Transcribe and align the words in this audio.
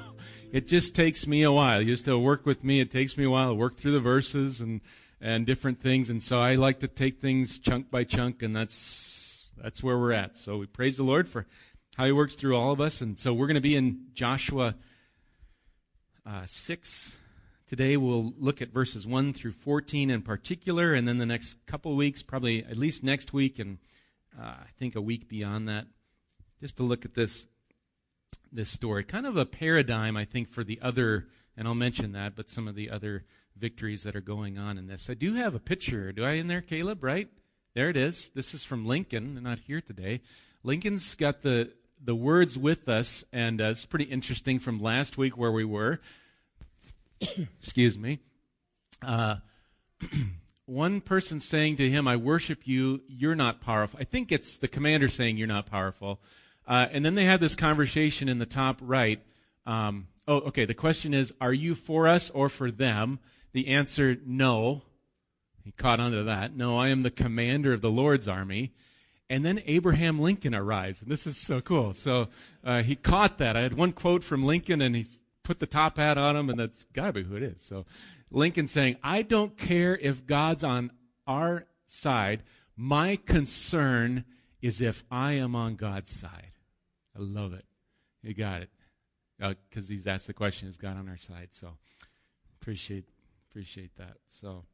it 0.51 0.67
just 0.67 0.97
takes 0.97 1.29
me 1.29 1.45
a 1.45 1.53
while. 1.53 1.81
You 1.81 1.93
just 1.93 2.07
to 2.07 2.19
work 2.19 2.45
with 2.45 2.65
me. 2.65 2.81
It 2.81 2.91
takes 2.91 3.17
me 3.17 3.23
a 3.23 3.31
while 3.31 3.51
to 3.51 3.55
work 3.55 3.77
through 3.77 3.93
the 3.93 4.01
verses 4.01 4.61
and 4.61 4.81
and 5.21 5.47
different 5.47 5.81
things. 5.81 6.11
And 6.11 6.23
so 6.23 6.41
I 6.41 6.55
like 6.55 6.81
to 6.81 6.89
take 6.89 7.21
things 7.21 7.59
chunk 7.59 7.91
by 7.91 8.05
chunk, 8.05 8.43
and 8.43 8.55
that's 8.55 9.43
that's 9.63 9.83
where 9.83 9.99
we're 9.99 10.13
at. 10.13 10.37
So 10.37 10.59
we 10.59 10.67
praise 10.67 10.97
the 10.97 11.03
Lord 11.03 11.29
for 11.29 11.47
how 11.97 12.05
He 12.05 12.13
works 12.13 12.35
through 12.35 12.57
all 12.57 12.73
of 12.73 12.81
us. 12.81 13.01
And 13.01 13.19
so 13.19 13.33
we're 13.33 13.47
going 13.47 13.55
to 13.55 13.61
be 13.61 13.77
in 13.77 14.07
Joshua 14.13 14.75
uh, 16.27 16.43
six 16.47 17.17
today. 17.67 17.97
We'll 17.97 18.35
look 18.39 18.61
at 18.61 18.69
verses 18.69 19.07
one 19.07 19.33
through 19.33 19.53
fourteen 19.53 20.11
in 20.11 20.23
particular, 20.23 20.95
and 20.95 21.09
then 21.09 21.19
the 21.19 21.27
next 21.27 21.65
couple 21.67 21.97
weeks, 21.97 22.23
probably 22.23 22.65
at 22.65 22.77
least 22.77 23.03
next 23.03 23.33
week, 23.33 23.59
and 23.59 23.79
uh, 24.39 24.45
I 24.45 24.69
think 24.79 24.95
a 24.95 25.01
week 25.01 25.29
beyond 25.29 25.69
that, 25.69 25.87
just 26.61 26.77
to 26.77 26.83
look 26.83 27.05
at 27.05 27.15
this 27.15 27.47
this 28.53 28.69
story. 28.69 29.05
Kind 29.05 29.27
of 29.27 29.37
a 29.37 29.47
paradigm, 29.47 30.17
I 30.17 30.25
think, 30.25 30.49
for 30.51 30.63
the 30.63 30.79
other. 30.83 31.27
And 31.57 31.67
I'll 31.67 31.75
mention 31.75 32.13
that, 32.13 32.37
but 32.37 32.51
some 32.51 32.69
of 32.69 32.75
the 32.75 32.91
other 32.91 33.25
victories 33.59 34.03
that 34.03 34.17
are 34.17 34.21
going 34.21 34.59
on 34.59 34.79
in 34.79 34.87
this. 34.87 35.09
I 35.11 35.15
do 35.15 35.35
have 35.35 35.55
a 35.55 35.61
picture. 35.61 36.13
Do 36.13 36.25
I 36.25 36.33
in 36.33 36.47
there, 36.47 36.61
Caleb? 36.61 37.03
Right? 37.03 37.29
There 37.75 37.91
it 37.91 37.97
is. 37.97 38.31
This 38.35 38.55
is 38.55 38.65
from 38.65 38.87
Lincoln, 38.87 39.43
not 39.43 39.59
here 39.61 39.81
today. 39.81 40.23
Lincoln's 40.63 41.15
got 41.15 41.43
the 41.43 41.73
the 42.03 42.15
words 42.15 42.59
with 42.59 42.89
us, 42.89 43.25
and 43.33 43.61
uh, 43.61 43.67
it's 43.67 43.85
pretty 43.85 44.05
interesting 44.07 44.59
from 44.59 44.81
last 44.81 45.17
week 45.19 45.37
where 45.37 45.53
we 45.53 45.65
were. 45.65 46.01
Excuse 47.59 47.97
me. 47.97 48.21
Uh, 49.03 49.37
one 50.67 51.01
person 51.01 51.41
saying 51.41 51.77
to 51.77 51.91
him, 51.91 52.09
"I 52.09 52.17
worship 52.17 52.67
you. 52.67 53.03
You're 53.09 53.35
not 53.35 53.61
powerful." 53.61 54.01
I 54.01 54.05
think 54.05 54.33
it's 54.33 54.57
the 54.57 54.69
commander 54.69 55.09
saying, 55.09 55.37
"You're 55.37 55.47
not 55.47 55.67
powerful." 55.67 56.21
Uh, 56.67 56.87
and 56.91 57.05
then 57.05 57.15
they 57.15 57.25
have 57.25 57.41
this 57.41 57.55
conversation 57.55 58.29
in 58.29 58.39
the 58.39 58.47
top 58.47 58.79
right. 58.81 59.21
Um, 59.67 60.09
oh, 60.27 60.39
okay. 60.39 60.65
The 60.65 60.75
question 60.75 61.15
is, 61.15 61.33
are 61.41 61.53
you 61.53 61.75
for 61.75 62.09
us 62.09 62.31
or 62.31 62.49
for 62.49 62.71
them? 62.71 63.21
The 63.57 63.69
answer, 63.69 64.19
no. 64.27 64.83
He 65.65 65.73
caught 65.73 65.99
on 65.99 66.13
to 66.13 66.25
that. 66.25 66.55
No, 66.55 66.77
I 66.77 66.89
am 66.89 67.05
the 67.05 67.11
commander 67.11 67.73
of 67.73 67.81
the 67.81 67.91
Lord's 67.91 68.29
army. 68.29 68.75
And 69.31 69.47
then 69.47 69.63
Abraham 69.65 70.19
Lincoln 70.19 70.55
arrives, 70.55 71.01
and 71.01 71.11
this 71.11 71.27
is 71.27 71.39
so 71.39 71.63
cool. 71.63 71.95
So 71.95 72.29
uh, 72.63 72.83
he 72.83 72.97
caught 72.97 73.39
that. 73.39 73.57
I 73.57 73.61
had 73.61 73.73
one 73.73 73.93
quote 73.93 74.23
from 74.23 74.45
Lincoln, 74.45 74.83
and 74.83 74.95
he 74.95 75.07
put 75.43 75.59
the 75.59 75.67
top 75.67 75.97
hat 75.97 76.19
on 76.19 76.37
him, 76.37 76.51
and 76.51 76.61
that's 76.61 76.85
got 76.93 77.07
to 77.07 77.13
be 77.15 77.23
who 77.23 77.35
it 77.35 77.43
is. 77.43 77.63
So 77.63 77.87
Lincoln 78.31 78.69
saying, 78.69 78.99
I 79.03 79.23
don't 79.23 79.57
care 79.57 79.97
if 79.97 80.27
God's 80.27 80.63
on 80.63 80.93
our 81.27 81.65
side. 81.87 82.43
My 82.77 83.17
concern 83.17 84.27
is 84.61 84.83
if 84.83 85.03
I 85.11 85.33
am 85.33 85.57
on 85.57 85.77
God's 85.77 86.11
side. 86.11 86.53
I 87.17 87.21
love 87.23 87.55
it. 87.55 87.65
You 88.23 88.35
got 88.35 88.61
it. 88.61 88.71
Because 89.39 89.87
uh, 89.87 89.95
he's 89.95 90.07
asked 90.07 90.27
the 90.27 90.35
question, 90.35 90.69
is 90.69 90.77
God 90.77 90.99
on 90.99 91.09
our 91.09 91.17
side? 91.17 91.49
So 91.53 91.79
appreciate 92.61 93.07
appreciate 93.57 93.97
that. 93.97 94.19
So, 94.29 94.65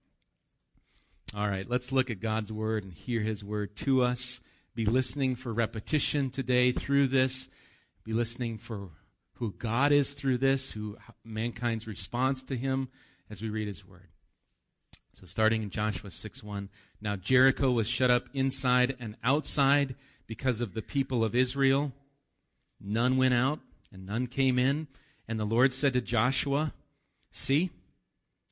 all 1.37 1.49
right, 1.49 1.71
let's 1.71 1.93
look 1.93 2.11
at 2.11 2.19
God's 2.19 2.51
word 2.51 2.83
and 2.83 2.93
hear 2.93 3.21
his 3.21 3.45
word 3.45 3.77
to 3.77 4.03
us. 4.03 4.41
Be 4.75 4.87
listening 4.87 5.37
for 5.37 5.53
repetition 5.53 6.31
today 6.31 6.73
through 6.73 7.07
this. 7.07 7.49
Be 8.03 8.13
listening 8.13 8.59
for 8.59 8.89
who 9.35 9.53
God 9.53 9.93
is 9.93 10.15
through 10.15 10.39
this, 10.39 10.73
who 10.73 10.97
mankind's 11.23 11.87
response 11.87 12.43
to 12.43 12.57
him 12.57 12.89
as 13.31 13.41
we 13.41 13.51
read 13.51 13.69
his 13.69 13.87
word. 13.87 14.09
So 15.13 15.27
starting 15.27 15.63
in 15.63 15.71
Joshua 15.71 16.11
6 16.11 16.43
1. 16.43 16.69
Now 17.01 17.15
Jericho 17.15 17.71
was 17.71 17.87
shut 17.87 18.11
up 18.11 18.31
inside 18.35 18.97
and 18.99 19.15
outside 19.23 19.95
because 20.27 20.61
of 20.61 20.75
the 20.75 20.83
people 20.83 21.23
of 21.23 21.37
Israel. 21.37 21.93
None 22.81 23.17
went 23.17 23.35
out 23.35 23.61
and 23.93 24.05
none 24.05 24.27
came 24.27 24.59
in. 24.59 24.89
And 25.29 25.39
the 25.39 25.45
Lord 25.45 25.73
said 25.73 25.93
to 25.93 26.01
Joshua, 26.01 26.73
See, 27.31 27.71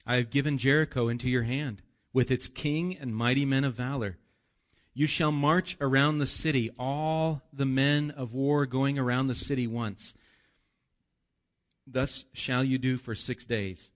I 0.06 0.16
have 0.16 0.30
given 0.30 0.58
Jericho 0.58 1.08
into 1.08 1.28
your 1.28 1.42
hand, 1.42 1.82
with 2.12 2.30
its 2.30 2.48
king 2.48 2.96
and 2.96 3.14
mighty 3.14 3.44
men 3.44 3.64
of 3.64 3.74
valor. 3.74 4.18
You 4.94 5.06
shall 5.06 5.32
march 5.32 5.76
around 5.80 6.18
the 6.18 6.26
city, 6.26 6.70
all 6.78 7.42
the 7.52 7.66
men 7.66 8.10
of 8.10 8.32
war 8.32 8.66
going 8.66 8.98
around 8.98 9.28
the 9.28 9.34
city 9.34 9.66
once. 9.66 10.14
Thus 11.86 12.26
shall 12.32 12.64
you 12.64 12.78
do 12.78 12.96
for 12.96 13.14
six 13.14 13.46
days. 13.46 13.90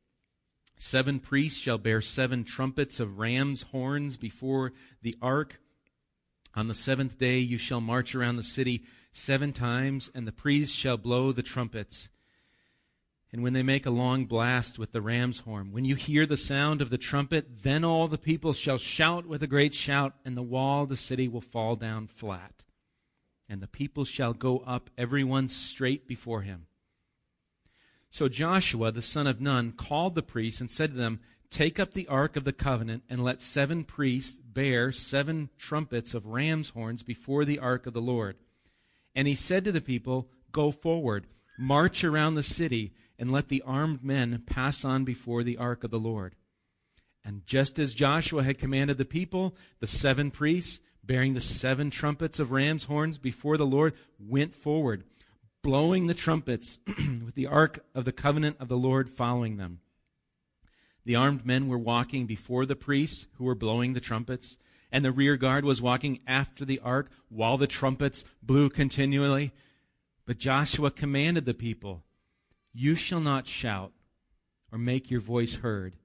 Seven 0.76 1.20
priests 1.20 1.58
shall 1.58 1.78
bear 1.78 2.00
seven 2.00 2.44
trumpets 2.44 3.00
of 3.00 3.18
ram's 3.18 3.62
horns 3.62 4.16
before 4.16 4.72
the 5.02 5.16
ark. 5.22 5.60
On 6.54 6.68
the 6.68 6.74
seventh 6.74 7.18
day 7.18 7.38
you 7.38 7.58
shall 7.58 7.80
march 7.80 8.14
around 8.14 8.36
the 8.36 8.42
city 8.42 8.82
seven 9.12 9.52
times, 9.52 10.10
and 10.14 10.26
the 10.26 10.32
priests 10.32 10.74
shall 10.74 10.96
blow 10.96 11.32
the 11.32 11.42
trumpets 11.42 12.08
and 13.34 13.42
when 13.42 13.52
they 13.52 13.64
make 13.64 13.84
a 13.84 13.90
long 13.90 14.26
blast 14.26 14.78
with 14.78 14.92
the 14.92 15.02
ram's 15.02 15.40
horn. 15.40 15.72
When 15.72 15.84
you 15.84 15.96
hear 15.96 16.24
the 16.24 16.36
sound 16.36 16.80
of 16.80 16.88
the 16.88 16.96
trumpet, 16.96 17.64
then 17.64 17.82
all 17.82 18.06
the 18.06 18.16
people 18.16 18.52
shall 18.52 18.78
shout 18.78 19.26
with 19.26 19.42
a 19.42 19.48
great 19.48 19.74
shout, 19.74 20.14
and 20.24 20.36
the 20.36 20.42
wall 20.42 20.84
of 20.84 20.88
the 20.88 20.96
city 20.96 21.26
will 21.26 21.40
fall 21.40 21.74
down 21.74 22.06
flat. 22.06 22.62
And 23.48 23.60
the 23.60 23.66
people 23.66 24.04
shall 24.04 24.34
go 24.34 24.58
up, 24.58 24.88
every 24.96 25.24
one 25.24 25.48
straight 25.48 26.06
before 26.06 26.42
him. 26.42 26.66
So 28.08 28.28
Joshua, 28.28 28.92
the 28.92 29.02
son 29.02 29.26
of 29.26 29.40
Nun, 29.40 29.72
called 29.72 30.14
the 30.14 30.22
priests 30.22 30.60
and 30.60 30.70
said 30.70 30.92
to 30.92 30.96
them, 30.96 31.18
Take 31.50 31.80
up 31.80 31.92
the 31.92 32.06
ark 32.06 32.36
of 32.36 32.44
the 32.44 32.52
covenant, 32.52 33.02
and 33.10 33.24
let 33.24 33.42
seven 33.42 33.82
priests 33.82 34.38
bear 34.38 34.92
seven 34.92 35.50
trumpets 35.58 36.14
of 36.14 36.26
ram's 36.26 36.68
horns 36.68 37.02
before 37.02 37.44
the 37.44 37.58
ark 37.58 37.88
of 37.88 37.94
the 37.94 38.00
Lord. 38.00 38.36
And 39.12 39.26
he 39.26 39.34
said 39.34 39.64
to 39.64 39.72
the 39.72 39.80
people, 39.80 40.28
Go 40.52 40.70
forward, 40.70 41.26
march 41.58 42.04
around 42.04 42.36
the 42.36 42.44
city 42.44 42.92
and 43.18 43.30
let 43.30 43.48
the 43.48 43.62
armed 43.62 44.02
men 44.02 44.42
pass 44.46 44.84
on 44.84 45.04
before 45.04 45.42
the 45.42 45.56
ark 45.56 45.84
of 45.84 45.90
the 45.90 45.98
Lord. 45.98 46.34
And 47.24 47.46
just 47.46 47.78
as 47.78 47.94
Joshua 47.94 48.42
had 48.42 48.58
commanded 48.58 48.98
the 48.98 49.04
people, 49.04 49.56
the 49.80 49.86
seven 49.86 50.30
priests, 50.30 50.80
bearing 51.02 51.34
the 51.34 51.40
seven 51.40 51.90
trumpets 51.90 52.38
of 52.38 52.50
ram's 52.50 52.84
horns 52.84 53.18
before 53.18 53.56
the 53.56 53.66
Lord, 53.66 53.94
went 54.18 54.54
forward, 54.54 55.04
blowing 55.62 56.06
the 56.06 56.14
trumpets, 56.14 56.78
with 56.86 57.34
the 57.34 57.46
ark 57.46 57.84
of 57.94 58.04
the 58.04 58.12
covenant 58.12 58.56
of 58.60 58.68
the 58.68 58.76
Lord 58.76 59.08
following 59.08 59.56
them. 59.56 59.80
The 61.06 61.16
armed 61.16 61.44
men 61.44 61.68
were 61.68 61.78
walking 61.78 62.26
before 62.26 62.66
the 62.66 62.76
priests 62.76 63.26
who 63.34 63.44
were 63.44 63.54
blowing 63.54 63.92
the 63.92 64.00
trumpets, 64.00 64.56
and 64.90 65.04
the 65.04 65.12
rear 65.12 65.36
guard 65.36 65.64
was 65.64 65.82
walking 65.82 66.20
after 66.26 66.64
the 66.64 66.78
ark 66.80 67.10
while 67.28 67.58
the 67.58 67.66
trumpets 67.66 68.24
blew 68.42 68.70
continually. 68.70 69.52
But 70.26 70.38
Joshua 70.38 70.90
commanded 70.90 71.44
the 71.44 71.52
people, 71.54 72.03
you 72.74 72.96
shall 72.96 73.20
not 73.20 73.46
shout 73.46 73.92
or 74.70 74.78
make 74.78 75.10
your 75.10 75.20
voice 75.20 75.56
heard, 75.56 75.96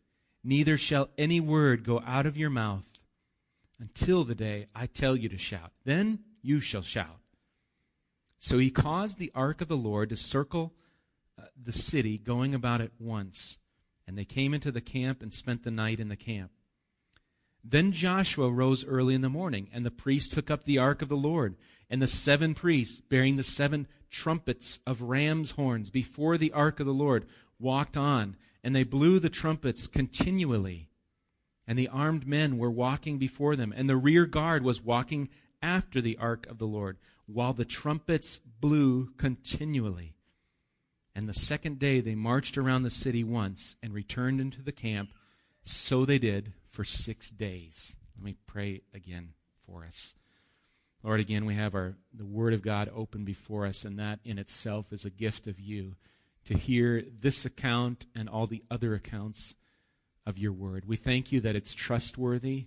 neither 0.43 0.77
shall 0.77 1.09
any 1.17 1.39
word 1.39 1.83
go 1.83 2.01
out 2.05 2.25
of 2.25 2.37
your 2.37 2.51
mouth 2.51 2.87
until 3.79 4.23
the 4.23 4.35
day 4.35 4.67
I 4.75 4.85
tell 4.85 5.15
you 5.15 5.27
to 5.29 5.37
shout. 5.37 5.71
Then 5.83 6.19
you 6.41 6.59
shall 6.59 6.83
shout. 6.83 7.19
So 8.37 8.57
he 8.59 8.69
caused 8.69 9.17
the 9.17 9.31
ark 9.33 9.61
of 9.61 9.67
the 9.67 9.75
Lord 9.75 10.09
to 10.09 10.15
circle 10.15 10.73
uh, 11.37 11.45
the 11.61 11.71
city, 11.71 12.17
going 12.17 12.53
about 12.53 12.81
it 12.81 12.93
once. 12.99 13.57
And 14.07 14.17
they 14.17 14.25
came 14.25 14.53
into 14.53 14.71
the 14.71 14.81
camp 14.81 15.21
and 15.21 15.33
spent 15.33 15.63
the 15.63 15.71
night 15.71 15.99
in 15.99 16.09
the 16.09 16.15
camp. 16.15 16.51
Then 17.63 17.91
Joshua 17.91 18.49
rose 18.49 18.85
early 18.85 19.13
in 19.13 19.21
the 19.21 19.29
morning, 19.29 19.69
and 19.73 19.85
the 19.85 19.91
priests 19.91 20.33
took 20.33 20.49
up 20.49 20.63
the 20.63 20.77
ark 20.77 21.01
of 21.01 21.09
the 21.09 21.17
Lord, 21.17 21.57
and 21.89 22.01
the 22.01 22.07
seven 22.07 22.53
priests, 22.53 23.01
bearing 23.01 23.35
the 23.35 23.43
seven 23.43 23.87
trumpets 24.09 24.79
of 24.85 25.01
ram's 25.01 25.51
horns 25.51 25.89
before 25.89 26.37
the 26.37 26.51
ark 26.51 26.79
of 26.79 26.85
the 26.85 26.93
Lord, 26.93 27.25
walked 27.59 27.97
on, 27.97 28.35
and 28.63 28.75
they 28.75 28.83
blew 28.83 29.19
the 29.19 29.29
trumpets 29.29 29.87
continually. 29.87 30.89
And 31.67 31.77
the 31.77 31.87
armed 31.87 32.27
men 32.27 32.57
were 32.57 32.71
walking 32.71 33.17
before 33.17 33.55
them, 33.55 33.73
and 33.75 33.89
the 33.89 33.97
rear 33.97 34.25
guard 34.25 34.63
was 34.63 34.81
walking 34.81 35.29
after 35.61 36.01
the 36.01 36.17
ark 36.17 36.47
of 36.47 36.57
the 36.57 36.67
Lord, 36.67 36.97
while 37.25 37.53
the 37.53 37.65
trumpets 37.65 38.39
blew 38.59 39.11
continually. 39.17 40.15
And 41.15 41.27
the 41.27 41.33
second 41.33 41.79
day 41.79 41.99
they 41.99 42.15
marched 42.15 42.57
around 42.57 42.83
the 42.83 42.89
city 42.89 43.23
once 43.23 43.75
and 43.83 43.93
returned 43.93 44.39
into 44.39 44.61
the 44.61 44.71
camp. 44.71 45.09
So 45.61 46.05
they 46.05 46.17
did 46.17 46.53
for 46.71 46.83
six 46.83 47.29
days. 47.29 47.95
Let 48.17 48.23
me 48.23 48.35
pray 48.47 48.81
again 48.93 49.33
for 49.65 49.83
us. 49.83 50.15
Lord, 51.03 51.19
again, 51.19 51.45
we 51.45 51.55
have 51.55 51.75
our, 51.75 51.95
the 52.13 52.25
Word 52.25 52.53
of 52.53 52.61
God 52.61 52.89
open 52.93 53.23
before 53.23 53.65
us, 53.65 53.85
and 53.85 53.97
that 53.99 54.19
in 54.25 54.37
itself 54.37 54.91
is 54.91 55.05
a 55.05 55.09
gift 55.09 55.47
of 55.47 55.59
you 55.59 55.95
to 56.45 56.57
hear 56.57 57.03
this 57.21 57.45
account 57.45 58.05
and 58.15 58.27
all 58.27 58.47
the 58.47 58.63
other 58.69 58.93
accounts 58.93 59.55
of 60.25 60.37
your 60.37 60.51
Word. 60.51 60.85
We 60.85 60.97
thank 60.97 61.31
you 61.31 61.39
that 61.41 61.55
it's 61.55 61.73
trustworthy, 61.73 62.65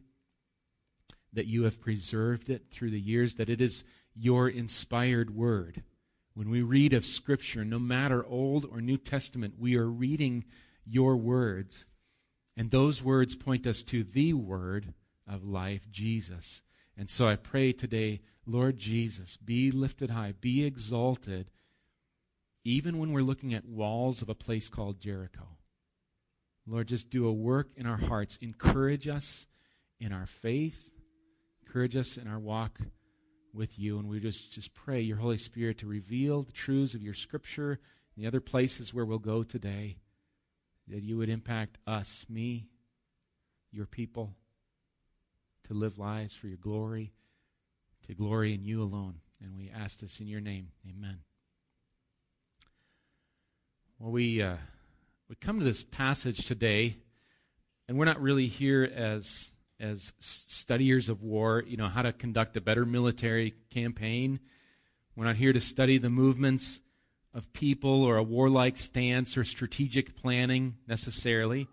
that 1.32 1.46
you 1.46 1.64
have 1.64 1.80
preserved 1.80 2.48
it 2.48 2.70
through 2.70 2.90
the 2.90 3.00
years, 3.00 3.34
that 3.34 3.50
it 3.50 3.60
is 3.60 3.84
your 4.14 4.48
inspired 4.48 5.34
word. 5.34 5.82
When 6.34 6.50
we 6.50 6.62
read 6.62 6.92
of 6.92 7.04
Scripture, 7.04 7.64
no 7.64 7.78
matter 7.78 8.24
Old 8.24 8.64
or 8.64 8.80
New 8.80 8.96
Testament, 8.96 9.54
we 9.58 9.76
are 9.76 9.88
reading 9.88 10.44
your 10.86 11.16
words. 11.16 11.84
And 12.56 12.70
those 12.70 13.02
words 13.02 13.34
point 13.34 13.66
us 13.66 13.82
to 13.84 14.04
the 14.04 14.32
Word 14.32 14.94
of 15.26 15.44
life, 15.44 15.90
Jesus. 15.90 16.62
And 16.96 17.08
so 17.08 17.26
I 17.26 17.36
pray 17.36 17.72
today, 17.72 18.20
Lord 18.46 18.76
Jesus, 18.76 19.36
be 19.36 19.70
lifted 19.70 20.10
high, 20.10 20.34
be 20.40 20.64
exalted, 20.64 21.50
even 22.64 22.98
when 22.98 23.12
we're 23.12 23.22
looking 23.22 23.54
at 23.54 23.64
walls 23.64 24.22
of 24.22 24.28
a 24.28 24.34
place 24.34 24.68
called 24.68 25.00
Jericho. 25.00 25.56
Lord, 26.66 26.88
just 26.88 27.10
do 27.10 27.26
a 27.26 27.32
work 27.32 27.70
in 27.76 27.86
our 27.86 27.96
hearts. 27.96 28.38
Encourage 28.40 29.08
us 29.08 29.46
in 29.98 30.12
our 30.12 30.26
faith, 30.26 30.90
encourage 31.66 31.96
us 31.96 32.16
in 32.16 32.28
our 32.28 32.38
walk 32.38 32.80
with 33.52 33.78
you. 33.78 33.98
And 33.98 34.08
we 34.08 34.20
just, 34.20 34.52
just 34.52 34.74
pray 34.74 35.00
your 35.00 35.18
Holy 35.18 35.38
Spirit 35.38 35.78
to 35.78 35.86
reveal 35.86 36.42
the 36.42 36.52
truths 36.52 36.94
of 36.94 37.02
your 37.02 37.14
Scripture 37.14 37.80
and 38.14 38.24
the 38.24 38.28
other 38.28 38.40
places 38.40 38.92
where 38.92 39.04
we'll 39.04 39.18
go 39.18 39.42
today, 39.42 39.98
that 40.88 41.02
you 41.02 41.16
would 41.16 41.28
impact 41.28 41.78
us, 41.86 42.26
me, 42.28 42.66
your 43.70 43.86
people, 43.86 44.34
to 45.64 45.74
live 45.74 45.98
lives 45.98 46.34
for 46.34 46.46
your 46.46 46.56
glory, 46.56 47.12
to 48.06 48.14
glory 48.14 48.54
in 48.54 48.64
you 48.64 48.82
alone. 48.82 49.16
And 49.42 49.56
we 49.56 49.70
ask 49.70 50.00
this 50.00 50.20
in 50.20 50.26
your 50.26 50.40
name. 50.40 50.68
Amen. 50.88 51.18
Well, 53.98 54.12
we, 54.12 54.42
uh, 54.42 54.56
we 55.28 55.36
come 55.36 55.58
to 55.58 55.64
this 55.64 55.82
passage 55.82 56.44
today, 56.44 56.96
and 57.88 57.98
we're 57.98 58.04
not 58.04 58.20
really 58.20 58.46
here 58.46 58.90
as 58.94 59.50
as 59.82 60.12
studiers 60.20 61.08
of 61.08 61.22
war, 61.22 61.64
you 61.66 61.76
know, 61.76 61.88
how 61.88 62.02
to 62.02 62.12
conduct 62.12 62.56
a 62.56 62.60
better 62.60 62.86
military 62.86 63.52
campaign. 63.70 64.38
We're 65.16 65.24
not 65.24 65.36
here 65.36 65.52
to 65.52 65.60
study 65.60 65.98
the 65.98 66.08
movements 66.08 66.80
of 67.34 67.52
people 67.52 68.04
or 68.04 68.16
a 68.16 68.22
warlike 68.22 68.76
stance 68.76 69.36
or 69.36 69.42
strategic 69.42 70.14
planning 70.14 70.76
necessarily. 70.86 71.66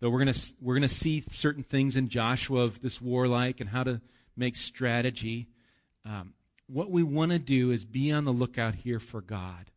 Though 0.00 0.08
we're 0.10 0.24
going 0.24 0.34
to 0.34 0.54
we're 0.60 0.74
going 0.74 0.88
to 0.88 0.94
see 0.94 1.22
certain 1.30 1.62
things 1.62 1.94
in 1.94 2.08
Joshua 2.08 2.62
of 2.62 2.80
this 2.80 3.00
warlike 3.00 3.60
and 3.60 3.70
how 3.70 3.84
to 3.84 4.00
make 4.36 4.56
strategy. 4.56 5.48
Um, 6.04 6.32
what 6.66 6.90
we 6.90 7.02
want 7.02 7.32
to 7.32 7.38
do 7.38 7.70
is 7.70 7.84
be 7.84 8.10
on 8.10 8.24
the 8.24 8.32
lookout 8.32 8.76
here 8.76 8.98
for 8.98 9.20
God 9.20 9.70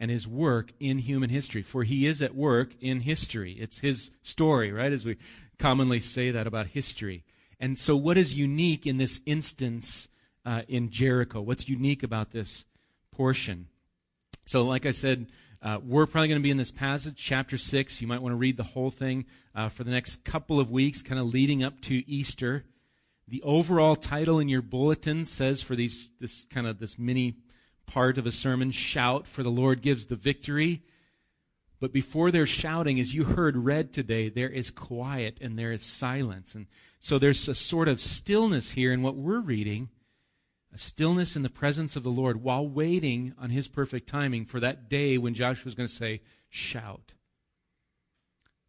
and 0.00 0.10
his 0.10 0.26
work 0.26 0.72
in 0.80 0.98
human 0.98 1.30
history. 1.30 1.62
For 1.62 1.84
he 1.84 2.06
is 2.06 2.20
at 2.20 2.34
work 2.34 2.70
in 2.80 3.00
history. 3.00 3.52
It's 3.52 3.78
his 3.78 4.10
story, 4.22 4.72
right? 4.72 4.92
As 4.92 5.04
we 5.04 5.16
commonly 5.58 6.00
say 6.00 6.32
that 6.32 6.48
about 6.48 6.66
history. 6.68 7.22
And 7.60 7.78
so, 7.78 7.96
what 7.96 8.18
is 8.18 8.36
unique 8.36 8.84
in 8.84 8.96
this 8.96 9.20
instance 9.26 10.08
uh, 10.44 10.62
in 10.66 10.90
Jericho? 10.90 11.40
What's 11.40 11.68
unique 11.68 12.02
about 12.02 12.32
this 12.32 12.64
portion? 13.12 13.68
So, 14.44 14.64
like 14.64 14.86
I 14.86 14.90
said, 14.90 15.28
uh, 15.62 15.78
we're 15.84 16.06
probably 16.06 16.26
going 16.26 16.40
to 16.40 16.42
be 16.42 16.50
in 16.50 16.56
this 16.56 16.72
passage, 16.72 17.14
chapter 17.16 17.56
6. 17.56 18.02
You 18.02 18.08
might 18.08 18.20
want 18.20 18.32
to 18.32 18.36
read 18.36 18.56
the 18.56 18.64
whole 18.64 18.90
thing 18.90 19.26
uh, 19.54 19.68
for 19.68 19.84
the 19.84 19.92
next 19.92 20.24
couple 20.24 20.58
of 20.58 20.72
weeks, 20.72 21.02
kind 21.02 21.20
of 21.20 21.32
leading 21.32 21.62
up 21.62 21.80
to 21.82 22.08
Easter. 22.10 22.64
The 23.28 23.42
overall 23.42 23.94
title 23.94 24.40
in 24.40 24.48
your 24.48 24.60
bulletin 24.60 25.24
says 25.24 25.62
for 25.62 25.76
these, 25.76 26.10
this 26.18 26.46
kind 26.46 26.66
of 26.66 26.80
this 26.80 26.98
mini 26.98 27.36
part 27.86 28.18
of 28.18 28.26
a 28.26 28.32
sermon, 28.32 28.72
shout, 28.72 29.28
for 29.28 29.44
the 29.44 29.50
Lord 29.50 29.82
gives 29.82 30.06
the 30.06 30.16
victory. 30.16 30.82
But 31.78 31.92
before 31.92 32.32
they're 32.32 32.44
shouting, 32.44 32.98
as 32.98 33.14
you 33.14 33.22
heard 33.22 33.56
read 33.56 33.92
today, 33.92 34.28
there 34.28 34.50
is 34.50 34.70
quiet 34.70 35.38
and 35.40 35.56
there 35.56 35.70
is 35.70 35.84
silence. 35.84 36.56
And 36.56 36.66
so 36.98 37.20
there's 37.20 37.48
a 37.48 37.54
sort 37.54 37.86
of 37.86 38.00
stillness 38.00 38.72
here 38.72 38.92
in 38.92 39.02
what 39.02 39.14
we're 39.14 39.40
reading, 39.40 39.90
a 40.72 40.78
stillness 40.78 41.36
in 41.36 41.42
the 41.42 41.50
presence 41.50 41.96
of 41.96 42.02
the 42.02 42.10
Lord 42.10 42.42
while 42.42 42.66
waiting 42.66 43.34
on 43.38 43.50
his 43.50 43.68
perfect 43.68 44.08
timing 44.08 44.46
for 44.46 44.60
that 44.60 44.88
day 44.88 45.18
when 45.18 45.34
Joshua 45.34 45.66
was 45.66 45.74
going 45.74 45.88
to 45.88 45.94
say, 45.94 46.22
shout. 46.48 47.12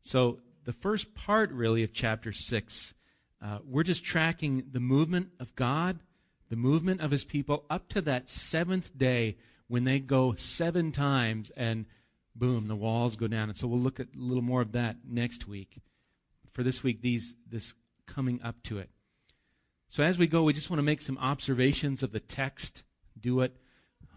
So 0.01 0.39
the 0.65 0.73
first 0.73 1.15
part, 1.15 1.51
really, 1.51 1.83
of 1.83 1.93
chapter 1.93 2.31
6, 2.31 2.93
uh, 3.41 3.59
we're 3.65 3.83
just 3.83 4.03
tracking 4.03 4.65
the 4.71 4.79
movement 4.79 5.29
of 5.39 5.55
God 5.55 5.99
the 6.53 6.57
movement 6.57 7.01
of 7.01 7.09
his 7.09 7.23
people 7.23 7.65
up 7.67 7.89
to 7.89 7.99
that 7.99 8.29
seventh 8.29 8.95
day 8.95 9.37
when 9.67 9.85
they 9.85 9.97
go 9.99 10.35
seven 10.35 10.91
times 10.91 11.51
and 11.57 11.87
boom, 12.35 12.67
the 12.67 12.75
walls 12.75 13.15
go 13.15 13.25
down. 13.27 13.49
And 13.49 13.57
so 13.57 13.65
we'll 13.67 13.79
look 13.79 13.99
at 13.99 14.09
a 14.15 14.19
little 14.19 14.43
more 14.43 14.61
of 14.61 14.71
that 14.73 14.97
next 15.03 15.47
week. 15.47 15.79
For 16.51 16.61
this 16.61 16.83
week, 16.83 17.01
these 17.01 17.33
this 17.49 17.73
coming 18.05 18.39
up 18.43 18.61
to 18.65 18.77
it. 18.77 18.91
So 19.93 20.01
as 20.01 20.17
we 20.17 20.25
go, 20.25 20.41
we 20.41 20.53
just 20.53 20.71
want 20.71 20.79
to 20.79 20.83
make 20.83 21.01
some 21.01 21.19
observations 21.19 22.01
of 22.01 22.11
the 22.11 22.19
text. 22.19 22.81
Do 23.19 23.41
it. 23.41 23.55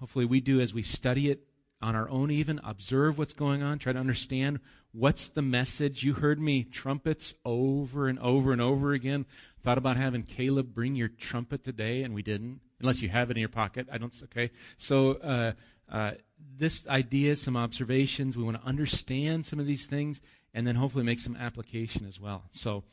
Hopefully, 0.00 0.24
we 0.24 0.40
do 0.40 0.58
as 0.58 0.72
we 0.72 0.82
study 0.82 1.30
it 1.30 1.40
on 1.82 1.94
our 1.94 2.08
own, 2.08 2.30
even 2.30 2.62
observe 2.64 3.18
what's 3.18 3.34
going 3.34 3.62
on, 3.62 3.78
try 3.78 3.92
to 3.92 3.98
understand 3.98 4.60
what's 4.92 5.28
the 5.28 5.42
message. 5.42 6.02
You 6.02 6.14
heard 6.14 6.40
me 6.40 6.64
trumpets 6.64 7.34
over 7.44 8.08
and 8.08 8.18
over 8.20 8.52
and 8.52 8.62
over 8.62 8.94
again. 8.94 9.26
Thought 9.62 9.76
about 9.76 9.98
having 9.98 10.22
Caleb 10.22 10.74
bring 10.74 10.94
your 10.94 11.08
trumpet 11.08 11.62
today, 11.62 12.04
and 12.04 12.14
we 12.14 12.22
didn't, 12.22 12.60
unless 12.80 13.02
you 13.02 13.10
have 13.10 13.30
it 13.30 13.36
in 13.36 13.40
your 13.40 13.50
pocket. 13.50 13.86
I 13.92 13.98
don't. 13.98 14.18
Okay, 14.24 14.52
so 14.78 15.16
uh, 15.16 15.52
uh, 15.92 16.12
this 16.56 16.88
idea, 16.88 17.36
some 17.36 17.54
observations. 17.54 18.34
We 18.34 18.44
want 18.44 18.58
to 18.58 18.66
understand 18.66 19.44
some 19.44 19.60
of 19.60 19.66
these 19.66 19.84
things, 19.84 20.22
and 20.54 20.66
then 20.66 20.76
hopefully 20.76 21.04
make 21.04 21.20
some 21.20 21.36
application 21.36 22.06
as 22.06 22.18
well. 22.18 22.44
So. 22.50 22.84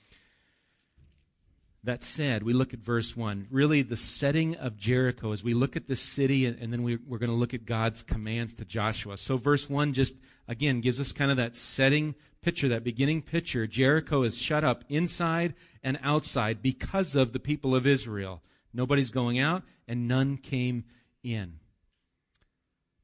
That 1.85 2.01
said, 2.01 2.43
we 2.43 2.53
look 2.53 2.73
at 2.73 2.79
verse 2.79 3.17
1. 3.17 3.47
Really, 3.51 3.81
the 3.81 3.97
setting 3.97 4.55
of 4.55 4.77
Jericho 4.77 5.33
as 5.33 5.43
we 5.43 5.53
look 5.53 5.75
at 5.75 5.87
the 5.87 5.97
city, 5.97 6.45
and, 6.45 6.57
and 6.59 6.71
then 6.71 6.81
we, 6.81 6.95
we're 6.95 7.17
going 7.17 7.29
to 7.29 7.35
look 7.35 7.53
at 7.53 7.65
God's 7.65 8.03
commands 8.03 8.53
to 8.55 8.65
Joshua. 8.65 9.17
So, 9.17 9.35
verse 9.35 9.69
1 9.69 9.91
just, 9.91 10.15
again, 10.47 10.79
gives 10.79 10.99
us 11.01 11.11
kind 11.11 11.29
of 11.29 11.35
that 11.37 11.57
setting 11.57 12.15
picture, 12.41 12.69
that 12.69 12.85
beginning 12.85 13.21
picture. 13.21 13.67
Jericho 13.67 14.23
is 14.23 14.37
shut 14.37 14.63
up 14.63 14.85
inside 14.87 15.55
and 15.83 15.99
outside 16.01 16.61
because 16.61 17.15
of 17.15 17.33
the 17.33 17.39
people 17.39 17.75
of 17.75 17.85
Israel. 17.85 18.41
Nobody's 18.73 19.11
going 19.11 19.37
out, 19.37 19.63
and 19.85 20.07
none 20.07 20.37
came 20.37 20.85
in. 21.21 21.59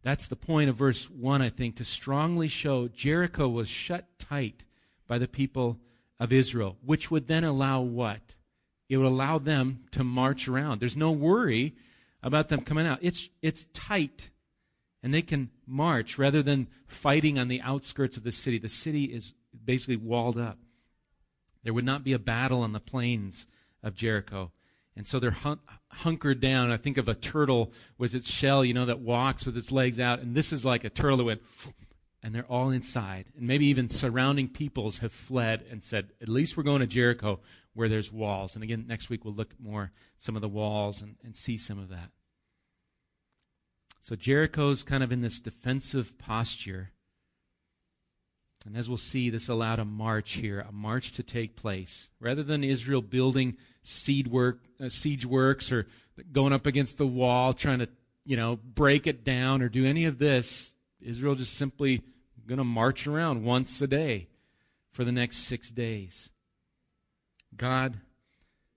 That's 0.04 0.28
the 0.28 0.38
point 0.38 0.70
of 0.70 0.78
verse 0.78 1.10
1, 1.10 1.42
I 1.42 1.50
think, 1.50 1.76
to 1.76 1.86
strongly 1.86 2.48
show 2.48 2.88
Jericho 2.88 3.50
was 3.50 3.68
shut 3.68 4.06
tight 4.18 4.64
by 5.06 5.18
the 5.18 5.28
people 5.28 5.80
of 6.18 6.32
Israel, 6.32 6.78
which 6.82 7.12
would 7.12 7.28
then 7.28 7.44
allow 7.44 7.82
what? 7.82 8.36
It 8.90 8.98
would 8.98 9.06
allow 9.06 9.38
them 9.38 9.86
to 9.92 10.04
march 10.04 10.48
around. 10.48 10.82
There's 10.82 10.98
no 10.98 11.12
worry 11.12 11.76
about 12.22 12.50
them 12.50 12.62
coming 12.62 12.88
out. 12.88 13.00
It's, 13.02 13.30
it's 13.42 13.68
tight. 13.68 14.30
And 15.02 15.14
they 15.14 15.22
can 15.22 15.52
march 15.66 16.18
rather 16.18 16.44
than 16.44 16.68
fighting 16.88 17.40
on 17.40 17.48
the 17.48 17.62
outskirts 17.62 18.18
of 18.18 18.24
the 18.24 18.32
city. 18.32 18.58
The 18.58 18.68
city 18.68 19.06
is 19.06 19.34
basically 19.64 19.96
walled 19.96 20.38
up. 20.38 20.58
There 21.64 21.74
would 21.74 21.86
not 21.86 22.04
be 22.04 22.14
a 22.14 22.20
battle 22.20 22.62
on 22.62 22.74
the 22.74 22.80
plains 22.80 23.46
of 23.84 23.96
Jericho. 23.96 24.52
And 24.96 25.08
so 25.08 25.20
they're 25.20 25.32
hun- 25.32 25.60
hunkered 25.90 26.42
down. 26.42 26.72
I 26.72 26.78
think 26.78 26.98
of 26.98 27.08
a 27.08 27.14
turtle 27.14 27.72
with 27.98 28.14
its 28.14 28.30
shell, 28.30 28.66
you 28.66 28.74
know, 28.74 28.86
that 28.86 29.00
walks 29.00 29.46
with 29.46 29.56
its 29.56 29.72
legs 29.72 30.00
out. 30.00 30.20
And 30.20 30.36
this 30.36 30.52
is 30.52 30.66
like 30.66 30.84
a 30.84 30.90
turtle 30.90 31.18
that 31.18 31.24
went, 31.24 31.42
and 32.22 32.36
they're 32.36 32.44
all 32.44 32.70
inside. 32.70 33.28
And 33.38 33.48
maybe 33.48 33.68
even 33.68 33.90
surrounding 33.90 34.50
peoples 34.50 35.00
have 35.00 35.14
fled 35.14 35.64
and 35.72 35.82
said, 35.84 36.10
at 36.22 36.28
least 36.28 36.58
we're 36.58 36.64
going 36.64 36.82
to 36.82 36.88
Jericho 36.88 37.40
where 37.74 37.90
there's 37.90 38.12
walls. 38.12 38.56
And 38.56 38.64
again, 38.64 38.86
next 38.88 39.10
week 39.10 39.24
we'll 39.24 39.34
look 39.34 39.54
more 39.60 39.92
some 40.18 40.36
of 40.36 40.42
the 40.42 40.50
walls 40.50 41.02
and, 41.02 41.16
and 41.24 41.36
see 41.36 41.58
some 41.58 41.80
of 41.80 41.90
that. 41.90 42.12
So 44.02 44.16
Jericho's 44.16 44.84
kind 44.84 45.04
of 45.04 45.12
in 45.12 45.22
this 45.22 45.40
defensive 45.40 46.18
posture. 46.18 46.92
And 48.66 48.76
as 48.76 48.90
we'll 48.90 48.98
see, 48.98 49.30
this 49.30 49.48
allowed 49.48 49.80
a 49.80 49.86
march 49.86 50.34
here, 50.34 50.66
a 50.68 50.72
march 50.72 51.12
to 51.14 51.24
take 51.24 51.56
place. 51.56 52.10
Rather 52.20 52.44
than 52.44 52.64
Israel 52.64 53.02
building 53.02 53.58
work, 54.30 54.60
uh, 54.84 54.90
siege 54.90 55.26
works 55.26 55.72
or 55.72 55.88
going 56.32 56.54
up 56.54 56.66
against 56.66 56.98
the 56.98 57.08
wall, 57.08 57.54
trying 57.54 57.80
to, 57.80 57.90
you 58.26 58.36
know, 58.36 58.58
break 58.58 59.08
it 59.08 59.24
down 59.24 59.62
or 59.62 59.70
do 59.70 59.86
any 59.86 60.06
of 60.06 60.18
this, 60.20 60.76
Israel 61.02 61.36
just 61.36 61.54
simply 61.54 62.02
going 62.48 62.58
to 62.58 62.64
march 62.64 63.08
around 63.08 63.44
once 63.44 63.82
a 63.82 63.88
day 63.88 64.28
for 64.92 65.04
the 65.04 65.12
next 65.12 65.38
six 65.38 65.72
days. 65.72 66.32
God 67.56 68.00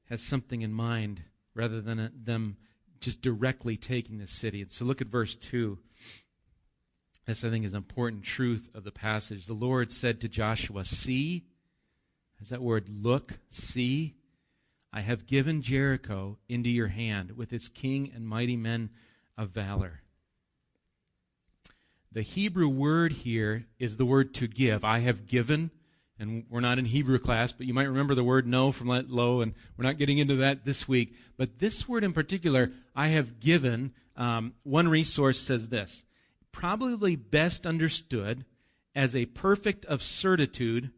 has 0.09 0.23
something 0.23 0.63
in 0.63 0.73
mind 0.73 1.23
rather 1.55 1.81
than 1.81 2.11
them 2.15 2.57
just 3.01 3.23
directly 3.23 3.77
taking 3.77 4.19
the 4.19 4.27
city. 4.27 4.63
And 4.63 4.71
so 4.71 4.85
look 4.85 5.01
at 5.01 5.09
verse 5.09 5.35
2. 5.37 5.79
This, 7.27 7.45
I 7.45 7.51
think, 7.51 7.65
is 7.65 7.73
an 7.73 7.79
important 7.79 8.25
truth 8.25 8.69
of 8.75 8.85
the 8.85 8.93
passage. 8.93 9.47
The 9.47 9.53
Lord 9.53 9.93
said 9.93 10.21
to 10.21 10.29
Joshua, 10.29 10.85
See, 10.85 11.45
there's 12.39 12.51
that 12.51 12.63
word 12.63 12.89
look, 12.89 13.39
see, 13.51 14.15
I 14.93 15.01
have 15.01 15.27
given 15.27 15.63
Jericho 15.63 16.39
into 16.49 16.69
your 16.69 16.89
hand 16.89 17.37
with 17.37 17.53
its 17.53 17.69
king 17.69 18.11
and 18.15 18.27
mighty 18.27 18.57
men 18.57 18.91
of 19.39 19.51
valor. 19.51 20.01
The 22.11 22.23
Hebrew 22.23 22.69
word 22.69 23.13
here 23.13 23.67
is 23.79 23.97
the 23.97 24.05
word 24.05 24.35
to 24.35 24.47
give. 24.47 24.85
I 24.85 24.99
have 24.99 25.27
given 25.27 25.71
and 26.23 26.45
we're 26.49 26.61
not 26.61 26.79
in 26.79 26.85
Hebrew 26.85 27.19
class, 27.19 27.53
but 27.53 27.67
you 27.67 27.75
might 27.75 27.89
remember 27.89 28.15
the 28.15 28.25
word 28.25 28.47
no 28.47 28.71
from 28.71 28.87
let 28.87 29.11
low, 29.11 29.41
and 29.41 29.55
we're 29.77 29.85
not 29.85 29.99
getting 29.99 30.19
into 30.19 30.37
that 30.37 30.65
this 30.65 30.87
week. 30.87 31.15
But 31.37 31.59
this 31.59 31.89
word 31.89 32.05
in 32.05 32.13
particular, 32.13 32.71
I 32.95 33.09
have 33.09 33.41
given, 33.41 33.93
um, 34.17 34.55
one 34.63 34.89
resource 34.89 35.39
says 35.39 35.69
this 35.69 36.05
probably 36.53 37.17
best 37.17 37.67
understood 37.67 38.45
as 38.95 39.17
a 39.17 39.27
perfect 39.27 39.85
of 39.87 40.03
certitude, 40.03 40.91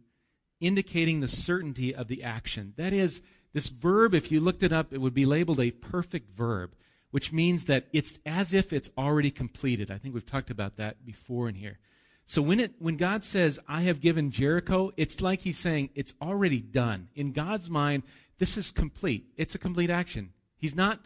indicating 0.61 1.21
the 1.21 1.29
certainty 1.29 1.95
of 1.95 2.09
the 2.09 2.23
action. 2.23 2.75
That 2.77 2.93
is, 2.93 3.23
this 3.53 3.69
verb, 3.69 4.15
if 4.15 4.31
you 4.31 4.41
looked 4.41 4.63
it 4.63 4.73
up, 4.73 4.93
it 4.93 5.01
would 5.01 5.15
be 5.15 5.25
labeled 5.25 5.61
a 5.61 5.71
perfect 5.71 6.37
verb, 6.37 6.75
which 7.13 7.33
means 7.33 7.65
that 7.67 7.87
it's 7.93 8.19
as 8.27 8.53
if 8.53 8.73
it's 8.73 8.91
already 8.99 9.31
completed. 9.31 9.91
I 9.91 9.99
think 9.99 10.13
we've 10.13 10.27
talked 10.27 10.51
about 10.51 10.77
that 10.77 11.07
before 11.07 11.49
in 11.49 11.55
here. 11.55 11.79
So 12.27 12.41
when 12.41 12.61
it 12.61 12.73
when 12.79 12.97
God 12.97 13.23
says, 13.23 13.59
I 13.69 13.83
have 13.83 14.01
given 14.01 14.31
Jericho, 14.31 14.93
it's 14.97 15.21
like 15.21 15.43
he's 15.43 15.59
saying 15.59 15.91
it's 15.95 16.15
already 16.23 16.61
done. 16.61 17.09
In 17.15 17.33
God's 17.33 17.69
mind, 17.69 18.03
this 18.39 18.57
is 18.57 18.71
complete. 18.71 19.27
It's 19.37 19.55
a 19.55 19.59
complete 19.59 19.91
action. 19.91 20.33
He's 20.57 20.75
not, 20.75 21.01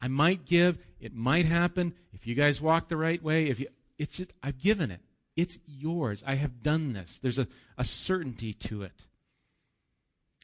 I 0.00 0.08
might 0.08 0.44
give, 0.44 0.78
it 1.00 1.14
might 1.14 1.46
happen, 1.46 1.94
if 2.12 2.26
you 2.26 2.34
guys 2.34 2.60
walk 2.60 2.88
the 2.88 2.96
right 2.96 3.22
way, 3.22 3.46
if 3.46 3.58
you 3.58 3.68
it's 3.98 4.18
just 4.18 4.32
I've 4.42 4.60
given 4.60 4.90
it. 4.90 5.00
It's 5.36 5.58
yours. 5.66 6.22
I 6.26 6.34
have 6.34 6.62
done 6.62 6.92
this. 6.92 7.18
There's 7.18 7.38
a, 7.38 7.46
a 7.76 7.84
certainty 7.84 8.52
to 8.54 8.82
it. 8.82 9.06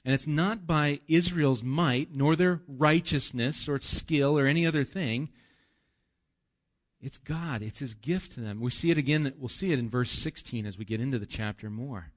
And 0.05 0.15
it's 0.15 0.27
not 0.27 0.67
by 0.67 1.01
Israel's 1.09 1.63
might, 1.63 2.15
nor 2.15 2.37
their 2.37 2.61
righteousness 2.69 3.69
or 3.69 3.81
skill 3.81 4.39
or 4.39 4.47
any 4.47 4.67
other 4.67 4.85
thing. 4.85 5.31
It's 7.05 7.19
God. 7.19 7.61
It's 7.61 7.81
His 7.81 7.93
gift 7.93 8.33
to 8.33 8.41
them. 8.41 8.61
We 8.61 8.71
see 8.71 8.91
it 8.91 8.97
again. 8.97 9.35
We'll 9.39 9.51
see 9.51 9.73
it 9.73 9.79
in 9.79 9.91
verse 9.91 10.11
16 10.11 10.65
as 10.65 10.79
we 10.79 10.87
get 10.87 11.03
into 11.03 11.19
the 11.19 11.27
chapter 11.27 11.69
more. 11.69 12.13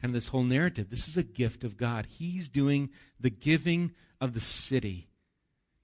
Kind 0.00 0.10
of 0.10 0.14
this 0.14 0.28
whole 0.28 0.42
narrative. 0.42 0.88
This 0.88 1.06
is 1.06 1.18
a 1.18 1.22
gift 1.22 1.64
of 1.64 1.76
God. 1.76 2.06
He's 2.06 2.48
doing 2.48 2.88
the 3.20 3.28
giving 3.28 3.92
of 4.22 4.32
the 4.32 4.40
city. 4.40 5.10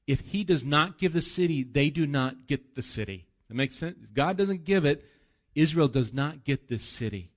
If 0.07 0.21
He 0.21 0.45
does 0.45 0.65
not 0.65 0.97
give 0.97 1.13
the 1.13 1.21
city, 1.21 1.63
they 1.63 1.91
do 1.91 2.07
not 2.07 2.47
get 2.47 2.75
the 2.75 2.83
city. 2.83 3.27
That 3.49 3.55
makes 3.55 3.77
sense? 3.77 3.99
If 4.03 4.15
God 4.15 4.39
doesn't 4.39 4.65
give 4.65 4.87
it, 4.87 5.05
Israel 5.55 5.89
does 5.89 6.15
not 6.15 6.43
get 6.43 6.69
this 6.69 6.85
city. 6.85 7.33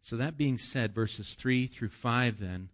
So, 0.00 0.16
that 0.16 0.38
being 0.38 0.56
said, 0.56 0.94
verses 0.94 1.34
3 1.34 1.66
through 1.66 1.90
5 1.90 2.40
then 2.40 2.70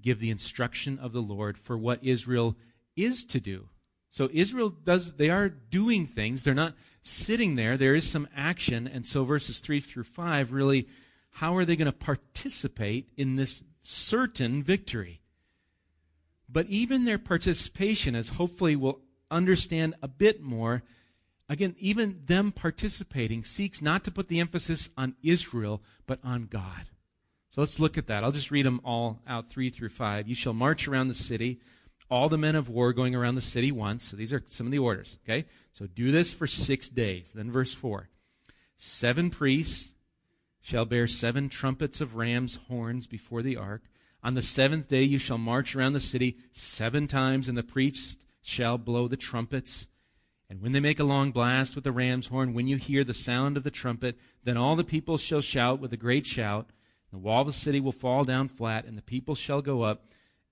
give 0.00 0.20
the 0.20 0.30
instruction 0.30 0.98
of 1.00 1.12
the 1.12 1.22
Lord 1.22 1.58
for 1.58 1.76
what 1.76 2.02
Israel 2.02 2.56
is 2.96 3.24
to 3.26 3.40
do. 3.40 3.68
So 4.10 4.28
Israel 4.32 4.68
does, 4.70 5.14
they 5.14 5.30
are 5.30 5.48
doing 5.48 6.06
things. 6.06 6.44
They're 6.44 6.54
not 6.54 6.74
sitting 7.00 7.56
there. 7.56 7.76
There 7.76 7.94
is 7.94 8.08
some 8.08 8.28
action. 8.36 8.86
And 8.86 9.06
so 9.06 9.24
verses 9.24 9.58
3 9.60 9.80
through 9.80 10.04
5 10.04 10.52
really, 10.52 10.86
how 11.32 11.56
are 11.56 11.64
they 11.64 11.76
going 11.76 11.86
to 11.86 11.92
participate 11.92 13.08
in 13.16 13.36
this 13.36 13.62
certain 13.82 14.62
victory? 14.62 15.22
But 16.48 16.66
even 16.66 17.04
their 17.04 17.18
participation, 17.18 18.14
as 18.14 18.30
hopefully 18.30 18.76
we'll 18.76 19.00
understand 19.30 19.94
a 20.02 20.08
bit 20.08 20.42
more, 20.42 20.82
again, 21.48 21.74
even 21.78 22.20
them 22.26 22.52
participating 22.52 23.44
seeks 23.44 23.80
not 23.80 24.04
to 24.04 24.10
put 24.10 24.28
the 24.28 24.40
emphasis 24.40 24.90
on 24.96 25.16
Israel, 25.22 25.82
but 26.06 26.20
on 26.22 26.44
God. 26.44 26.90
So 27.48 27.62
let's 27.62 27.80
look 27.80 27.96
at 27.96 28.06
that. 28.08 28.22
I'll 28.24 28.32
just 28.32 28.50
read 28.50 28.66
them 28.66 28.80
all 28.84 29.20
out, 29.26 29.46
3 29.48 29.70
through 29.70 29.88
5. 29.88 30.28
You 30.28 30.34
shall 30.34 30.52
march 30.52 30.86
around 30.86 31.08
the 31.08 31.14
city 31.14 31.60
all 32.12 32.28
the 32.28 32.36
men 32.36 32.54
of 32.54 32.68
war 32.68 32.92
going 32.92 33.14
around 33.14 33.36
the 33.36 33.40
city 33.40 33.72
once. 33.72 34.04
So 34.04 34.18
these 34.18 34.34
are 34.34 34.44
some 34.46 34.66
of 34.66 34.70
the 34.70 34.78
orders, 34.78 35.16
okay? 35.24 35.46
So 35.72 35.86
do 35.86 36.12
this 36.12 36.30
for 36.30 36.46
six 36.46 36.90
days. 36.90 37.32
Then 37.32 37.50
verse 37.50 37.72
4. 37.72 38.10
Seven 38.76 39.30
priests 39.30 39.94
shall 40.60 40.84
bear 40.84 41.08
seven 41.08 41.48
trumpets 41.48 42.02
of 42.02 42.14
ram's 42.14 42.56
horns 42.68 43.06
before 43.06 43.40
the 43.40 43.56
ark. 43.56 43.84
On 44.22 44.34
the 44.34 44.42
seventh 44.42 44.88
day 44.88 45.02
you 45.04 45.16
shall 45.16 45.38
march 45.38 45.74
around 45.74 45.94
the 45.94 46.00
city 46.00 46.36
seven 46.52 47.06
times, 47.06 47.48
and 47.48 47.56
the 47.56 47.62
priests 47.62 48.18
shall 48.42 48.76
blow 48.76 49.08
the 49.08 49.16
trumpets. 49.16 49.86
And 50.50 50.60
when 50.60 50.72
they 50.72 50.80
make 50.80 51.00
a 51.00 51.04
long 51.04 51.32
blast 51.32 51.74
with 51.74 51.84
the 51.84 51.92
ram's 51.92 52.26
horn, 52.26 52.52
when 52.52 52.68
you 52.68 52.76
hear 52.76 53.04
the 53.04 53.14
sound 53.14 53.56
of 53.56 53.64
the 53.64 53.70
trumpet, 53.70 54.18
then 54.44 54.58
all 54.58 54.76
the 54.76 54.84
people 54.84 55.16
shall 55.16 55.40
shout 55.40 55.80
with 55.80 55.94
a 55.94 55.96
great 55.96 56.26
shout. 56.26 56.68
The 57.10 57.18
wall 57.18 57.40
of 57.40 57.46
the 57.46 57.54
city 57.54 57.80
will 57.80 57.90
fall 57.90 58.24
down 58.24 58.48
flat, 58.48 58.84
and 58.84 58.98
the 58.98 59.02
people 59.02 59.34
shall 59.34 59.62
go 59.62 59.80
up 59.80 60.04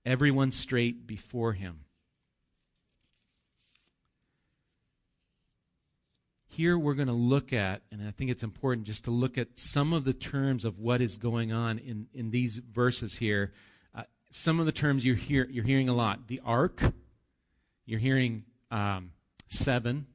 everyone 0.05 0.51
straight 0.51 1.05
before 1.05 1.53
him. 1.53 1.81
Here 6.47 6.77
we're 6.77 6.95
going 6.95 7.07
to 7.07 7.13
look 7.13 7.53
at, 7.53 7.81
and 7.91 8.05
I 8.05 8.11
think 8.11 8.29
it's 8.29 8.43
important 8.43 8.85
just 8.85 9.05
to 9.05 9.11
look 9.11 9.37
at 9.37 9.57
some 9.57 9.93
of 9.93 10.03
the 10.03 10.13
terms 10.13 10.65
of 10.65 10.79
what 10.79 11.01
is 11.01 11.15
going 11.15 11.53
on 11.53 11.79
in, 11.79 12.07
in 12.13 12.31
these 12.31 12.57
verses 12.57 13.17
here. 13.17 13.53
Uh, 13.95 14.03
some 14.31 14.59
of 14.59 14.65
the 14.65 14.73
terms 14.73 15.05
you 15.05 15.13
hear, 15.13 15.47
you're 15.49 15.63
hearing 15.63 15.87
a 15.87 15.93
lot. 15.93 16.27
The 16.27 16.41
ark, 16.43 16.81
you're 17.85 18.01
hearing 18.01 18.43
um, 18.69 19.11
seven, 19.47 20.07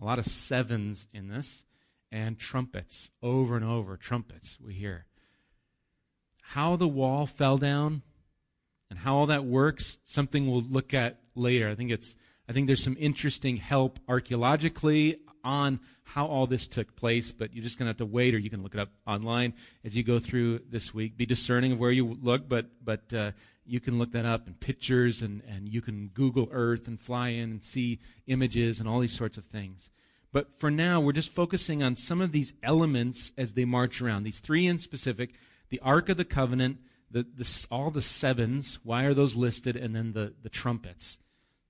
a 0.00 0.04
lot 0.04 0.18
of 0.18 0.24
sevens 0.24 1.06
in 1.12 1.28
this, 1.28 1.64
and 2.10 2.38
trumpets, 2.38 3.10
over 3.22 3.56
and 3.56 3.64
over, 3.64 3.98
trumpets 3.98 4.56
we 4.58 4.72
hear. 4.72 5.04
How 6.40 6.76
the 6.76 6.88
wall 6.88 7.26
fell 7.26 7.58
down, 7.58 8.00
and 8.90 8.98
how 8.98 9.16
all 9.16 9.26
that 9.26 9.44
works, 9.44 9.98
something 10.04 10.50
we'll 10.50 10.62
look 10.62 10.94
at 10.94 11.20
later. 11.34 11.68
I 11.68 11.74
think 11.74 11.90
it's 11.90 12.14
I 12.48 12.52
think 12.52 12.66
there's 12.66 12.82
some 12.82 12.96
interesting 12.98 13.56
help 13.56 13.98
archaeologically 14.08 15.18
on 15.42 15.80
how 16.02 16.26
all 16.26 16.46
this 16.46 16.66
took 16.66 16.94
place, 16.96 17.32
but 17.32 17.54
you're 17.54 17.64
just 17.64 17.78
going 17.78 17.86
to 17.86 17.90
have 17.90 17.96
to 17.98 18.06
wait, 18.06 18.34
or 18.34 18.38
you 18.38 18.50
can 18.50 18.62
look 18.62 18.74
it 18.74 18.80
up 18.80 18.90
online 19.06 19.54
as 19.84 19.96
you 19.96 20.02
go 20.02 20.18
through 20.18 20.60
this 20.70 20.92
week. 20.94 21.16
Be 21.16 21.26
discerning 21.26 21.72
of 21.72 21.80
where 21.80 21.90
you 21.90 22.18
look, 22.22 22.48
but 22.48 22.66
but 22.84 23.12
uh, 23.12 23.32
you 23.64 23.80
can 23.80 23.98
look 23.98 24.12
that 24.12 24.24
up 24.24 24.46
in 24.46 24.54
pictures, 24.54 25.22
and 25.22 25.42
and 25.48 25.68
you 25.68 25.80
can 25.80 26.08
Google 26.08 26.48
Earth 26.52 26.86
and 26.86 27.00
fly 27.00 27.28
in 27.28 27.50
and 27.50 27.62
see 27.62 27.98
images 28.26 28.80
and 28.80 28.88
all 28.88 29.00
these 29.00 29.16
sorts 29.16 29.38
of 29.38 29.44
things. 29.44 29.90
But 30.32 30.58
for 30.58 30.70
now, 30.70 31.00
we're 31.00 31.12
just 31.12 31.30
focusing 31.30 31.82
on 31.82 31.96
some 31.96 32.20
of 32.20 32.32
these 32.32 32.52
elements 32.62 33.32
as 33.38 33.54
they 33.54 33.64
march 33.64 34.02
around. 34.02 34.24
These 34.24 34.40
three 34.40 34.66
in 34.66 34.78
specific: 34.78 35.34
the 35.70 35.80
Ark 35.80 36.08
of 36.08 36.16
the 36.16 36.24
Covenant, 36.24 36.78
the, 37.16 37.26
the, 37.34 37.66
all 37.70 37.90
the 37.90 38.02
sevens, 38.02 38.78
why 38.82 39.04
are 39.04 39.14
those 39.14 39.36
listed? 39.36 39.74
And 39.74 39.96
then 39.96 40.12
the, 40.12 40.34
the 40.42 40.50
trumpets. 40.50 41.16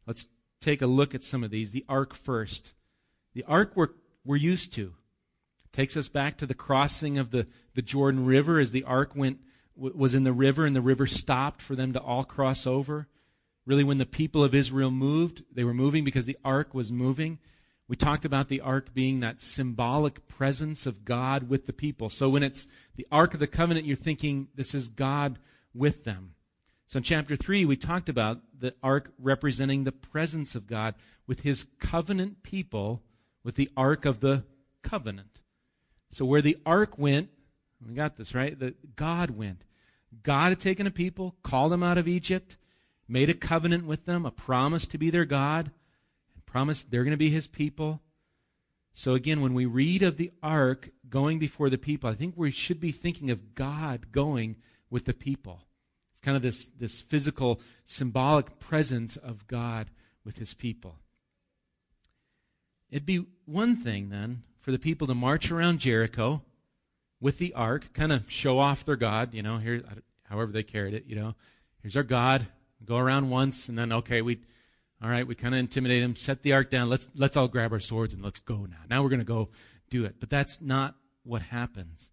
Let's 0.05 0.29
take 0.61 0.83
a 0.83 0.89
look 0.89 1.15
at 1.15 1.23
some 1.23 1.45
of 1.45 1.53
these. 1.53 1.71
The 1.71 1.85
ark 1.89 2.15
first. 2.15 2.75
The 3.33 3.45
ark 3.45 3.73
we're, 3.77 3.91
we're 4.25 4.35
used 4.35 4.73
to. 4.73 4.95
Takes 5.73 5.97
us 5.97 6.09
back 6.09 6.37
to 6.39 6.47
the 6.47 6.55
crossing 6.55 7.17
of 7.17 7.31
the, 7.31 7.47
the 7.75 7.83
Jordan 7.83 8.27
River 8.27 8.59
as 8.59 8.73
the 8.73 8.83
ark 8.83 9.13
went, 9.15 9.39
was 9.77 10.17
in 10.17 10.25
the 10.25 10.33
river 10.33 10.67
and 10.67 10.75
the 10.75 10.81
river 10.81 11.07
stopped 11.07 11.63
for 11.63 11.77
them 11.77 11.93
to 11.93 12.01
all 12.01 12.25
cross 12.25 12.67
over. 12.67 13.07
Really, 13.67 13.85
when 13.85 13.99
the 13.99 14.07
people 14.07 14.43
of 14.43 14.53
Israel 14.53 14.91
moved, 14.91 15.45
they 15.53 15.63
were 15.63 15.75
moving 15.75 16.03
because 16.03 16.27
the 16.27 16.39
ark 16.45 16.75
was 16.75 16.91
moving. 16.91 17.39
We 17.89 17.97
talked 17.97 18.25
about 18.25 18.49
the 18.49 18.61
ark 18.61 18.93
being 18.95 19.21
that 19.21 19.41
symbolic 19.41 20.27
presence 20.27 20.87
of 20.87 21.05
God 21.05 21.49
with 21.49 21.67
the 21.67 21.73
people. 21.73 22.11
So 22.11 22.29
when 22.29 22.43
it's 22.43 22.67
the 22.97 23.07
ark 23.13 23.33
of 23.33 23.41
the 23.41 23.47
covenant, 23.47 23.87
you're 23.87 23.97
thinking 23.97 24.49
this 24.57 24.75
is 24.75 24.89
God 24.89 25.39
with 25.73 26.05
them. 26.05 26.35
So 26.87 26.99
in 26.99 27.05
chapter 27.05 27.37
3, 27.37 27.65
we 27.65 27.77
talked 27.77 28.09
about 28.09 28.41
the 28.59 28.75
ark 28.83 29.13
representing 29.19 29.85
the 29.85 29.93
presence 29.93 30.55
of 30.55 30.67
God 30.67 30.95
with 31.27 31.41
his 31.41 31.67
covenant 31.79 32.43
people, 32.43 33.03
with 33.45 33.55
the 33.55 33.71
ark 33.77 34.05
of 34.05 34.21
the 34.21 34.45
covenant. 34.83 35.41
So 36.11 36.25
where 36.25 36.43
the 36.43 36.59
ark 36.67 36.99
went, 36.99 37.29
we 37.87 37.95
got 37.95 38.17
this, 38.17 38.35
right? 38.35 38.59
That 38.59 38.97
God 38.97 39.31
went. 39.31 39.63
God 40.23 40.51
had 40.51 40.61
taken 40.61 40.87
a 40.87 40.91
people, 40.91 41.37
called 41.43 41.73
them 41.73 41.83
out 41.83 41.99
of 41.99 42.09
Egypt, 42.09 42.57
made 43.09 43.31
a 43.31 43.35
covenant 43.35 43.87
with 43.87 44.07
them, 44.07 44.25
a 44.25 44.31
promise 44.31 44.89
to 44.89 44.99
be 44.99 45.11
their 45.11 45.25
God 45.25 45.71
promised 46.57 46.91
they're 46.91 47.05
going 47.05 47.11
to 47.11 47.19
be 47.19 47.29
his 47.29 47.47
people. 47.47 48.01
So 48.95 49.13
again, 49.13 49.43
when 49.43 49.53
we 49.53 49.67
read 49.67 50.03
of 50.03 50.17
the 50.17 50.33
ark 50.43 50.89
going 51.07 51.39
before 51.39 51.69
the 51.69 51.77
people, 51.77 52.09
I 52.09 52.15
think 52.15 52.33
we 52.35 52.51
should 52.51 52.81
be 52.81 52.93
thinking 52.93 53.31
of 53.31 53.55
God 53.55 54.11
going 54.11 54.57
with 54.89 55.05
the 55.05 55.13
people. 55.13 55.67
It's 56.15 56.23
kind 56.23 56.35
of 56.35 56.43
this, 56.43 56.69
this 56.69 57.03
physical, 57.03 57.61
symbolic 57.85 58.59
presence 58.59 59.19
of 59.19 59.47
God 59.47 59.91
with 60.25 60.39
his 60.39 60.55
people. 60.55 60.97
It'd 62.91 63.05
be 63.05 63.27
one 63.45 63.77
thing 63.77 64.09
then 64.09 64.43
for 64.59 64.73
the 64.73 64.79
people 64.79 65.07
to 65.09 65.15
march 65.15 65.51
around 65.51 65.81
Jericho 65.81 66.41
with 67.21 67.37
the 67.37 67.53
ark, 67.53 67.93
kind 67.93 68.13
of 68.13 68.31
show 68.33 68.59
off 68.59 68.83
their 68.83 68.97
God, 68.97 69.35
you 69.35 69.43
know, 69.43 69.59
here, 69.59 69.83
however 70.23 70.53
they 70.53 70.63
carried 70.63 70.95
it, 70.95 71.05
you 71.07 71.17
know. 71.17 71.35
Here's 71.83 71.97
our 71.97 72.03
God. 72.03 72.47
Go 72.83 72.97
around 72.97 73.29
once, 73.29 73.69
and 73.69 73.77
then, 73.77 73.93
okay, 73.93 74.23
we 74.23 74.39
all 75.03 75.11
right, 75.11 75.27
we 75.27 75.35
kind 75.35 75.55
of 75.55 75.59
intimidate 75.59 76.03
him, 76.03 76.17
set 76.17 76.43
the 76.43 76.55
ark 76.55 76.71
down. 76.71 76.89
Let's 76.89 77.09
let's 77.15 77.37
all 77.37 77.49
grab 77.49 77.73
our 77.73 77.81
swords 77.81 78.15
and 78.15 78.23
let's 78.23 78.41
go 78.41 78.67
now. 78.67 78.79
Now 78.89 79.03
we're 79.03 79.11
going 79.11 79.21
to 79.21 79.25
go 79.25 79.51
do 79.91 80.05
it. 80.05 80.17
But 80.19 80.31
that's 80.31 80.61
not 80.61 80.95
what 81.23 81.43
happens. 81.43 82.11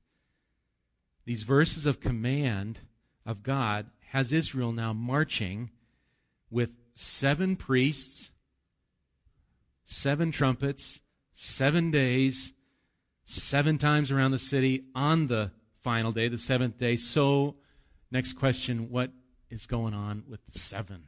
These 1.26 1.44
verses 1.44 1.86
of 1.86 2.02
command 2.02 2.80
of 3.26 3.44
God 3.44 3.88
has 4.10 4.34
Israel 4.34 4.74
now 4.74 4.92
marching 4.92 5.72
with 6.52 6.72
seven 6.94 7.56
priests, 7.56 8.32
seven 9.86 10.32
trumpets, 10.32 11.00
seven 11.32 11.90
days, 11.90 12.54
seven 13.24 13.78
times 13.78 14.12
around 14.12 14.32
the 14.32 14.40
city 14.40 14.84
on 14.94 15.28
the 15.28 15.52
final 15.82 16.12
day, 16.12 16.28
the 16.28 16.38
seventh 16.38 16.78
day. 16.78 16.98
So, 16.98 17.56
next 18.12 18.34
question 18.34 18.90
what 18.90 19.12
is 19.50 19.66
going 19.66 19.94
on 19.94 20.24
with 20.28 20.42
seven? 20.50 21.06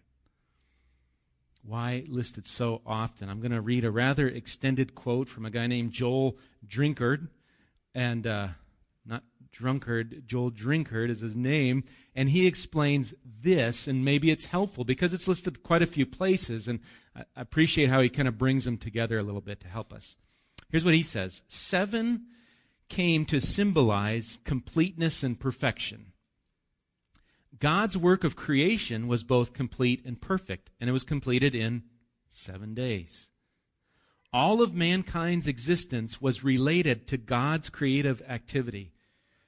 Why 1.68 2.04
listed 2.08 2.46
so 2.46 2.82
often? 2.86 3.30
I'm 3.30 3.40
going 3.40 3.52
to 3.52 3.62
read 3.62 3.86
a 3.86 3.92
rather 3.92 4.28
extended 4.28 4.94
quote 4.94 5.28
from 5.28 5.46
a 5.46 5.50
guy 5.50 5.66
named 5.66 5.94
Joel 5.94 6.38
Drinkard, 6.68 7.30
and 7.96 8.28
uh, 8.28 8.50
not 9.06 9.24
drunkard, 9.52 10.28
Joel 10.28 10.52
Drinkard 10.52 11.10
is 11.10 11.22
his 11.22 11.36
name, 11.36 11.84
and 12.14 12.30
he 12.30 12.46
explains 12.46 13.14
this, 13.24 13.88
and 13.88 14.06
maybe 14.06 14.30
it's 14.30 14.48
helpful 14.48 14.84
because 14.84 15.14
it's 15.14 15.28
listed 15.28 15.64
quite 15.64 15.82
a 15.82 15.88
few 15.88 16.06
places, 16.06 16.68
and 16.68 16.82
I 17.16 17.24
appreciate 17.36 17.90
how 17.90 18.02
he 18.02 18.10
kind 18.10 18.28
of 18.28 18.38
brings 18.38 18.66
them 18.66 18.78
together 18.78 19.18
a 19.18 19.24
little 19.24 19.42
bit 19.42 19.60
to 19.62 19.68
help 19.68 19.92
us. 19.92 20.18
Here's 20.70 20.86
what 20.86 20.94
he 20.94 21.04
says 21.04 21.42
Seven 21.48 22.28
came 22.90 23.26
to 23.26 23.40
symbolize 23.40 24.40
completeness 24.44 25.24
and 25.24 25.40
perfection. 25.40 26.12
God's 27.60 27.98
work 27.98 28.24
of 28.24 28.36
creation 28.36 29.08
was 29.08 29.24
both 29.24 29.54
complete 29.54 30.04
and 30.06 30.20
perfect, 30.20 30.72
and 30.80 30.90
it 30.90 30.94
was 30.94 31.04
completed 31.04 31.56
in 31.56 31.84
seven 32.34 32.74
days. 32.74 33.30
All 34.34 34.62
of 34.62 34.74
mankind's 34.74 35.48
existence 35.48 36.22
was 36.22 36.44
related 36.44 37.08
to 37.08 37.18
God's 37.18 37.70
creative 37.70 38.22
activity. 38.28 38.92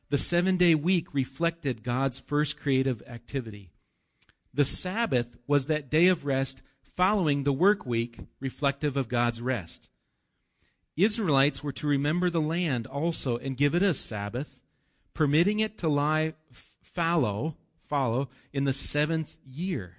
The 0.09 0.17
seven 0.17 0.55
day 0.55 0.75
week 0.75 1.13
reflected 1.13 1.83
God's 1.83 2.19
first 2.19 2.57
creative 2.57 3.03
activity. 3.05 3.71
The 4.53 4.63
Sabbath 4.63 5.35
was 5.45 5.67
that 5.67 5.89
day 5.89 6.07
of 6.07 6.25
rest 6.25 6.61
following 6.95 7.43
the 7.43 7.51
work 7.51 7.85
week, 7.85 8.19
reflective 8.39 8.95
of 8.95 9.09
God's 9.09 9.41
rest. 9.41 9.89
Israelites 10.95 11.61
were 11.61 11.73
to 11.73 11.85
remember 11.85 12.29
the 12.29 12.41
land 12.41 12.87
also 12.87 13.37
and 13.37 13.57
give 13.57 13.75
it 13.75 13.83
a 13.83 13.93
Sabbath, 13.93 14.59
permitting 15.13 15.59
it 15.59 15.77
to 15.79 15.89
lie 15.89 16.33
fallow 16.81 17.55
follow 17.87 18.29
in 18.53 18.63
the 18.63 18.73
seventh 18.73 19.37
year. 19.45 19.97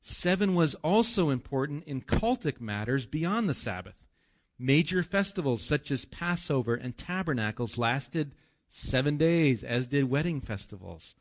Seven 0.00 0.54
was 0.54 0.76
also 0.76 1.30
important 1.30 1.84
in 1.84 2.00
cultic 2.00 2.60
matters 2.60 3.06
beyond 3.06 3.48
the 3.48 3.54
Sabbath. 3.54 3.96
Major 4.58 5.02
festivals 5.02 5.64
such 5.64 5.90
as 5.90 6.04
Passover 6.04 6.74
and 6.74 6.96
Tabernacles 6.96 7.76
lasted 7.76 8.32
seven 8.68 9.16
days, 9.16 9.64
as 9.64 9.86
did 9.86 10.08
wedding 10.08 10.40
festivals. 10.40 11.14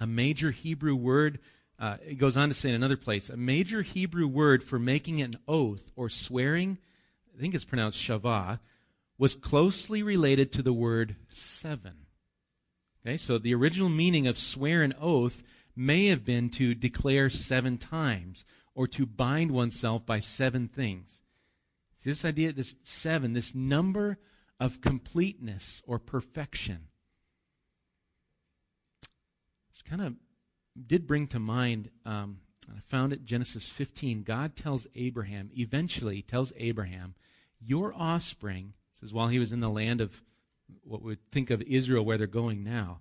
A 0.00 0.06
major 0.06 0.50
Hebrew 0.50 0.96
word, 0.96 1.38
uh, 1.78 1.98
it 2.04 2.16
goes 2.16 2.36
on 2.36 2.48
to 2.48 2.54
say 2.54 2.70
in 2.70 2.74
another 2.74 2.96
place, 2.96 3.30
a 3.30 3.36
major 3.36 3.82
Hebrew 3.82 4.26
word 4.26 4.62
for 4.62 4.78
making 4.78 5.22
an 5.22 5.34
oath 5.46 5.90
or 5.96 6.08
swearing, 6.08 6.78
I 7.36 7.40
think 7.40 7.54
it's 7.54 7.64
pronounced 7.64 8.00
shavah, 8.00 8.58
was 9.18 9.34
closely 9.34 10.02
related 10.02 10.52
to 10.52 10.62
the 10.62 10.72
word 10.72 11.16
seven. 11.28 12.06
Okay, 13.04 13.16
so 13.16 13.36
the 13.36 13.54
original 13.54 13.88
meaning 13.88 14.26
of 14.26 14.38
swear 14.38 14.82
an 14.82 14.94
oath 15.00 15.42
may 15.74 16.06
have 16.06 16.24
been 16.24 16.50
to 16.50 16.74
declare 16.74 17.30
seven 17.30 17.78
times 17.78 18.44
or 18.74 18.86
to 18.86 19.06
bind 19.06 19.50
oneself 19.50 20.06
by 20.06 20.20
seven 20.20 20.68
things. 20.68 21.22
See 21.96 22.10
this 22.10 22.24
idea, 22.24 22.52
this 22.52 22.76
seven, 22.82 23.32
this 23.32 23.54
number 23.54 24.18
of 24.60 24.80
completeness 24.80 25.82
or 25.84 25.98
perfection. 25.98 26.88
Which 29.70 29.84
kind 29.84 30.02
of 30.02 30.14
did 30.86 31.06
bring 31.06 31.26
to 31.28 31.40
mind, 31.40 31.90
um, 32.06 32.38
I 32.68 32.80
found 32.86 33.12
it 33.12 33.24
Genesis 33.24 33.68
15. 33.68 34.22
God 34.22 34.54
tells 34.54 34.86
Abraham, 34.94 35.50
eventually 35.56 36.22
tells 36.22 36.52
Abraham, 36.56 37.14
your 37.60 37.92
offspring, 37.94 38.74
says 39.00 39.12
while 39.12 39.28
he 39.28 39.40
was 39.40 39.52
in 39.52 39.60
the 39.60 39.68
land 39.68 40.00
of 40.00 40.22
what 40.82 41.02
we 41.02 41.16
think 41.30 41.50
of 41.50 41.62
Israel 41.62 42.04
where 42.04 42.18
they're 42.18 42.26
going 42.26 42.64
now, 42.64 43.00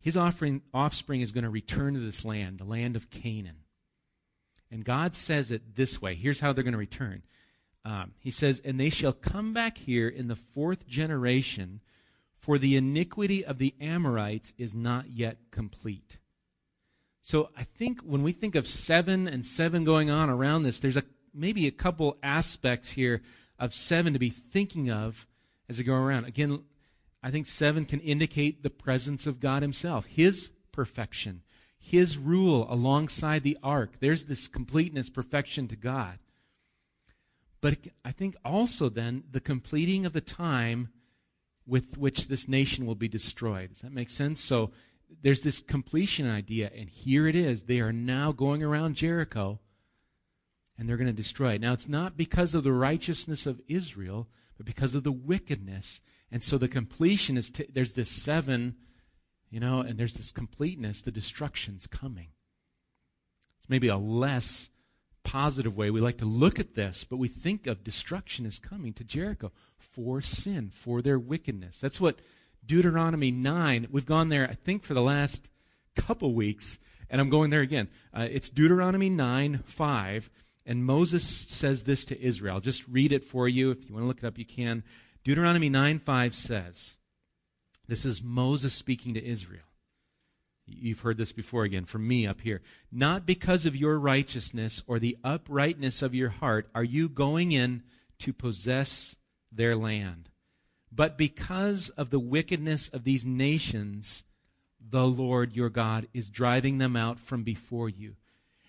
his 0.00 0.16
offering, 0.16 0.62
offspring 0.72 1.20
is 1.20 1.32
going 1.32 1.44
to 1.44 1.50
return 1.50 1.94
to 1.94 2.00
this 2.00 2.24
land, 2.24 2.58
the 2.58 2.64
land 2.64 2.96
of 2.96 3.10
Canaan. 3.10 3.64
And 4.70 4.84
God 4.84 5.14
says 5.14 5.50
it 5.50 5.76
this 5.76 6.02
way. 6.02 6.14
Here's 6.14 6.40
how 6.40 6.52
they're 6.52 6.64
going 6.64 6.72
to 6.72 6.78
return. 6.78 7.22
Um, 7.84 8.12
he 8.18 8.30
says, 8.30 8.60
And 8.64 8.78
they 8.78 8.90
shall 8.90 9.12
come 9.12 9.52
back 9.52 9.78
here 9.78 10.08
in 10.08 10.28
the 10.28 10.36
fourth 10.36 10.86
generation, 10.86 11.80
for 12.36 12.58
the 12.58 12.76
iniquity 12.76 13.44
of 13.44 13.58
the 13.58 13.74
Amorites 13.80 14.52
is 14.58 14.74
not 14.74 15.10
yet 15.10 15.38
complete. 15.50 16.18
So 17.22 17.48
I 17.56 17.62
think 17.62 18.02
when 18.02 18.22
we 18.22 18.32
think 18.32 18.54
of 18.54 18.68
seven 18.68 19.26
and 19.26 19.46
seven 19.46 19.84
going 19.84 20.10
on 20.10 20.28
around 20.28 20.62
this, 20.62 20.80
there's 20.80 20.98
a 20.98 21.04
maybe 21.32 21.66
a 21.66 21.70
couple 21.70 22.18
aspects 22.22 22.90
here 22.90 23.22
of 23.58 23.74
seven 23.74 24.12
to 24.12 24.18
be 24.18 24.28
thinking 24.28 24.90
of 24.90 25.26
as 25.68 25.78
they 25.78 25.84
go 25.84 25.94
around. 25.94 26.26
Again, 26.26 26.64
I 27.24 27.30
think 27.30 27.46
seven 27.46 27.86
can 27.86 28.00
indicate 28.00 28.62
the 28.62 28.68
presence 28.68 29.26
of 29.26 29.40
God 29.40 29.62
Himself, 29.62 30.04
His 30.04 30.50
perfection, 30.72 31.40
His 31.78 32.18
rule 32.18 32.66
alongside 32.70 33.42
the 33.42 33.56
ark. 33.62 33.94
There's 33.98 34.26
this 34.26 34.46
completeness, 34.46 35.08
perfection 35.08 35.66
to 35.68 35.76
God. 35.76 36.18
But 37.62 37.78
I 38.04 38.12
think 38.12 38.36
also 38.44 38.90
then 38.90 39.24
the 39.30 39.40
completing 39.40 40.04
of 40.04 40.12
the 40.12 40.20
time 40.20 40.90
with 41.66 41.96
which 41.96 42.28
this 42.28 42.46
nation 42.46 42.84
will 42.84 42.94
be 42.94 43.08
destroyed. 43.08 43.70
Does 43.70 43.80
that 43.80 43.92
make 43.92 44.10
sense? 44.10 44.38
So 44.38 44.70
there's 45.22 45.42
this 45.42 45.60
completion 45.60 46.28
idea, 46.28 46.70
and 46.76 46.90
here 46.90 47.26
it 47.26 47.34
is. 47.34 47.62
They 47.62 47.80
are 47.80 47.90
now 47.92 48.32
going 48.32 48.62
around 48.62 48.96
Jericho, 48.96 49.60
and 50.76 50.86
they're 50.86 50.98
going 50.98 51.06
to 51.06 51.12
destroy 51.14 51.54
it. 51.54 51.62
Now, 51.62 51.72
it's 51.72 51.88
not 51.88 52.18
because 52.18 52.54
of 52.54 52.64
the 52.64 52.72
righteousness 52.72 53.46
of 53.46 53.62
Israel, 53.66 54.28
but 54.58 54.66
because 54.66 54.94
of 54.94 55.04
the 55.04 55.12
wickedness. 55.12 56.02
And 56.34 56.42
so 56.42 56.58
the 56.58 56.66
completion 56.66 57.36
is, 57.36 57.48
t- 57.48 57.68
there's 57.72 57.92
this 57.92 58.10
seven, 58.10 58.74
you 59.50 59.60
know, 59.60 59.78
and 59.78 59.96
there's 59.96 60.14
this 60.14 60.32
completeness. 60.32 61.00
The 61.00 61.12
destruction's 61.12 61.86
coming. 61.86 62.30
It's 63.60 63.70
maybe 63.70 63.86
a 63.86 63.96
less 63.96 64.68
positive 65.22 65.76
way 65.76 65.92
we 65.92 66.00
like 66.00 66.18
to 66.18 66.24
look 66.24 66.58
at 66.58 66.74
this, 66.74 67.04
but 67.04 67.18
we 67.18 67.28
think 67.28 67.68
of 67.68 67.84
destruction 67.84 68.46
is 68.46 68.58
coming 68.58 68.92
to 68.94 69.04
Jericho 69.04 69.52
for 69.78 70.20
sin, 70.20 70.70
for 70.70 71.00
their 71.00 71.20
wickedness. 71.20 71.78
That's 71.78 72.00
what 72.00 72.18
Deuteronomy 72.66 73.30
9, 73.30 73.86
we've 73.92 74.04
gone 74.04 74.28
there, 74.28 74.50
I 74.50 74.54
think, 74.54 74.82
for 74.82 74.94
the 74.94 75.02
last 75.02 75.52
couple 75.94 76.34
weeks, 76.34 76.80
and 77.08 77.20
I'm 77.20 77.30
going 77.30 77.50
there 77.50 77.60
again. 77.60 77.86
Uh, 78.12 78.26
it's 78.28 78.50
Deuteronomy 78.50 79.08
9 79.08 79.58
5. 79.58 80.30
And 80.66 80.84
Moses 80.84 81.24
says 81.24 81.84
this 81.84 82.04
to 82.06 82.20
Israel. 82.20 82.58
Just 82.58 82.88
read 82.88 83.12
it 83.12 83.22
for 83.22 83.46
you. 83.46 83.70
If 83.70 83.86
you 83.86 83.94
want 83.94 84.02
to 84.02 84.08
look 84.08 84.18
it 84.18 84.26
up, 84.26 84.38
you 84.38 84.46
can. 84.46 84.82
Deuteronomy 85.24 85.70
9 85.70 86.00
5 86.00 86.34
says, 86.34 86.96
This 87.88 88.04
is 88.04 88.22
Moses 88.22 88.74
speaking 88.74 89.14
to 89.14 89.24
Israel. 89.24 89.62
You've 90.66 91.00
heard 91.00 91.16
this 91.16 91.32
before 91.32 91.64
again 91.64 91.86
from 91.86 92.06
me 92.06 92.26
up 92.26 92.42
here. 92.42 92.60
Not 92.92 93.26
because 93.26 93.64
of 93.64 93.74
your 93.74 93.98
righteousness 93.98 94.82
or 94.86 94.98
the 94.98 95.16
uprightness 95.24 96.02
of 96.02 96.14
your 96.14 96.28
heart 96.28 96.68
are 96.74 96.84
you 96.84 97.08
going 97.08 97.52
in 97.52 97.82
to 98.20 98.32
possess 98.32 99.16
their 99.50 99.74
land, 99.74 100.28
but 100.92 101.16
because 101.16 101.88
of 101.90 102.10
the 102.10 102.18
wickedness 102.18 102.88
of 102.88 103.04
these 103.04 103.24
nations, 103.24 104.24
the 104.78 105.06
Lord 105.06 105.56
your 105.56 105.70
God 105.70 106.06
is 106.12 106.28
driving 106.28 106.78
them 106.78 106.96
out 106.96 107.18
from 107.18 107.44
before 107.44 107.88
you 107.88 108.16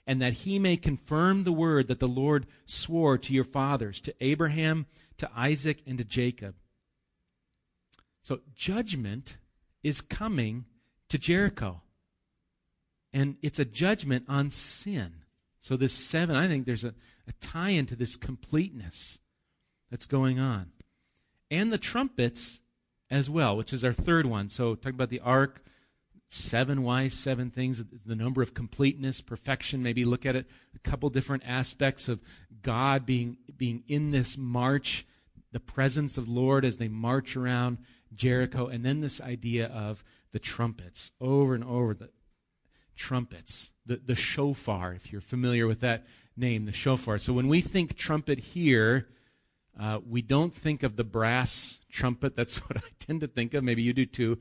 and 0.08 0.22
that 0.22 0.34
he 0.34 0.60
may 0.60 0.78
confirm 0.78 1.44
the 1.44 1.52
word 1.52 1.88
that 1.88 2.00
the 2.00 2.08
Lord 2.08 2.46
swore 2.66 3.18
to 3.18 3.34
your 3.34 3.44
fathers, 3.44 4.00
to 4.02 4.14
Abraham, 4.22 4.86
to 5.18 5.30
Isaac, 5.36 5.82
and 5.88 5.98
to 5.98 6.04
Jacob. 6.04 6.56
So 8.22 8.40
judgment 8.56 9.38
is 9.84 10.02
coming 10.02 10.66
to 11.10 11.18
Jericho. 11.18 11.82
And 13.14 13.38
it's 13.42 13.60
a 13.60 13.66
judgment 13.66 14.26
on 14.28 14.50
sin. 14.50 15.22
So 15.60 15.78
this 15.78 15.94
seven, 15.94 16.36
I 16.36 16.48
think 16.48 16.66
there's 16.66 16.84
a, 16.84 16.94
a 17.28 17.34
tie 17.40 17.70
into 17.70 17.96
this 17.96 18.16
completeness 18.16 19.20
that's 19.90 20.06
going 20.06 20.40
on. 20.40 20.72
And 21.50 21.72
the 21.72 21.78
trumpets 21.78 22.60
as 23.10 23.30
well, 23.30 23.56
which 23.56 23.72
is 23.72 23.84
our 23.84 23.94
third 23.94 24.26
one. 24.26 24.50
So 24.50 24.76
talk 24.76 24.94
about 24.94 25.10
the 25.10 25.20
ark, 25.20 25.64
seven 26.28 26.84
wise, 26.84 27.14
seven 27.14 27.52
things, 27.52 27.84
the 28.06 28.16
number 28.16 28.42
of 28.42 28.54
completeness, 28.54 29.22
perfection. 29.22 29.84
Maybe 29.84 30.04
look 30.04 30.26
at 30.26 30.36
it 30.36 30.48
couple 30.86 31.10
different 31.10 31.44
aspects 31.46 32.08
of 32.08 32.22
God 32.62 33.06
being, 33.06 33.38
being 33.58 33.84
in 33.88 34.12
this 34.12 34.38
march, 34.38 35.06
the 35.52 35.60
presence 35.60 36.18
of 36.18 36.30
Lord 36.30 36.64
as 36.64 36.78
they 36.78 36.88
march 36.88 37.36
around 37.36 37.80
Jericho, 38.14 38.68
and 38.68 38.86
then 38.86 39.02
this 39.02 39.20
idea 39.20 39.68
of 39.68 40.04
the 40.32 40.40
trumpets 40.40 41.12
over 41.20 41.56
and 41.56 41.64
over 41.64 41.94
the 41.94 42.10
trumpets, 42.96 43.70
the, 43.86 43.98
the 43.98 44.16
shofar, 44.16 44.94
if 44.94 45.12
you're 45.12 45.22
familiar 45.22 45.68
with 45.68 45.82
that 45.82 46.06
name, 46.38 46.66
the 46.66 46.72
shofar. 46.72 47.18
So 47.18 47.34
when 47.34 47.48
we 47.48 47.62
think 47.62 47.96
trumpet 47.96 48.40
here, 48.40 49.08
uh, 49.80 50.00
we 50.08 50.22
don't 50.22 50.54
think 50.54 50.84
of 50.84 50.96
the 50.96 51.04
brass 51.04 51.80
trumpet. 51.92 52.36
That's 52.36 52.58
what 52.70 52.78
I 52.78 52.88
tend 53.00 53.22
to 53.22 53.28
think 53.28 53.54
of. 53.54 53.64
Maybe 53.64 53.82
you 53.82 53.94
do 53.94 54.06
too. 54.06 54.40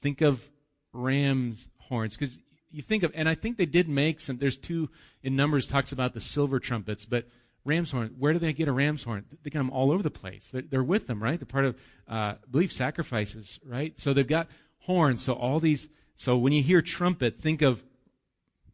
Think 0.00 0.20
of 0.20 0.48
ram's 0.92 1.68
horns 1.78 2.16
because 2.16 2.38
you 2.72 2.82
think 2.82 3.02
of 3.02 3.12
and 3.14 3.28
i 3.28 3.34
think 3.34 3.56
they 3.56 3.66
did 3.66 3.88
make 3.88 4.18
some 4.18 4.38
there's 4.38 4.56
two 4.56 4.88
in 5.22 5.36
numbers 5.36 5.68
talks 5.68 5.92
about 5.92 6.14
the 6.14 6.20
silver 6.20 6.58
trumpets 6.58 7.04
but 7.04 7.26
ram's 7.64 7.92
horn. 7.92 8.14
Where 8.18 8.32
do 8.32 8.38
they 8.38 8.52
get 8.52 8.68
a 8.68 8.72
ram's 8.72 9.04
horn? 9.04 9.24
They 9.42 9.50
get 9.50 9.58
them 9.58 9.70
all 9.70 9.90
over 9.90 10.02
the 10.02 10.10
place. 10.10 10.50
They're, 10.50 10.62
they're 10.62 10.82
with 10.82 11.06
them, 11.06 11.22
right? 11.22 11.38
They're 11.38 11.46
part 11.46 11.64
of, 11.64 11.76
uh, 12.08 12.14
I 12.14 12.36
believe, 12.50 12.72
sacrifices, 12.72 13.60
right? 13.64 13.98
So 13.98 14.12
they've 14.12 14.26
got 14.26 14.48
horns. 14.80 15.22
So 15.22 15.34
all 15.34 15.60
these, 15.60 15.88
so 16.14 16.36
when 16.36 16.52
you 16.52 16.62
hear 16.62 16.82
trumpet, 16.82 17.40
think 17.40 17.62
of 17.62 17.82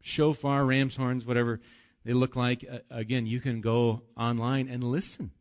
shofar, 0.01 0.65
ram's 0.65 0.95
horns, 0.95 1.25
whatever 1.25 1.59
they 2.03 2.13
look 2.13 2.35
like. 2.35 2.65
Uh, 2.69 2.79
again, 2.89 3.25
you 3.25 3.39
can 3.39 3.61
go 3.61 4.03
online 4.17 4.67
and 4.67 4.83
listen. 4.83 5.31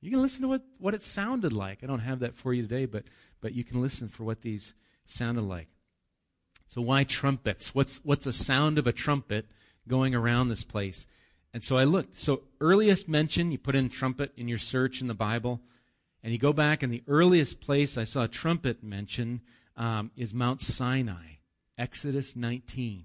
You 0.00 0.10
can 0.10 0.22
listen 0.22 0.42
to 0.42 0.48
what, 0.48 0.62
what 0.78 0.94
it 0.94 1.02
sounded 1.02 1.52
like. 1.52 1.82
I 1.82 1.86
don't 1.86 2.00
have 2.00 2.20
that 2.20 2.36
for 2.36 2.52
you 2.52 2.62
today, 2.62 2.84
but, 2.84 3.04
but 3.40 3.54
you 3.54 3.64
can 3.64 3.80
listen 3.80 4.08
for 4.08 4.24
what 4.24 4.42
these 4.42 4.74
sounded 5.06 5.42
like. 5.42 5.68
So 6.68 6.80
why 6.80 7.04
trumpets? 7.04 7.74
What's, 7.74 8.00
what's 8.04 8.26
a 8.26 8.32
sound 8.32 8.78
of 8.78 8.86
a 8.86 8.92
trumpet 8.92 9.46
going 9.86 10.14
around 10.14 10.48
this 10.48 10.64
place? 10.64 11.06
And 11.52 11.62
so 11.62 11.76
I 11.76 11.84
looked. 11.84 12.18
So 12.18 12.42
earliest 12.60 13.08
mention, 13.08 13.52
you 13.52 13.58
put 13.58 13.76
in 13.76 13.88
trumpet 13.88 14.32
in 14.36 14.48
your 14.48 14.58
search 14.58 15.00
in 15.00 15.06
the 15.06 15.14
Bible, 15.14 15.60
and 16.22 16.32
you 16.32 16.38
go 16.38 16.52
back, 16.52 16.82
and 16.82 16.92
the 16.92 17.04
earliest 17.06 17.60
place 17.60 17.96
I 17.96 18.04
saw 18.04 18.24
a 18.24 18.28
trumpet 18.28 18.82
mention 18.82 19.40
um, 19.76 20.10
is 20.16 20.34
Mount 20.34 20.60
Sinai, 20.60 21.36
Exodus 21.78 22.34
19. 22.34 23.04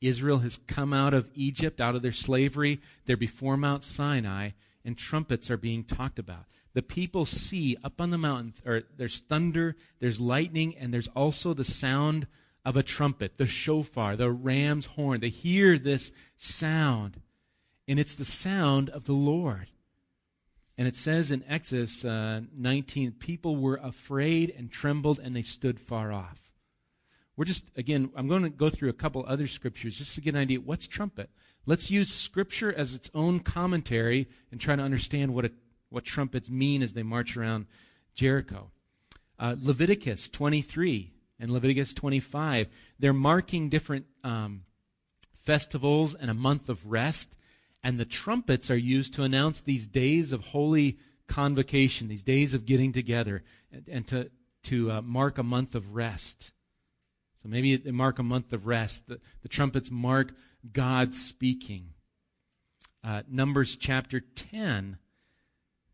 Israel 0.00 0.38
has 0.38 0.58
come 0.66 0.92
out 0.92 1.14
of 1.14 1.28
Egypt, 1.34 1.80
out 1.80 1.94
of 1.94 2.02
their 2.02 2.12
slavery. 2.12 2.80
They're 3.06 3.16
before 3.16 3.56
Mount 3.56 3.82
Sinai, 3.82 4.50
and 4.84 4.96
trumpets 4.96 5.50
are 5.50 5.56
being 5.56 5.84
talked 5.84 6.18
about. 6.18 6.46
The 6.74 6.82
people 6.82 7.24
see 7.24 7.76
up 7.82 8.00
on 8.00 8.10
the 8.10 8.18
mountain, 8.18 8.54
or 8.66 8.82
there's 8.96 9.20
thunder, 9.20 9.76
there's 10.00 10.20
lightning, 10.20 10.76
and 10.76 10.92
there's 10.92 11.08
also 11.08 11.54
the 11.54 11.64
sound 11.64 12.26
of 12.66 12.76
a 12.76 12.82
trumpet, 12.82 13.36
the 13.36 13.46
shofar, 13.46 14.16
the 14.16 14.28
ram's 14.28 14.86
horn. 14.86 15.20
They 15.20 15.28
hear 15.28 15.78
this 15.78 16.10
sound, 16.36 17.22
and 17.86 18.00
it's 18.00 18.16
the 18.16 18.24
sound 18.24 18.90
of 18.90 19.04
the 19.04 19.12
Lord. 19.12 19.68
And 20.76 20.88
it 20.88 20.96
says 20.96 21.30
in 21.30 21.44
Exodus 21.48 22.04
uh, 22.04 22.40
19, 22.52 23.12
people 23.12 23.54
were 23.54 23.78
afraid 23.80 24.52
and 24.58 24.68
trembled, 24.68 25.20
and 25.20 25.34
they 25.34 25.42
stood 25.42 25.78
far 25.78 26.12
off. 26.12 26.40
We're 27.36 27.44
just, 27.44 27.66
again, 27.76 28.10
I'm 28.16 28.26
going 28.26 28.42
to 28.42 28.50
go 28.50 28.68
through 28.68 28.88
a 28.88 28.94
couple 28.94 29.24
other 29.28 29.46
scriptures 29.46 29.96
just 29.96 30.16
to 30.16 30.20
get 30.20 30.34
an 30.34 30.40
idea. 30.40 30.60
What's 30.60 30.88
trumpet? 30.88 31.30
Let's 31.66 31.88
use 31.88 32.12
scripture 32.12 32.74
as 32.74 32.96
its 32.96 33.12
own 33.14 33.40
commentary 33.40 34.26
and 34.50 34.60
try 34.60 34.74
to 34.74 34.82
understand 34.82 35.34
what, 35.34 35.52
what 35.88 36.04
trumpets 36.04 36.50
mean 36.50 36.82
as 36.82 36.94
they 36.94 37.04
march 37.04 37.36
around 37.36 37.66
Jericho. 38.16 38.72
Uh, 39.38 39.54
Leviticus 39.60 40.28
23 40.28 41.12
and 41.38 41.50
Leviticus 41.50 41.94
25, 41.94 42.68
they're 42.98 43.12
marking 43.12 43.68
different 43.68 44.06
um, 44.24 44.62
festivals 45.36 46.14
and 46.14 46.30
a 46.30 46.34
month 46.34 46.68
of 46.68 46.86
rest. 46.86 47.36
And 47.84 47.98
the 47.98 48.04
trumpets 48.04 48.70
are 48.70 48.76
used 48.76 49.14
to 49.14 49.22
announce 49.22 49.60
these 49.60 49.86
days 49.86 50.32
of 50.32 50.46
holy 50.46 50.98
convocation, 51.28 52.08
these 52.08 52.24
days 52.24 52.54
of 52.54 52.66
getting 52.66 52.92
together, 52.92 53.44
and, 53.70 53.88
and 53.88 54.06
to, 54.08 54.30
to 54.64 54.90
uh, 54.90 55.02
mark 55.02 55.38
a 55.38 55.42
month 55.42 55.74
of 55.74 55.94
rest. 55.94 56.52
So 57.42 57.48
maybe 57.48 57.76
they 57.76 57.92
mark 57.92 58.18
a 58.18 58.24
month 58.24 58.52
of 58.52 58.66
rest. 58.66 59.08
The, 59.08 59.20
the 59.42 59.48
trumpets 59.48 59.90
mark 59.90 60.32
God 60.72 61.14
speaking. 61.14 61.90
Uh, 63.04 63.22
Numbers 63.28 63.76
chapter 63.76 64.18
10, 64.20 64.98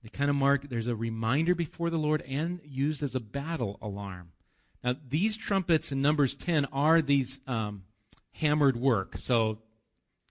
they 0.02 0.08
kind 0.08 0.30
of 0.30 0.36
mark, 0.36 0.62
there's 0.68 0.86
a 0.86 0.96
reminder 0.96 1.54
before 1.54 1.90
the 1.90 1.98
Lord 1.98 2.22
and 2.22 2.60
used 2.64 3.02
as 3.02 3.14
a 3.14 3.20
battle 3.20 3.78
alarm. 3.82 4.32
Now, 4.82 4.96
these 5.08 5.36
trumpets 5.36 5.92
in 5.92 6.02
Numbers 6.02 6.34
10 6.34 6.66
are 6.66 7.00
these 7.00 7.38
um, 7.46 7.84
hammered 8.32 8.76
work. 8.76 9.16
So, 9.18 9.58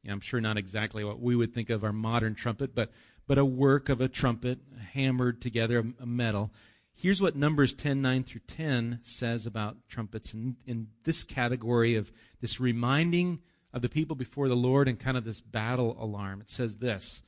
I'm 0.10 0.20
sure 0.20 0.42
not 0.42 0.58
exactly 0.58 1.04
what 1.04 1.20
we 1.20 1.36
would 1.36 1.54
think 1.54 1.70
of 1.70 1.84
our 1.84 1.94
modern 1.94 2.34
trumpet, 2.34 2.74
but, 2.74 2.92
but 3.28 3.38
a 3.38 3.46
work 3.46 3.88
of 3.88 4.02
a 4.02 4.08
trumpet 4.08 4.60
hammered 4.94 5.42
together, 5.42 5.86
a 6.00 6.06
metal. 6.06 6.52
Here's 6.96 7.22
what 7.22 7.36
Numbers 7.36 7.74
10 7.74 8.02
9 8.02 8.24
through 8.24 8.42
10 8.48 9.00
says 9.04 9.46
about 9.46 9.78
trumpets 9.90 10.34
in, 10.34 10.58
in 10.66 10.88
this 11.04 11.24
category 11.24 11.96
of 11.96 12.12
this 12.42 12.60
reminding 12.60 13.40
of 13.74 13.82
the 13.82 13.90
people 13.90 14.16
before 14.16 14.48
the 14.48 14.56
Lord 14.56 14.88
and 14.88 15.00
kind 15.00 15.18
of 15.18 15.24
this 15.24 15.42
battle 15.42 15.98
alarm. 16.00 16.42
It 16.42 16.50
says 16.50 16.78
this 16.78 17.22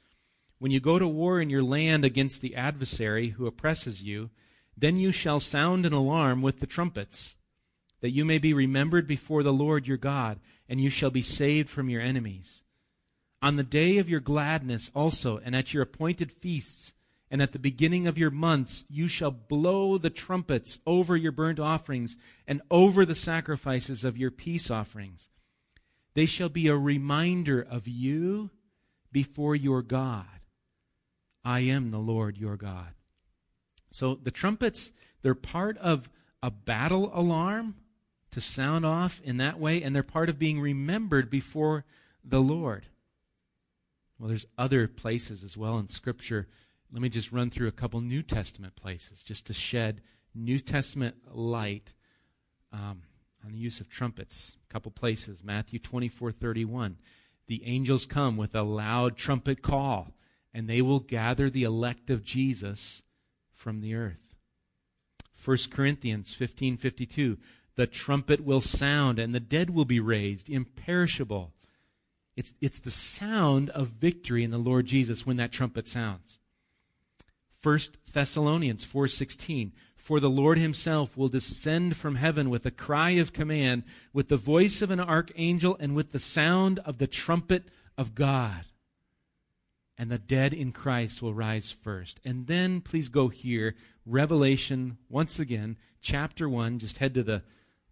When 0.59 0.71
you 0.71 0.79
go 0.79 0.99
to 0.99 1.07
war 1.07 1.39
in 1.39 1.49
your 1.49 1.63
land 1.63 2.05
against 2.05 2.41
the 2.41 2.55
adversary 2.55 3.29
who 3.29 3.47
oppresses 3.47 4.03
you, 4.03 4.29
then 4.77 4.97
you 4.97 5.11
shall 5.11 5.39
sound 5.39 5.85
an 5.85 5.93
alarm 5.93 6.41
with 6.41 6.59
the 6.59 6.67
trumpets, 6.67 7.35
that 8.01 8.11
you 8.11 8.25
may 8.25 8.37
be 8.37 8.53
remembered 8.53 9.07
before 9.07 9.43
the 9.43 9.53
Lord 9.53 9.87
your 9.87 9.97
God, 9.97 10.39
and 10.67 10.81
you 10.81 10.89
shall 10.89 11.11
be 11.11 11.21
saved 11.21 11.69
from 11.69 11.89
your 11.89 12.01
enemies. 12.01 12.63
On 13.41 13.55
the 13.55 13.63
day 13.63 13.97
of 13.97 14.09
your 14.09 14.19
gladness 14.19 14.89
also, 14.95 15.37
and 15.37 15.55
at 15.55 15.73
your 15.73 15.83
appointed 15.83 16.31
feasts, 16.31 16.93
and 17.29 17.41
at 17.41 17.51
the 17.51 17.59
beginning 17.59 18.07
of 18.07 18.17
your 18.17 18.29
months 18.29 18.85
you 18.89 19.07
shall 19.07 19.31
blow 19.31 19.97
the 19.97 20.09
trumpets 20.09 20.79
over 20.85 21.17
your 21.17 21.31
burnt 21.31 21.59
offerings 21.59 22.15
and 22.47 22.61
over 22.69 23.05
the 23.05 23.15
sacrifices 23.15 24.03
of 24.03 24.17
your 24.17 24.31
peace 24.31 24.69
offerings. 24.69 25.29
They 26.13 26.25
shall 26.25 26.49
be 26.49 26.67
a 26.67 26.77
reminder 26.77 27.59
of 27.59 27.87
you 27.87 28.51
before 29.11 29.55
your 29.55 29.81
God. 29.81 30.25
I 31.43 31.61
am 31.61 31.91
the 31.91 31.97
Lord 31.97 32.37
your 32.37 32.55
God. 32.55 32.93
So 33.93 34.15
the 34.15 34.31
trumpets, 34.31 34.91
they're 35.21 35.35
part 35.35 35.77
of 35.77 36.09
a 36.41 36.49
battle 36.49 37.11
alarm 37.13 37.75
to 38.31 38.41
sound 38.41 38.85
off 38.85 39.21
in 39.23 39.37
that 39.37 39.59
way, 39.59 39.83
and 39.83 39.95
they're 39.95 40.01
part 40.01 40.29
of 40.29 40.39
being 40.39 40.59
remembered 40.59 41.29
before 41.29 41.85
the 42.23 42.41
Lord. 42.41 42.87
Well, 44.17 44.29
there's 44.29 44.47
other 44.57 44.87
places 44.87 45.43
as 45.43 45.55
well 45.55 45.77
in 45.77 45.87
Scripture 45.89 46.47
let 46.93 47.01
me 47.01 47.09
just 47.09 47.31
run 47.31 47.49
through 47.49 47.67
a 47.67 47.71
couple 47.71 47.99
New 48.01 48.21
Testament 48.21 48.75
places 48.75 49.23
just 49.23 49.47
to 49.47 49.53
shed 49.53 50.01
New 50.35 50.59
Testament 50.59 51.15
light 51.33 51.95
um, 52.71 53.01
on 53.43 53.51
the 53.51 53.57
use 53.57 53.81
of 53.81 53.89
trumpets. 53.89 54.57
A 54.69 54.71
couple 54.71 54.91
places. 54.91 55.43
Matthew 55.43 55.79
24 55.79 56.31
31. 56.31 56.97
The 57.47 57.65
angels 57.65 58.05
come 58.05 58.37
with 58.37 58.53
a 58.53 58.61
loud 58.61 59.17
trumpet 59.17 59.63
call, 59.63 60.13
and 60.53 60.69
they 60.69 60.83
will 60.83 60.99
gather 60.99 61.49
the 61.49 61.63
elect 61.63 62.11
of 62.11 62.23
Jesus 62.23 63.01
from 63.63 63.79
the 63.79 63.95
earth. 63.95 64.35
1 65.41 65.57
Corinthians 65.71 66.35
15:52 66.35 67.37
The 67.75 67.87
trumpet 67.87 68.41
will 68.41 68.59
sound, 68.59 69.19
and 69.19 69.33
the 69.33 69.39
dead 69.39 69.69
will 69.69 69.85
be 69.85 70.01
raised, 70.01 70.49
imperishable. 70.49 71.53
It's, 72.35 72.55
it's 72.59 72.79
the 72.79 72.91
sound 72.91 73.69
of 73.69 73.87
victory 73.87 74.43
in 74.43 74.51
the 74.51 74.57
Lord 74.57 74.85
Jesus 74.87 75.25
when 75.25 75.37
that 75.37 75.53
trumpet 75.53 75.87
sounds. 75.87 76.39
1 77.61 77.79
Thessalonians 78.11 78.85
4:16 78.85 79.71
For 79.95 80.19
the 80.19 80.29
Lord 80.29 80.57
himself 80.57 81.15
will 81.15 81.29
descend 81.29 81.95
from 81.95 82.15
heaven 82.15 82.49
with 82.49 82.65
a 82.65 82.71
cry 82.71 83.11
of 83.11 83.31
command 83.31 83.83
with 84.11 84.27
the 84.27 84.35
voice 84.35 84.81
of 84.81 84.91
an 84.91 84.99
archangel 84.99 85.77
and 85.79 85.95
with 85.95 86.11
the 86.11 86.19
sound 86.19 86.79
of 86.79 86.97
the 86.97 87.07
trumpet 87.07 87.69
of 87.97 88.13
God 88.13 88.65
and 89.97 90.09
the 90.09 90.17
dead 90.17 90.53
in 90.53 90.71
Christ 90.71 91.21
will 91.21 91.33
rise 91.33 91.71
first. 91.71 92.19
And 92.25 92.47
then 92.47 92.81
please 92.81 93.09
go 93.09 93.27
here 93.27 93.75
Revelation 94.05 94.97
once 95.09 95.39
again 95.39 95.77
chapter 96.01 96.49
1 96.49 96.79
just 96.79 96.97
head 96.97 97.13
to 97.13 97.23
the 97.23 97.43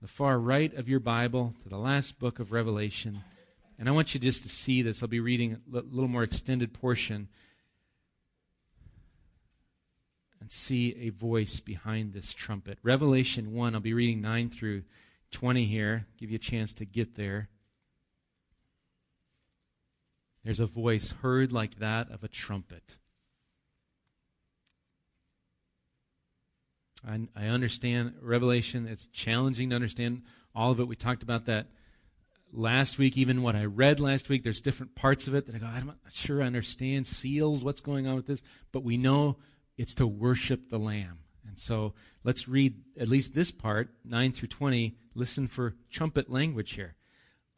the 0.01 0.07
far 0.07 0.39
right 0.39 0.73
of 0.73 0.89
your 0.89 0.99
Bible 0.99 1.53
to 1.61 1.69
the 1.69 1.77
last 1.77 2.17
book 2.17 2.39
of 2.39 2.51
Revelation. 2.51 3.23
And 3.77 3.87
I 3.87 3.91
want 3.91 4.13
you 4.13 4.19
just 4.19 4.41
to 4.43 4.49
see 4.49 4.81
this. 4.81 5.01
I'll 5.01 5.07
be 5.07 5.19
reading 5.19 5.61
a 5.71 5.77
little 5.77 6.07
more 6.07 6.23
extended 6.23 6.73
portion 6.73 7.27
and 10.39 10.51
see 10.51 10.95
a 10.99 11.09
voice 11.09 11.59
behind 11.59 12.13
this 12.13 12.33
trumpet. 12.33 12.79
Revelation 12.81 13.53
1, 13.53 13.75
I'll 13.75 13.81
be 13.81 13.93
reading 13.93 14.21
9 14.21 14.49
through 14.49 14.83
20 15.29 15.65
here, 15.65 16.07
give 16.17 16.31
you 16.31 16.35
a 16.35 16.39
chance 16.39 16.73
to 16.73 16.85
get 16.85 17.15
there. 17.15 17.47
There's 20.43 20.59
a 20.59 20.65
voice 20.65 21.11
heard 21.21 21.51
like 21.51 21.79
that 21.79 22.11
of 22.11 22.23
a 22.23 22.27
trumpet. 22.27 22.97
I, 27.07 27.27
I 27.35 27.47
understand 27.47 28.15
Revelation, 28.21 28.87
it's 28.87 29.07
challenging 29.07 29.69
to 29.69 29.75
understand 29.75 30.23
all 30.53 30.71
of 30.71 30.79
it. 30.79 30.87
We 30.87 30.95
talked 30.95 31.23
about 31.23 31.45
that 31.45 31.67
last 32.51 32.97
week, 32.97 33.17
even 33.17 33.41
what 33.41 33.55
I 33.55 33.65
read 33.65 33.99
last 33.99 34.29
week. 34.29 34.43
There's 34.43 34.61
different 34.61 34.95
parts 34.95 35.27
of 35.27 35.35
it 35.35 35.45
that 35.47 35.55
I 35.55 35.59
go, 35.59 35.65
I'm 35.65 35.87
not 35.87 35.97
sure 36.11 36.41
I 36.41 36.47
understand. 36.47 37.07
Seals, 37.07 37.63
what's 37.63 37.81
going 37.81 38.07
on 38.07 38.15
with 38.15 38.27
this? 38.27 38.41
But 38.71 38.83
we 38.83 38.97
know 38.97 39.37
it's 39.77 39.95
to 39.95 40.07
worship 40.07 40.69
the 40.69 40.77
Lamb. 40.77 41.19
And 41.47 41.57
so 41.57 41.93
let's 42.23 42.47
read 42.47 42.75
at 42.99 43.07
least 43.07 43.33
this 43.33 43.51
part, 43.51 43.89
9 44.05 44.31
through 44.31 44.49
20. 44.49 44.95
Listen 45.15 45.47
for 45.47 45.75
trumpet 45.89 46.29
language 46.29 46.73
here. 46.73 46.95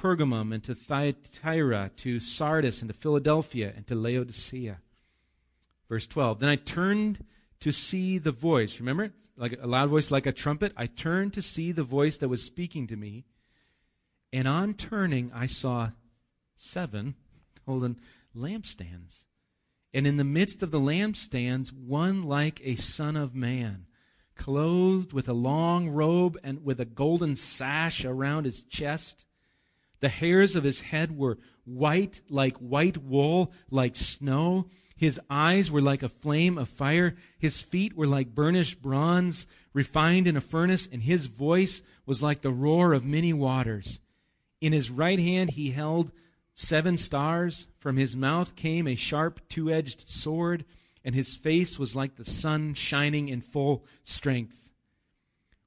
Pergamum 0.00 0.54
and 0.54 0.64
to 0.64 0.74
Thyatira, 0.74 1.90
to 1.98 2.20
Sardis 2.20 2.80
and 2.80 2.88
to 2.88 2.96
Philadelphia 2.96 3.72
and 3.76 3.86
to 3.86 3.94
Laodicea. 3.94 4.78
Verse 5.88 6.06
12. 6.06 6.40
Then 6.40 6.48
I 6.48 6.56
turned 6.56 7.24
to 7.60 7.70
see 7.70 8.16
the 8.16 8.32
voice. 8.32 8.80
Remember? 8.80 9.12
Like 9.36 9.58
a 9.60 9.66
loud 9.66 9.90
voice 9.90 10.10
like 10.10 10.24
a 10.24 10.32
trumpet. 10.32 10.72
I 10.76 10.86
turned 10.86 11.34
to 11.34 11.42
see 11.42 11.72
the 11.72 11.82
voice 11.82 12.16
that 12.18 12.28
was 12.28 12.42
speaking 12.42 12.86
to 12.86 12.96
me. 12.96 13.26
And 14.32 14.48
on 14.48 14.74
turning, 14.74 15.30
I 15.34 15.46
saw 15.46 15.90
seven 16.56 17.16
golden 17.66 18.00
lampstands. 18.34 19.24
And 19.92 20.06
in 20.06 20.16
the 20.16 20.24
midst 20.24 20.62
of 20.62 20.70
the 20.70 20.80
lampstands, 20.80 21.72
one 21.72 22.22
like 22.22 22.60
a 22.64 22.76
son 22.76 23.16
of 23.16 23.34
man, 23.34 23.86
clothed 24.36 25.12
with 25.12 25.28
a 25.28 25.34
long 25.34 25.90
robe 25.90 26.38
and 26.42 26.64
with 26.64 26.80
a 26.80 26.84
golden 26.86 27.34
sash 27.34 28.04
around 28.04 28.44
his 28.44 28.62
chest. 28.62 29.26
The 30.00 30.08
hairs 30.08 30.56
of 30.56 30.64
his 30.64 30.80
head 30.80 31.16
were 31.16 31.38
white 31.64 32.20
like 32.28 32.56
white 32.56 32.98
wool, 32.98 33.52
like 33.70 33.96
snow. 33.96 34.66
His 34.96 35.20
eyes 35.30 35.70
were 35.70 35.80
like 35.80 36.02
a 36.02 36.08
flame 36.08 36.58
of 36.58 36.68
fire. 36.68 37.14
His 37.38 37.60
feet 37.60 37.96
were 37.96 38.06
like 38.06 38.34
burnished 38.34 38.82
bronze, 38.82 39.46
refined 39.72 40.26
in 40.26 40.36
a 40.36 40.42
furnace, 40.42 40.88
and 40.90 41.02
his 41.02 41.26
voice 41.26 41.82
was 42.04 42.22
like 42.22 42.42
the 42.42 42.50
roar 42.50 42.92
of 42.92 43.04
many 43.04 43.32
waters. 43.32 44.00
In 44.60 44.72
his 44.72 44.90
right 44.90 45.18
hand 45.18 45.50
he 45.50 45.70
held 45.70 46.12
seven 46.54 46.96
stars. 46.96 47.66
From 47.78 47.96
his 47.96 48.14
mouth 48.14 48.56
came 48.56 48.86
a 48.86 48.94
sharp 48.94 49.40
two 49.48 49.70
edged 49.70 50.08
sword, 50.08 50.64
and 51.02 51.14
his 51.14 51.34
face 51.34 51.78
was 51.78 51.96
like 51.96 52.16
the 52.16 52.24
sun 52.24 52.74
shining 52.74 53.28
in 53.28 53.40
full 53.40 53.86
strength. 54.04 54.70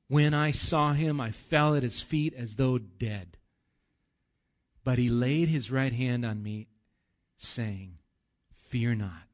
When 0.07 0.35
I 0.35 0.51
saw 0.51 0.93
him, 0.93 1.19
I 1.19 1.31
fell 1.31 1.75
at 1.75 1.81
his 1.81 2.01
feet 2.01 2.35
as 2.35 2.57
though 2.57 2.77
dead. 2.77 3.37
But 4.83 4.97
he 4.97 5.09
laid 5.09 5.47
his 5.47 5.71
right 5.71 5.93
hand 5.93 6.25
on 6.25 6.43
me, 6.43 6.67
saying, 7.37 7.99
Fear 8.53 8.95
not. 8.95 9.27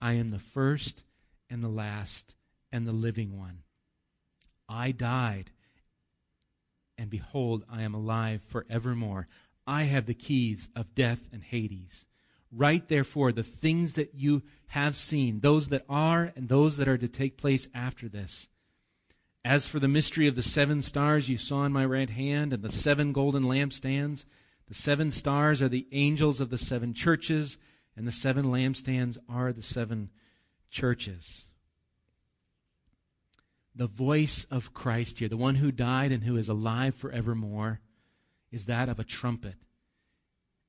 I 0.00 0.14
am 0.14 0.30
the 0.30 0.38
first 0.38 1.04
and 1.50 1.62
the 1.62 1.68
last 1.68 2.34
and 2.72 2.86
the 2.86 2.92
living 2.92 3.38
one. 3.38 3.62
I 4.68 4.92
died, 4.92 5.50
and 6.96 7.08
behold, 7.08 7.64
I 7.70 7.82
am 7.82 7.94
alive 7.94 8.42
forevermore. 8.42 9.28
I 9.66 9.84
have 9.84 10.06
the 10.06 10.14
keys 10.14 10.68
of 10.74 10.94
death 10.94 11.28
and 11.32 11.42
Hades. 11.42 12.06
Write 12.50 12.88
therefore 12.88 13.32
the 13.32 13.42
things 13.42 13.94
that 13.94 14.14
you 14.14 14.42
have 14.68 14.96
seen, 14.96 15.40
those 15.40 15.68
that 15.68 15.84
are 15.88 16.32
and 16.34 16.48
those 16.48 16.76
that 16.78 16.88
are 16.88 16.98
to 16.98 17.08
take 17.08 17.36
place 17.36 17.68
after 17.74 18.08
this. 18.08 18.48
As 19.44 19.66
for 19.66 19.78
the 19.78 19.88
mystery 19.88 20.26
of 20.26 20.36
the 20.36 20.42
seven 20.42 20.82
stars 20.82 21.28
you 21.28 21.36
saw 21.36 21.64
in 21.64 21.72
my 21.72 21.84
right 21.84 22.10
hand 22.10 22.52
and 22.52 22.62
the 22.62 22.72
seven 22.72 23.12
golden 23.12 23.44
lampstands, 23.44 24.24
the 24.68 24.74
seven 24.74 25.10
stars 25.10 25.62
are 25.62 25.68
the 25.68 25.86
angels 25.92 26.40
of 26.40 26.50
the 26.50 26.58
seven 26.58 26.92
churches, 26.92 27.56
and 27.96 28.06
the 28.06 28.12
seven 28.12 28.46
lampstands 28.46 29.16
are 29.28 29.52
the 29.52 29.62
seven 29.62 30.10
churches. 30.70 31.46
The 33.74 33.86
voice 33.86 34.46
of 34.50 34.74
Christ 34.74 35.20
here, 35.20 35.28
the 35.28 35.36
one 35.36 35.56
who 35.56 35.72
died 35.72 36.12
and 36.12 36.24
who 36.24 36.36
is 36.36 36.48
alive 36.48 36.94
forevermore, 36.94 37.80
is 38.50 38.66
that 38.66 38.88
of 38.88 38.98
a 38.98 39.04
trumpet. 39.04 39.54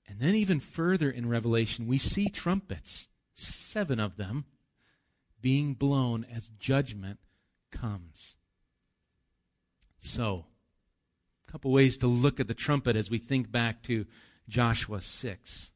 And 0.08 0.20
then, 0.20 0.34
even 0.34 0.60
further 0.60 1.12
in 1.12 1.30
Revelation, 1.30 1.86
we 1.86 1.98
see 1.98 2.30
trumpets, 2.30 3.10
seven 3.34 4.00
of 4.00 4.18
them, 4.18 4.46
being 5.42 5.74
blown 5.74 6.26
as 6.34 6.52
judgment 6.58 7.20
comes. 7.72 8.36
So, 10.00 10.46
a 11.50 11.52
couple 11.52 11.72
ways 11.72 11.98
to 11.98 12.08
look 12.08 12.40
at 12.40 12.48
the 12.48 12.54
trumpet 12.54 12.96
as 12.96 13.10
we 13.10 13.18
think 13.18 13.52
back 13.52 13.82
to 13.82 14.06
Joshua 14.48 15.02
6. 15.02 15.72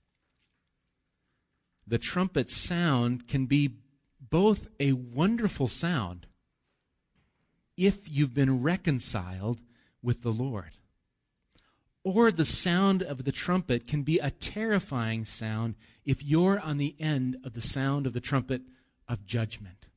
The 1.88 1.98
trumpet 1.98 2.52
sound 2.52 3.28
can 3.28 3.48
be 3.48 3.78
both 4.20 4.68
a 4.80 4.94
wonderful 4.94 5.68
sound 5.68 6.28
if 7.76 8.08
you've 8.08 8.36
been 8.36 8.62
reconciled 8.62 9.62
with 10.04 10.22
the 10.22 10.32
Lord 10.32 10.78
or 12.04 12.32
the 12.32 12.46
sound 12.46 13.02
of 13.02 13.24
the 13.24 13.32
trumpet 13.32 13.88
can 13.88 14.04
be 14.04 14.20
a 14.20 14.30
terrifying 14.30 15.26
sound 15.26 15.76
if 16.06 16.24
you're 16.24 16.60
on 16.60 16.78
the 16.78 16.96
end 17.00 17.38
of 17.44 17.54
the 17.54 17.62
sound 17.62 18.06
of 18.06 18.14
the 18.14 18.20
trumpet 18.20 18.62
of 19.08 19.26
judgment. 19.26 19.88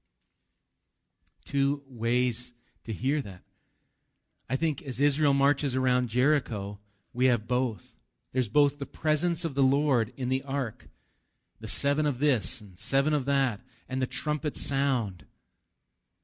Two 1.45 1.83
ways 1.87 2.53
to 2.85 2.93
hear 2.93 3.21
that. 3.21 3.43
I 4.49 4.57
think 4.57 4.83
as 4.83 5.01
Israel 5.01 5.35
marches 5.35 5.75
around 5.75 6.09
Jericho, 6.09 6.79
we 7.13 7.27
have 7.27 7.49
both. 7.49 7.93
There's 8.33 8.49
both 8.49 8.79
the 8.79 8.87
presence 8.87 9.45
of 9.45 9.55
the 9.55 9.63
Lord 9.63 10.13
in 10.17 10.29
the 10.29 10.43
ark, 10.47 10.89
the 11.61 11.69
seven 11.69 12.07
of 12.07 12.19
this 12.19 12.61
and 12.61 12.79
seven 12.79 13.15
of 13.15 13.25
that, 13.25 13.61
and 13.89 14.01
the 14.01 14.07
trumpet 14.07 14.57
sound. 14.57 15.25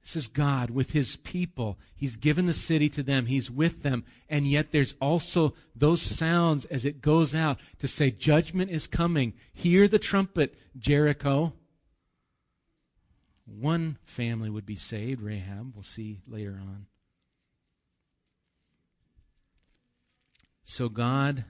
This 0.03 0.17
is 0.17 0.29
God 0.29 0.71
with 0.71 0.93
his 0.93 1.17
people. 1.17 1.79
He's 1.95 2.17
given 2.17 2.47
the 2.47 2.53
city 2.53 2.89
to 2.91 3.05
them. 3.05 3.27
He's 3.27 3.51
with 3.51 3.83
them. 3.83 4.05
And 4.29 4.47
yet 4.47 4.73
there's 4.73 4.97
also 5.01 5.55
those 5.77 6.03
sounds 6.03 6.65
as 6.67 6.85
it 6.85 7.01
goes 7.01 7.35
out 7.35 7.61
to 7.79 7.87
say, 7.87 8.11
judgment 8.11 8.71
is 8.71 8.89
coming. 8.89 9.33
Hear 9.53 9.87
the 9.87 10.01
trumpet, 10.01 10.59
Jericho. 10.77 11.53
One 13.47 13.99
family 14.05 14.51
would 14.51 14.67
be 14.67 14.77
saved, 14.77 15.23
Rahab. 15.23 15.73
We'll 15.75 15.85
see 15.85 16.21
later 16.27 16.59
on. 16.61 16.87
So 20.65 20.89
God 20.89 21.45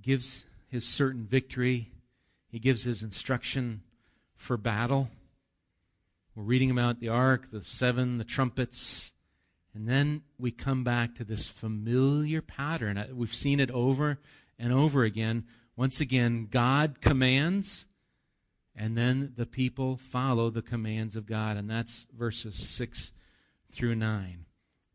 gives 0.00 0.44
his 0.68 0.86
certain 0.86 1.24
victory. 1.24 1.90
He 2.48 2.58
gives 2.58 2.84
his 2.84 3.02
instruction 3.02 3.82
for 4.36 4.56
battle. 4.56 5.08
We're 6.34 6.44
reading 6.44 6.70
about 6.70 7.00
the 7.00 7.08
ark, 7.08 7.50
the 7.50 7.62
seven, 7.62 8.18
the 8.18 8.24
trumpets, 8.24 9.12
and 9.74 9.88
then 9.88 10.22
we 10.38 10.50
come 10.50 10.84
back 10.84 11.14
to 11.16 11.24
this 11.24 11.48
familiar 11.48 12.42
pattern. 12.42 12.98
Uh, 12.98 13.08
we've 13.12 13.34
seen 13.34 13.60
it 13.60 13.70
over 13.70 14.18
and 14.58 14.72
over 14.72 15.04
again. 15.04 15.44
Once 15.76 16.00
again, 16.00 16.48
God 16.50 17.00
commands, 17.00 17.86
and 18.76 18.96
then 18.96 19.32
the 19.36 19.46
people 19.46 19.96
follow 19.96 20.50
the 20.50 20.62
commands 20.62 21.16
of 21.16 21.26
God. 21.26 21.56
And 21.56 21.70
that's 21.70 22.06
verses 22.16 22.68
6 22.68 23.12
through 23.70 23.94
9. 23.94 24.44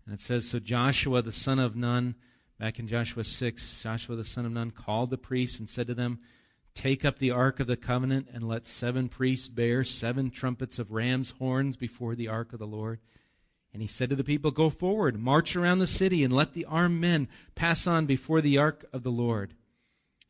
And 0.07 0.13
it 0.13 0.21
says 0.21 0.47
So 0.47 0.59
Joshua 0.59 1.21
the 1.21 1.33
son 1.33 1.59
of 1.59 1.75
Nun, 1.75 2.15
back 2.57 2.79
in 2.79 2.87
Joshua 2.87 3.25
6, 3.25 3.83
Joshua 3.83 4.15
the 4.15 4.23
son 4.23 4.45
of 4.45 4.53
Nun 4.53 4.71
called 4.71 5.09
the 5.09 5.17
priests 5.17 5.59
and 5.59 5.69
said 5.69 5.85
to 5.87 5.93
them, 5.93 6.19
Take 6.73 7.03
up 7.03 7.19
the 7.19 7.31
ark 7.31 7.59
of 7.59 7.67
the 7.67 7.75
covenant 7.75 8.29
and 8.33 8.47
let 8.47 8.65
seven 8.65 9.09
priests 9.09 9.49
bear 9.49 9.83
seven 9.83 10.29
trumpets 10.31 10.79
of 10.79 10.91
ram's 10.91 11.31
horns 11.31 11.75
before 11.75 12.15
the 12.15 12.29
ark 12.29 12.53
of 12.53 12.59
the 12.59 12.67
Lord. 12.67 12.99
And 13.73 13.81
he 13.81 13.87
said 13.87 14.09
to 14.11 14.15
the 14.15 14.23
people, 14.23 14.51
Go 14.51 14.69
forward, 14.69 15.19
march 15.19 15.57
around 15.57 15.79
the 15.79 15.87
city, 15.87 16.23
and 16.23 16.31
let 16.31 16.53
the 16.53 16.65
armed 16.65 17.01
men 17.01 17.27
pass 17.53 17.85
on 17.85 18.05
before 18.05 18.39
the 18.39 18.57
ark 18.57 18.85
of 18.93 19.03
the 19.03 19.11
Lord. 19.11 19.55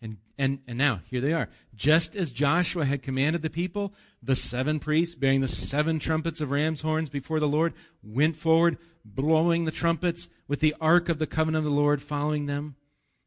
And, 0.01 0.17
and, 0.38 0.60
and 0.67 0.77
now, 0.77 1.01
here 1.05 1.21
they 1.21 1.33
are. 1.33 1.49
Just 1.75 2.15
as 2.15 2.31
Joshua 2.31 2.86
had 2.86 3.01
commanded 3.01 3.41
the 3.41 3.49
people, 3.49 3.93
the 4.21 4.36
seven 4.36 4.79
priests, 4.79 5.15
bearing 5.15 5.41
the 5.41 5.47
seven 5.47 5.99
trumpets 5.99 6.39
of 6.39 6.51
ram's 6.51 6.81
horns 6.81 7.10
before 7.10 7.39
the 7.39 7.47
Lord, 7.47 7.73
went 8.03 8.36
forward, 8.36 8.77
blowing 9.03 9.65
the 9.65 9.71
trumpets, 9.71 10.29
with 10.47 10.60
the 10.60 10.75
ark 10.79 11.10
of 11.10 11.17
the 11.17 11.27
covenant 11.27 11.65
of 11.65 11.71
the 11.71 11.75
Lord 11.75 12.01
following 12.01 12.45
them. 12.45 12.75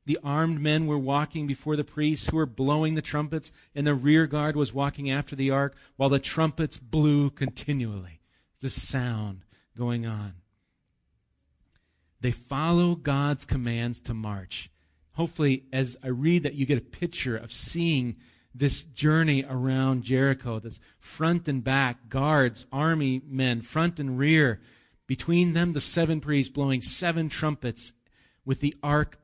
The 0.06 0.18
armed 0.24 0.60
men 0.60 0.86
were 0.86 0.98
walking 0.98 1.46
before 1.46 1.76
the 1.76 1.84
priests 1.84 2.28
who 2.28 2.36
were 2.36 2.46
blowing 2.46 2.94
the 2.94 3.02
trumpets, 3.02 3.52
and 3.74 3.86
the 3.86 3.94
rear 3.94 4.26
guard 4.26 4.56
was 4.56 4.72
walking 4.72 5.10
after 5.10 5.36
the 5.36 5.50
ark 5.50 5.76
while 5.96 6.08
the 6.08 6.18
trumpets 6.18 6.78
blew 6.78 7.30
continually. 7.30 8.20
The 8.60 8.70
sound 8.70 9.44
going 9.76 10.06
on. 10.06 10.34
They 12.20 12.30
follow 12.32 12.94
God's 12.94 13.44
commands 13.44 14.00
to 14.02 14.14
march. 14.14 14.70
Hopefully, 15.20 15.64
as 15.70 15.98
I 16.02 16.08
read 16.08 16.44
that, 16.44 16.54
you 16.54 16.64
get 16.64 16.78
a 16.78 16.80
picture 16.80 17.36
of 17.36 17.52
seeing 17.52 18.16
this 18.54 18.80
journey 18.80 19.44
around 19.46 20.02
Jericho, 20.02 20.58
this 20.58 20.80
front 20.98 21.46
and 21.46 21.62
back, 21.62 22.08
guards, 22.08 22.64
army 22.72 23.20
men, 23.26 23.60
front 23.60 24.00
and 24.00 24.18
rear. 24.18 24.62
Between 25.06 25.52
them, 25.52 25.74
the 25.74 25.80
seven 25.82 26.22
priests 26.22 26.50
blowing 26.50 26.80
seven 26.80 27.28
trumpets 27.28 27.92
with 28.46 28.60
the 28.60 28.74
ark 28.82 29.18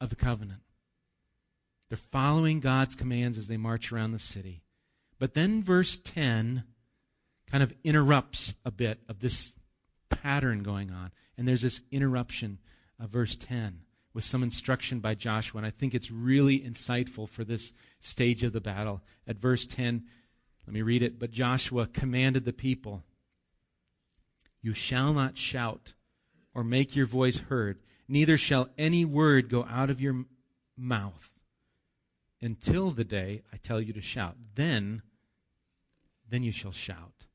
of 0.00 0.10
the 0.10 0.16
covenant. 0.16 0.62
They're 1.88 1.98
following 1.98 2.58
God's 2.58 2.96
commands 2.96 3.38
as 3.38 3.46
they 3.46 3.56
march 3.56 3.92
around 3.92 4.10
the 4.10 4.18
city. 4.18 4.64
But 5.20 5.34
then 5.34 5.62
verse 5.62 5.96
10 5.96 6.64
kind 7.48 7.62
of 7.62 7.72
interrupts 7.84 8.54
a 8.64 8.72
bit 8.72 8.98
of 9.08 9.20
this 9.20 9.54
pattern 10.10 10.64
going 10.64 10.90
on. 10.90 11.12
And 11.38 11.46
there's 11.46 11.62
this 11.62 11.80
interruption 11.92 12.58
of 12.98 13.10
verse 13.10 13.36
10 13.36 13.82
with 14.14 14.24
some 14.24 14.42
instruction 14.42 15.00
by 15.00 15.14
Joshua. 15.14 15.58
And 15.58 15.66
I 15.66 15.70
think 15.70 15.94
it's 15.94 16.10
really 16.10 16.60
insightful 16.60 17.28
for 17.28 17.44
this 17.44 17.72
stage 18.00 18.44
of 18.44 18.52
the 18.52 18.60
battle. 18.60 19.02
At 19.26 19.36
verse 19.36 19.66
10, 19.66 20.04
Let 20.66 20.74
me 20.74 20.82
read 20.82 21.02
it. 21.02 21.18
But 21.18 21.30
Joshua 21.30 21.86
commanded 21.86 22.44
the 22.44 22.52
people 22.52 23.02
You 24.60 24.74
shall 24.74 25.12
not 25.12 25.36
shout 25.36 25.94
or 26.54 26.62
make 26.62 26.94
your 26.94 27.06
voice 27.06 27.38
heard, 27.40 27.78
neither 28.08 28.36
shall 28.36 28.68
any 28.76 29.04
word 29.04 29.48
go 29.48 29.66
out 29.70 29.88
of 29.90 30.00
your 30.00 30.26
mouth 30.76 31.30
until 32.40 32.90
the 32.90 33.04
day 33.04 33.42
I 33.52 33.56
tell 33.56 33.80
you 33.80 33.92
to 33.94 34.02
shout. 34.02 34.36
Then, 34.54 35.02
then 36.28 36.42
you 36.42 36.52
shall 36.52 36.72
shout. 36.72 37.26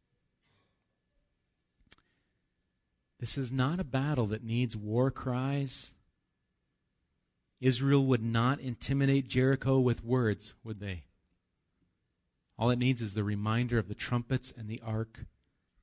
This 3.19 3.37
is 3.37 3.51
not 3.51 3.79
a 3.79 3.83
battle 3.83 4.27
that 4.27 4.43
needs 4.43 4.77
war 4.77 5.09
cries. 5.09 5.93
Israel 7.59 8.05
would 8.05 8.23
not 8.23 8.59
intimidate 8.59 9.27
Jericho 9.27 9.79
with 9.79 10.03
words, 10.03 10.53
would 10.63 10.79
they? 10.79 11.05
All 12.57 12.69
it 12.69 12.79
needs 12.79 13.01
is 13.01 13.13
the 13.13 13.23
reminder 13.23 13.77
of 13.77 13.87
the 13.87 13.95
trumpets 13.95 14.53
and 14.55 14.67
the 14.67 14.81
ark 14.85 15.25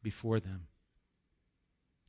before 0.02 0.40
them. 0.40 0.66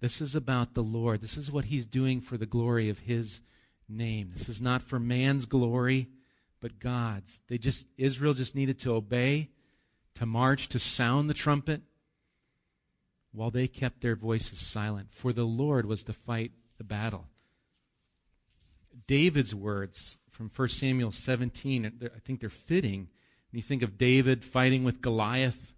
This 0.02 0.22
is 0.22 0.36
about 0.36 0.74
the 0.74 0.84
Lord. 0.84 1.22
This 1.22 1.38
is 1.38 1.52
what 1.52 1.66
He's 1.66 1.86
doing 1.86 2.22
for 2.22 2.38
the 2.38 2.46
glory 2.46 2.90
of 2.90 3.00
His 3.00 3.42
name. 3.88 4.30
This 4.34 4.50
is 4.50 4.62
not 4.62 4.82
for 4.82 5.00
man's 5.00 5.46
glory, 5.46 6.10
but 6.60 6.80
God's. 6.80 7.40
They 7.48 7.58
just 7.58 7.88
Israel 7.98 8.34
just 8.34 8.56
needed 8.56 8.80
to 8.80 8.94
obey, 8.94 9.50
to 10.16 10.26
march, 10.26 10.68
to 10.70 10.80
sound 10.80 11.30
the 11.30 11.34
trumpet, 11.34 11.82
while 13.32 13.52
they 13.52 13.68
kept 13.68 14.02
their 14.02 14.16
voices 14.16 14.60
silent. 14.60 15.10
For 15.12 15.32
the 15.32 15.46
Lord 15.46 15.86
was 15.86 16.04
to 16.04 16.14
fight 16.14 16.52
the 16.78 16.84
battle. 16.84 17.28
David's 19.08 19.54
words 19.54 20.18
from 20.30 20.52
1 20.54 20.68
Samuel 20.70 21.12
17, 21.12 22.10
I 22.14 22.20
think 22.20 22.40
they're 22.40 22.50
fitting 22.50 23.08
when 23.52 23.58
you 23.58 23.62
think 23.62 23.84
of 23.84 23.98
David 23.98 24.44
fighting 24.44 24.84
with 24.84 25.02
Goliath. 25.02 25.74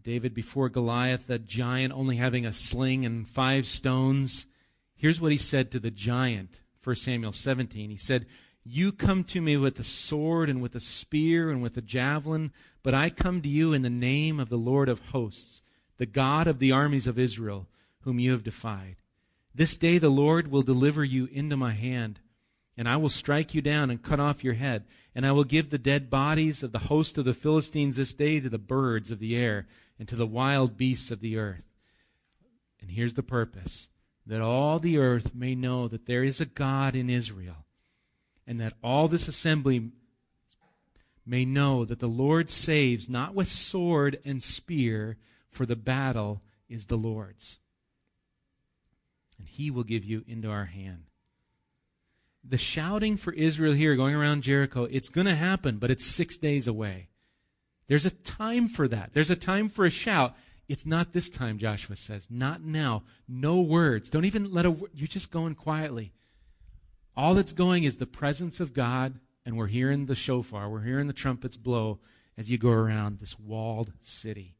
David 0.00 0.32
before 0.32 0.68
Goliath, 0.68 1.26
that 1.26 1.44
giant 1.44 1.92
only 1.92 2.16
having 2.16 2.46
a 2.46 2.52
sling 2.52 3.04
and 3.04 3.26
five 3.28 3.66
stones. 3.66 4.46
Here's 4.94 5.20
what 5.20 5.32
he 5.32 5.38
said 5.38 5.70
to 5.72 5.80
the 5.80 5.90
giant, 5.90 6.62
1 6.84 6.96
Samuel 6.96 7.32
17. 7.32 7.90
He 7.90 7.96
said, 7.96 8.26
You 8.64 8.92
come 8.92 9.24
to 9.24 9.40
me 9.40 9.56
with 9.56 9.78
a 9.78 9.84
sword 9.84 10.48
and 10.48 10.62
with 10.62 10.74
a 10.74 10.80
spear 10.80 11.50
and 11.50 11.62
with 11.62 11.76
a 11.76 11.82
javelin, 11.82 12.52
but 12.82 12.94
I 12.94 13.10
come 13.10 13.42
to 13.42 13.48
you 13.48 13.72
in 13.72 13.82
the 13.82 13.90
name 13.90 14.38
of 14.38 14.48
the 14.48 14.56
Lord 14.56 14.88
of 14.88 15.08
hosts, 15.08 15.62
the 15.96 16.06
God 16.06 16.46
of 16.46 16.60
the 16.60 16.70
armies 16.70 17.06
of 17.06 17.18
Israel, 17.18 17.66
whom 18.02 18.20
you 18.20 18.30
have 18.32 18.44
defied. 18.44 18.96
This 19.54 19.76
day 19.76 19.98
the 19.98 20.08
Lord 20.08 20.50
will 20.50 20.62
deliver 20.62 21.04
you 21.04 21.26
into 21.32 21.56
my 21.56 21.72
hand, 21.72 22.20
and 22.76 22.88
I 22.88 22.96
will 22.96 23.08
strike 23.08 23.54
you 23.54 23.60
down 23.60 23.90
and 23.90 24.02
cut 24.02 24.20
off 24.20 24.44
your 24.44 24.54
head, 24.54 24.84
and 25.14 25.26
I 25.26 25.32
will 25.32 25.44
give 25.44 25.70
the 25.70 25.78
dead 25.78 26.10
bodies 26.10 26.62
of 26.62 26.72
the 26.72 26.78
host 26.78 27.18
of 27.18 27.24
the 27.24 27.34
Philistines 27.34 27.96
this 27.96 28.14
day 28.14 28.38
to 28.40 28.48
the 28.48 28.58
birds 28.58 29.10
of 29.10 29.18
the 29.18 29.36
air 29.36 29.66
and 29.98 30.06
to 30.08 30.16
the 30.16 30.26
wild 30.26 30.76
beasts 30.76 31.10
of 31.10 31.20
the 31.20 31.36
earth. 31.36 31.64
And 32.80 32.90
here's 32.90 33.14
the 33.14 33.22
purpose 33.22 33.88
that 34.26 34.40
all 34.40 34.78
the 34.78 34.98
earth 34.98 35.34
may 35.34 35.54
know 35.54 35.88
that 35.88 36.06
there 36.06 36.22
is 36.22 36.40
a 36.40 36.46
God 36.46 36.94
in 36.94 37.08
Israel, 37.08 37.64
and 38.46 38.60
that 38.60 38.74
all 38.82 39.08
this 39.08 39.26
assembly 39.26 39.90
may 41.26 41.44
know 41.44 41.84
that 41.84 41.98
the 41.98 42.06
Lord 42.06 42.48
saves 42.50 43.08
not 43.08 43.34
with 43.34 43.48
sword 43.48 44.18
and 44.24 44.42
spear, 44.42 45.16
for 45.50 45.66
the 45.66 45.76
battle 45.76 46.42
is 46.68 46.86
the 46.86 46.96
Lord's. 46.96 47.58
And 49.38 49.48
he 49.48 49.70
will 49.70 49.84
give 49.84 50.04
you 50.04 50.24
into 50.26 50.50
our 50.50 50.66
hand. 50.66 51.04
The 52.44 52.58
shouting 52.58 53.16
for 53.16 53.32
Israel 53.32 53.74
here 53.74 53.96
going 53.96 54.14
around 54.14 54.42
Jericho, 54.42 54.84
it's 54.84 55.08
going 55.08 55.26
to 55.26 55.34
happen, 55.34 55.78
but 55.78 55.90
it's 55.90 56.04
six 56.04 56.36
days 56.36 56.66
away. 56.66 57.08
There's 57.88 58.06
a 58.06 58.10
time 58.10 58.68
for 58.68 58.86
that. 58.88 59.10
There's 59.12 59.30
a 59.30 59.36
time 59.36 59.68
for 59.68 59.84
a 59.84 59.90
shout. 59.90 60.36
It's 60.68 60.84
not 60.84 61.12
this 61.12 61.30
time, 61.30 61.58
Joshua 61.58 61.96
says. 61.96 62.28
Not 62.30 62.62
now. 62.62 63.02
No 63.26 63.60
words. 63.60 64.10
Don't 64.10 64.26
even 64.26 64.52
let 64.52 64.66
a. 64.66 64.76
You're 64.92 65.08
just 65.08 65.30
going 65.30 65.54
quietly. 65.54 66.12
All 67.16 67.34
that's 67.34 67.52
going 67.52 67.84
is 67.84 67.96
the 67.96 68.06
presence 68.06 68.60
of 68.60 68.74
God, 68.74 69.18
and 69.44 69.56
we're 69.56 69.66
hearing 69.66 70.06
the 70.06 70.14
shofar. 70.14 70.68
We're 70.68 70.82
hearing 70.82 71.06
the 71.06 71.14
trumpets 71.14 71.56
blow 71.56 72.00
as 72.36 72.50
you 72.50 72.58
go 72.58 72.70
around 72.70 73.18
this 73.18 73.38
walled 73.38 73.92
city. 74.02 74.57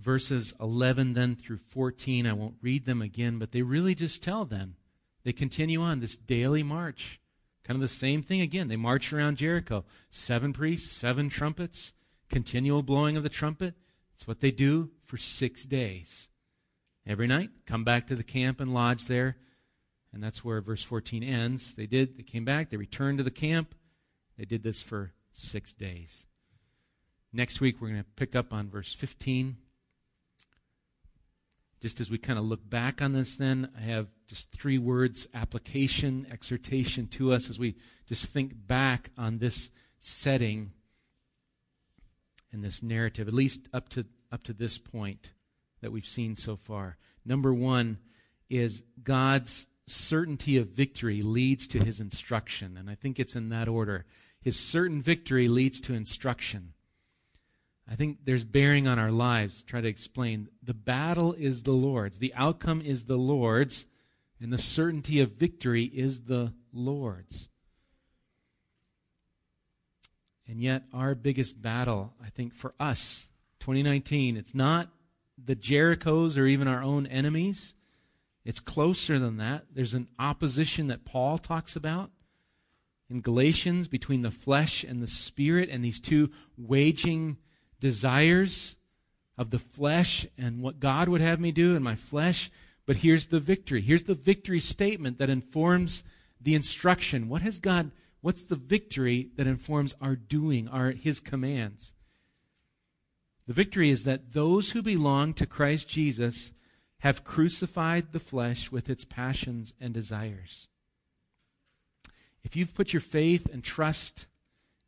Verses 0.00 0.54
11 0.60 1.12
then 1.12 1.36
through 1.36 1.58
14, 1.58 2.26
I 2.26 2.32
won't 2.32 2.56
read 2.62 2.86
them 2.86 3.02
again, 3.02 3.38
but 3.38 3.52
they 3.52 3.62
really 3.62 3.94
just 3.94 4.22
tell 4.22 4.44
them. 4.44 4.76
They 5.24 5.32
continue 5.32 5.82
on 5.82 6.00
this 6.00 6.16
daily 6.16 6.62
march 6.62 7.20
Kind 7.70 7.76
of 7.76 7.82
the 7.82 7.88
same 7.94 8.22
thing 8.22 8.40
again. 8.40 8.68
They 8.68 8.76
march 8.76 9.12
around 9.12 9.36
Jericho. 9.36 9.84
Seven 10.10 10.52
priests, 10.52 10.90
seven 10.90 11.28
trumpets, 11.28 11.92
continual 12.28 12.82
blowing 12.82 13.16
of 13.16 13.22
the 13.22 13.28
trumpet. 13.28 13.74
It's 14.14 14.26
what 14.26 14.40
they 14.40 14.50
do 14.50 14.90
for 15.04 15.16
six 15.16 15.64
days. 15.64 16.30
Every 17.06 17.26
night, 17.26 17.50
come 17.66 17.84
back 17.84 18.06
to 18.06 18.14
the 18.14 18.22
camp 18.22 18.60
and 18.60 18.74
lodge 18.74 19.06
there. 19.06 19.36
And 20.12 20.22
that's 20.22 20.44
where 20.44 20.60
verse 20.60 20.82
14 20.82 21.22
ends. 21.22 21.74
They 21.74 21.86
did, 21.86 22.16
they 22.16 22.22
came 22.22 22.44
back, 22.44 22.70
they 22.70 22.76
returned 22.76 23.18
to 23.18 23.24
the 23.24 23.30
camp. 23.30 23.74
They 24.36 24.44
did 24.44 24.62
this 24.62 24.82
for 24.82 25.12
six 25.32 25.72
days. 25.72 26.26
Next 27.32 27.60
week, 27.60 27.80
we're 27.80 27.90
going 27.90 28.02
to 28.02 28.10
pick 28.16 28.34
up 28.34 28.52
on 28.52 28.68
verse 28.68 28.92
15 28.92 29.58
just 31.80 32.00
as 32.00 32.10
we 32.10 32.18
kind 32.18 32.38
of 32.38 32.44
look 32.44 32.68
back 32.68 33.00
on 33.00 33.12
this, 33.12 33.36
then, 33.36 33.70
I 33.76 33.82
have 33.82 34.08
just 34.26 34.52
three 34.52 34.78
words 34.78 35.26
application, 35.32 36.26
exhortation 36.30 37.06
to 37.08 37.32
us 37.32 37.48
as 37.48 37.58
we 37.58 37.76
just 38.06 38.26
think 38.26 38.52
back 38.66 39.10
on 39.16 39.38
this 39.38 39.70
setting 39.98 40.72
and 42.52 42.62
this 42.62 42.82
narrative, 42.82 43.28
at 43.28 43.34
least 43.34 43.68
up 43.72 43.88
to, 43.90 44.06
up 44.30 44.42
to 44.44 44.52
this 44.52 44.78
point 44.78 45.32
that 45.80 45.92
we've 45.92 46.06
seen 46.06 46.36
so 46.36 46.56
far. 46.56 46.98
Number 47.24 47.54
one 47.54 47.98
is 48.48 48.82
God's 49.02 49.66
certainty 49.86 50.56
of 50.56 50.68
victory 50.68 51.22
leads 51.22 51.66
to 51.68 51.82
his 51.82 52.00
instruction. 52.00 52.76
And 52.76 52.90
I 52.90 52.94
think 52.94 53.18
it's 53.18 53.36
in 53.36 53.48
that 53.50 53.68
order. 53.68 54.04
His 54.40 54.58
certain 54.58 55.02
victory 55.02 55.48
leads 55.48 55.80
to 55.82 55.94
instruction. 55.94 56.74
I 57.90 57.96
think 57.96 58.18
there's 58.24 58.44
bearing 58.44 58.86
on 58.86 59.00
our 59.00 59.10
lives. 59.10 59.62
Try 59.62 59.80
to 59.80 59.88
explain. 59.88 60.48
The 60.62 60.74
battle 60.74 61.32
is 61.32 61.64
the 61.64 61.72
Lord's, 61.72 62.18
the 62.18 62.32
outcome 62.34 62.80
is 62.80 63.06
the 63.06 63.16
Lord's, 63.16 63.86
and 64.40 64.52
the 64.52 64.58
certainty 64.58 65.20
of 65.20 65.32
victory 65.32 65.84
is 65.84 66.22
the 66.22 66.54
Lord's. 66.72 67.48
And 70.46 70.60
yet, 70.60 70.84
our 70.92 71.14
biggest 71.14 71.60
battle, 71.60 72.14
I 72.24 72.30
think, 72.30 72.54
for 72.54 72.74
us, 72.80 73.28
2019, 73.60 74.36
it's 74.36 74.54
not 74.54 74.88
the 75.42 75.56
Jerichos 75.56 76.36
or 76.38 76.46
even 76.46 76.68
our 76.68 76.82
own 76.82 77.06
enemies. 77.06 77.74
It's 78.44 78.60
closer 78.60 79.18
than 79.18 79.36
that. 79.36 79.66
There's 79.72 79.94
an 79.94 80.08
opposition 80.18 80.88
that 80.88 81.04
Paul 81.04 81.38
talks 81.38 81.76
about 81.76 82.10
in 83.08 83.20
Galatians 83.20 83.88
between 83.88 84.22
the 84.22 84.30
flesh 84.30 84.84
and 84.84 85.02
the 85.02 85.06
spirit, 85.06 85.68
and 85.70 85.84
these 85.84 86.00
two 86.00 86.30
waging 86.56 87.36
desires 87.80 88.76
of 89.36 89.50
the 89.50 89.58
flesh 89.58 90.26
and 90.38 90.62
what 90.62 90.80
God 90.80 91.08
would 91.08 91.20
have 91.20 91.40
me 91.40 91.50
do 91.50 91.74
in 91.74 91.82
my 91.82 91.94
flesh. 91.94 92.50
But 92.86 92.96
here's 92.96 93.28
the 93.28 93.40
victory. 93.40 93.80
Here's 93.80 94.04
the 94.04 94.14
victory 94.14 94.60
statement 94.60 95.18
that 95.18 95.30
informs 95.30 96.04
the 96.40 96.54
instruction. 96.54 97.28
What 97.28 97.42
has 97.42 97.58
God, 97.58 97.90
what's 98.20 98.42
the 98.42 98.56
victory 98.56 99.30
that 99.36 99.46
informs 99.46 99.94
our 100.00 100.14
doing, 100.14 100.68
our, 100.68 100.90
His 100.90 101.20
commands? 101.20 101.94
The 103.46 103.54
victory 103.54 103.90
is 103.90 104.04
that 104.04 104.32
those 104.32 104.72
who 104.72 104.82
belong 104.82 105.34
to 105.34 105.46
Christ 105.46 105.88
Jesus 105.88 106.52
have 106.98 107.24
crucified 107.24 108.12
the 108.12 108.20
flesh 108.20 108.70
with 108.70 108.90
its 108.90 109.04
passions 109.04 109.72
and 109.80 109.94
desires. 109.94 110.68
If 112.44 112.56
you've 112.56 112.74
put 112.74 112.92
your 112.92 113.00
faith 113.00 113.48
and 113.52 113.64
trust 113.64 114.26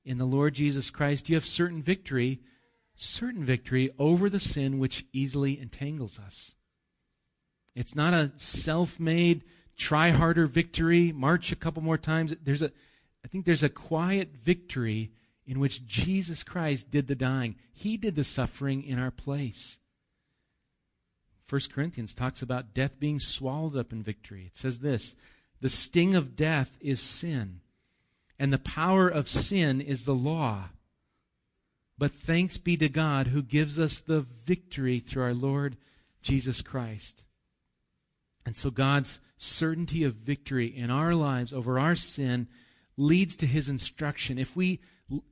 in 0.05 0.19
the 0.19 0.27
Lord 0.27 0.55
Jesus 0.55 0.91
Christ, 0.91 1.29
you 1.29 1.37
have 1.37 1.47
certain 1.47 1.83
victory 1.83 2.41
certain 2.97 3.45
victory 3.45 3.91
over 3.99 4.29
the 4.29 4.41
sin 4.41 4.79
which 4.79 5.07
easily 5.13 5.61
entangles 5.61 6.19
us. 6.19 6.55
It's 7.75 7.95
not 7.95 8.15
a 8.15 8.33
self 8.37 9.01
made, 9.01 9.45
try 9.77 10.11
harder 10.11 10.47
victory, 10.47 11.13
march 11.13 11.53
a 11.53 11.57
couple 11.57 11.83
more 11.83 11.99
times. 11.99 12.35
There's 12.43 12.63
a, 12.63 12.71
I 13.25 13.29
think 13.29 13.45
there's 13.45 13.63
a 13.63 13.69
quiet 13.69 14.37
victory 14.37 15.13
in 15.47 15.59
which 15.59 15.87
Jesus 15.87 16.43
Christ 16.43 16.91
did 16.91 17.09
the 17.09 17.15
dying. 17.15 17.57
He 17.73 17.97
did 17.97 18.15
the 18.15 18.25
suffering 18.25 18.83
in 18.85 18.99
our 18.99 19.11
place. 19.11 19.79
1 21.49 21.61
Corinthians 21.71 22.15
talks 22.15 22.41
about 22.41 22.73
death 22.73 22.99
being 22.99 23.19
swallowed 23.19 23.77
up 23.77 23.93
in 23.93 24.03
victory. 24.03 24.45
It 24.47 24.57
says 24.57 24.81
this 24.81 25.15
The 25.61 25.69
sting 25.69 26.15
of 26.15 26.37
death 26.37 26.79
is 26.81 27.01
sin, 27.01 27.61
and 28.39 28.53
the 28.53 28.59
power 28.59 29.09
of 29.09 29.29
sin 29.29 29.81
is 29.81 30.05
the 30.05 30.15
law. 30.15 30.71
But 32.03 32.11
thanks 32.11 32.59
be 32.59 32.77
to 32.79 32.89
God 32.89 33.29
who 33.29 33.45
gives 33.45 33.79
us 33.79 34.01
the 34.01 34.27
victory 34.45 34.99
through 34.99 35.23
our 35.23 35.33
Lord 35.33 35.77
Jesus 36.21 36.61
Christ. 36.61 37.23
And 38.45 38.57
so 38.57 38.73
God's 38.73 39.21
certainty 39.37 40.03
of 40.03 40.15
victory 40.15 40.67
in 40.67 40.91
our 40.91 41.15
lives 41.15 41.53
over 41.53 41.79
our 41.79 41.95
sin 41.95 42.49
leads 42.97 43.37
to 43.37 43.47
his 43.47 43.69
instruction. 43.69 44.37
If 44.37 44.57
we, 44.57 44.81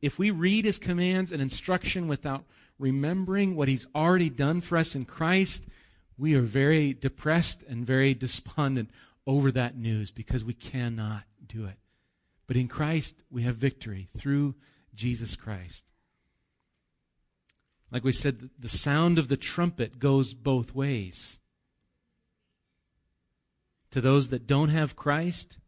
if 0.01 0.17
we 0.17 0.31
read 0.31 0.65
his 0.65 0.79
commands 0.79 1.33
and 1.33 1.43
instruction 1.43 2.07
without 2.07 2.45
remembering 2.79 3.57
what 3.57 3.67
he's 3.67 3.89
already 3.93 4.31
done 4.31 4.61
for 4.61 4.79
us 4.79 4.95
in 4.95 5.07
Christ, 5.07 5.67
we 6.17 6.37
are 6.37 6.41
very 6.41 6.95
depressed 6.95 7.65
and 7.69 7.85
very 7.85 8.15
despondent 8.27 8.91
over 9.27 9.51
that 9.51 9.77
news 9.77 10.13
because 10.13 10.45
we 10.45 10.55
cannot 10.55 11.25
do 11.45 11.65
it. 11.65 11.79
But 12.47 12.55
in 12.55 12.69
Christ, 12.69 13.25
we 13.29 13.43
have 13.43 13.57
victory 13.57 14.09
through 14.17 14.55
Jesus 14.95 15.35
Christ. 15.35 15.90
Like 17.91 18.05
we 18.05 18.13
said, 18.13 18.51
the 18.59 18.69
sound 18.69 19.19
of 19.19 19.29
the 19.29 19.37
trumpet 19.37 19.99
goes 19.99 20.35
both 20.35 20.75
ways. 20.75 21.39
To 23.91 24.01
those 24.01 24.31
that 24.31 24.47
don't 24.47 24.69
have 24.69 24.95
Christ, 24.95 25.59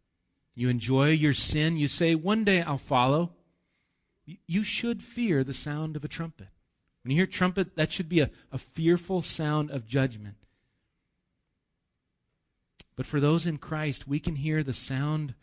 you 0.54 0.68
enjoy 0.68 1.10
your 1.10 1.34
sin, 1.34 1.76
you 1.76 1.88
say, 1.88 2.14
One 2.14 2.44
day 2.44 2.62
I'll 2.62 2.78
follow. 2.78 3.32
You 4.46 4.62
should 4.62 5.02
fear 5.02 5.42
the 5.42 5.54
sound 5.54 5.96
of 5.96 6.04
a 6.04 6.08
trumpet. 6.08 6.48
When 7.02 7.10
you 7.10 7.16
hear 7.16 7.26
trumpet, 7.26 7.74
that 7.74 7.90
should 7.90 8.08
be 8.08 8.20
a, 8.20 8.30
a 8.52 8.58
fearful 8.58 9.22
sound 9.22 9.72
of 9.72 9.86
judgment. 9.86 10.36
But 12.94 13.06
for 13.06 13.18
those 13.18 13.46
in 13.46 13.58
Christ, 13.58 14.06
we 14.06 14.20
can 14.20 14.36
hear 14.36 14.62
the 14.62 14.74
sound 14.74 15.34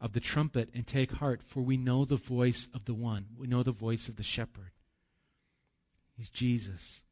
of 0.00 0.12
the 0.12 0.20
trumpet 0.20 0.68
and 0.72 0.86
take 0.86 1.12
heart, 1.12 1.42
for 1.42 1.62
we 1.62 1.76
know 1.76 2.04
the 2.04 2.16
voice 2.16 2.68
of 2.72 2.84
the 2.84 2.94
one. 2.94 3.26
We 3.36 3.48
know 3.48 3.64
the 3.64 3.72
voice 3.72 4.08
of 4.08 4.16
the 4.16 4.22
shepherd. 4.22 4.70
He's 6.16 6.28
Jesus. 6.28 7.02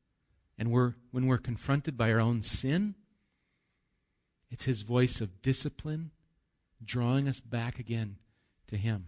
And 0.58 0.70
we're, 0.70 0.94
when 1.10 1.26
we're 1.26 1.38
confronted 1.38 1.96
by 1.96 2.12
our 2.12 2.20
own 2.20 2.42
sin, 2.42 2.94
it's 4.50 4.64
his 4.64 4.82
voice 4.82 5.20
of 5.20 5.42
discipline 5.42 6.10
drawing 6.84 7.28
us 7.28 7.40
back 7.40 7.78
again 7.78 8.16
to 8.68 8.76
him. 8.76 9.06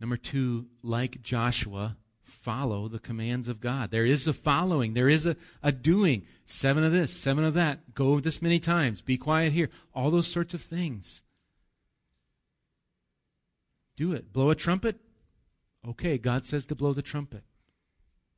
Number 0.00 0.16
two, 0.16 0.66
like 0.82 1.22
Joshua, 1.22 1.96
follow 2.22 2.88
the 2.88 2.98
commands 2.98 3.48
of 3.48 3.60
God. 3.60 3.90
There 3.90 4.06
is 4.06 4.28
a 4.28 4.32
following, 4.32 4.94
there 4.94 5.08
is 5.08 5.26
a, 5.26 5.36
a 5.62 5.72
doing. 5.72 6.24
Seven 6.46 6.84
of 6.84 6.92
this, 6.92 7.12
seven 7.12 7.44
of 7.44 7.54
that, 7.54 7.94
go 7.94 8.20
this 8.20 8.40
many 8.40 8.58
times, 8.58 9.02
be 9.02 9.16
quiet 9.16 9.52
here, 9.52 9.70
all 9.94 10.10
those 10.10 10.28
sorts 10.28 10.54
of 10.54 10.62
things. 10.62 11.22
Do 13.96 14.12
it. 14.12 14.32
Blow 14.32 14.50
a 14.50 14.54
trumpet? 14.54 15.00
Okay, 15.88 16.18
God 16.18 16.44
says 16.44 16.66
to 16.66 16.74
blow 16.74 16.92
the 16.92 17.02
trumpet. 17.02 17.44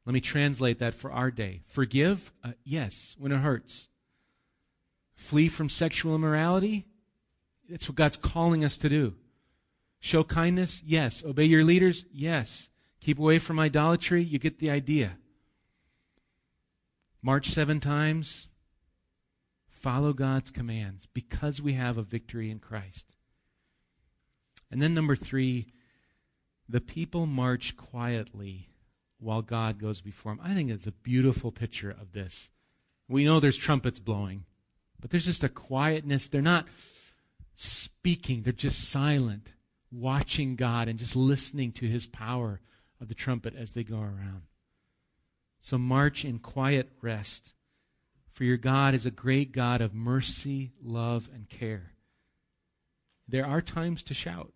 Let 0.06 0.14
me 0.14 0.20
translate 0.20 0.78
that 0.78 0.94
for 0.94 1.10
our 1.10 1.30
day. 1.30 1.62
Forgive? 1.66 2.32
Uh, 2.44 2.52
yes, 2.64 3.16
when 3.18 3.32
it 3.32 3.38
hurts. 3.38 3.88
Flee 5.14 5.48
from 5.48 5.68
sexual 5.68 6.14
immorality? 6.14 6.86
That's 7.68 7.88
what 7.88 7.96
God's 7.96 8.16
calling 8.16 8.64
us 8.64 8.78
to 8.78 8.88
do. 8.88 9.14
Show 10.00 10.24
kindness? 10.24 10.82
Yes. 10.84 11.24
Obey 11.24 11.44
your 11.44 11.64
leaders? 11.64 12.04
Yes. 12.12 12.68
Keep 13.00 13.18
away 13.18 13.38
from 13.38 13.60
idolatry? 13.60 14.22
You 14.22 14.38
get 14.38 14.58
the 14.58 14.70
idea. 14.70 15.18
March 17.22 17.48
seven 17.48 17.80
times. 17.80 18.48
Follow 19.68 20.12
God's 20.12 20.50
commands 20.50 21.06
because 21.12 21.60
we 21.60 21.74
have 21.74 21.98
a 21.98 22.02
victory 22.02 22.50
in 22.50 22.58
Christ. 22.58 23.16
And 24.70 24.80
then, 24.80 24.94
number 24.94 25.16
three, 25.16 25.72
the 26.70 26.80
people 26.80 27.26
march 27.26 27.76
quietly 27.76 28.68
while 29.18 29.42
God 29.42 29.78
goes 29.78 30.00
before 30.00 30.32
them. 30.34 30.40
I 30.42 30.54
think 30.54 30.70
it's 30.70 30.86
a 30.86 30.92
beautiful 30.92 31.50
picture 31.50 31.90
of 31.90 32.12
this. 32.12 32.50
We 33.08 33.24
know 33.24 33.40
there's 33.40 33.56
trumpets 33.56 33.98
blowing, 33.98 34.44
but 35.00 35.10
there's 35.10 35.26
just 35.26 35.44
a 35.44 35.48
quietness. 35.48 36.28
They're 36.28 36.40
not 36.40 36.66
speaking, 37.56 38.42
they're 38.42 38.52
just 38.52 38.88
silent, 38.88 39.52
watching 39.90 40.56
God 40.56 40.88
and 40.88 40.98
just 40.98 41.16
listening 41.16 41.72
to 41.72 41.86
his 41.86 42.06
power 42.06 42.60
of 43.00 43.08
the 43.08 43.14
trumpet 43.14 43.54
as 43.54 43.74
they 43.74 43.84
go 43.84 43.98
around. 43.98 44.42
So 45.58 45.76
march 45.76 46.24
in 46.24 46.38
quiet 46.38 46.90
rest, 47.02 47.52
for 48.32 48.44
your 48.44 48.56
God 48.56 48.94
is 48.94 49.04
a 49.04 49.10
great 49.10 49.52
God 49.52 49.82
of 49.82 49.92
mercy, 49.92 50.72
love, 50.82 51.28
and 51.34 51.48
care. 51.48 51.92
There 53.28 53.46
are 53.46 53.60
times 53.60 54.02
to 54.04 54.14
shout, 54.14 54.52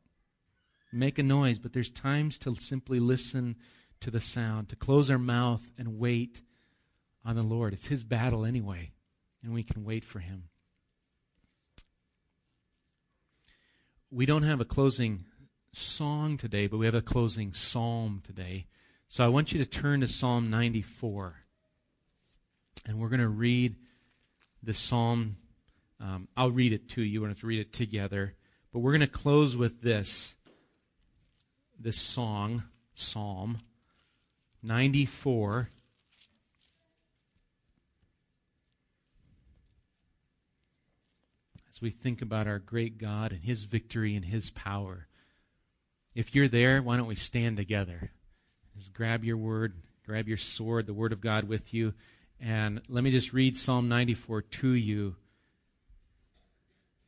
make 0.94 1.18
a 1.18 1.22
noise, 1.22 1.58
but 1.58 1.72
there's 1.72 1.90
times 1.90 2.38
to 2.38 2.54
simply 2.54 3.00
listen 3.00 3.56
to 4.00 4.10
the 4.10 4.20
sound, 4.20 4.68
to 4.68 4.76
close 4.76 5.10
our 5.10 5.18
mouth 5.18 5.70
and 5.78 5.98
wait 5.98 6.42
on 7.24 7.36
the 7.36 7.42
Lord. 7.42 7.72
It's 7.72 7.86
His 7.86 8.04
battle 8.04 8.44
anyway, 8.44 8.92
and 9.42 9.52
we 9.52 9.62
can 9.62 9.84
wait 9.84 10.04
for 10.04 10.18
Him. 10.18 10.44
We 14.10 14.26
don't 14.26 14.42
have 14.42 14.60
a 14.60 14.64
closing 14.64 15.24
song 15.72 16.36
today, 16.36 16.66
but 16.66 16.78
we 16.78 16.86
have 16.86 16.94
a 16.94 17.02
closing 17.02 17.52
psalm 17.52 18.22
today. 18.24 18.66
So 19.08 19.24
I 19.24 19.28
want 19.28 19.52
you 19.52 19.58
to 19.58 19.68
turn 19.68 20.00
to 20.00 20.08
Psalm 20.08 20.50
94. 20.50 21.34
And 22.86 22.98
we're 22.98 23.08
going 23.08 23.20
to 23.20 23.28
read 23.28 23.76
the 24.62 24.74
psalm. 24.74 25.36
Um, 26.00 26.28
I'll 26.36 26.50
read 26.50 26.72
it 26.72 26.88
to 26.90 27.02
you. 27.02 27.20
We're 27.20 27.28
going 27.28 27.36
to 27.36 27.46
read 27.46 27.60
it 27.60 27.72
together. 27.72 28.34
But 28.72 28.80
we're 28.80 28.92
going 28.92 29.00
to 29.00 29.06
close 29.06 29.56
with 29.56 29.82
this 29.82 30.36
this 31.84 31.98
song, 31.98 32.62
Psalm 32.94 33.58
94. 34.62 35.68
As 41.70 41.82
we 41.82 41.90
think 41.90 42.22
about 42.22 42.46
our 42.46 42.58
great 42.58 42.96
God 42.96 43.32
and 43.32 43.42
His 43.42 43.64
victory 43.64 44.16
and 44.16 44.24
His 44.24 44.48
power. 44.48 45.08
If 46.14 46.34
you're 46.34 46.48
there, 46.48 46.80
why 46.80 46.96
don't 46.96 47.06
we 47.06 47.16
stand 47.16 47.58
together? 47.58 48.12
Just 48.78 48.94
grab 48.94 49.22
your 49.22 49.36
word, 49.36 49.74
grab 50.06 50.26
your 50.26 50.38
sword, 50.38 50.86
the 50.86 50.94
word 50.94 51.12
of 51.12 51.20
God 51.20 51.44
with 51.44 51.74
you, 51.74 51.92
and 52.40 52.80
let 52.88 53.04
me 53.04 53.10
just 53.10 53.34
read 53.34 53.58
Psalm 53.58 53.90
94 53.90 54.40
to 54.40 54.68
you. 54.70 55.16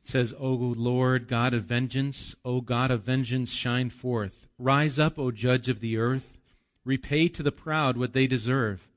Says, 0.07 0.33
O 0.39 0.51
Lord, 0.53 1.27
God 1.27 1.53
of 1.53 1.63
vengeance, 1.63 2.35
O 2.45 2.61
God 2.61 2.91
of 2.91 3.03
vengeance, 3.03 3.51
shine 3.51 3.89
forth. 3.89 4.47
Rise 4.57 4.97
up, 4.97 5.19
O 5.19 5.31
judge 5.31 5.67
of 5.69 5.79
the 5.79 5.97
earth. 5.97 6.37
Repay 6.85 7.27
to 7.29 7.43
the 7.43 7.51
proud 7.51 7.97
what 7.97 8.13
they 8.13 8.27
deserve. 8.27 8.87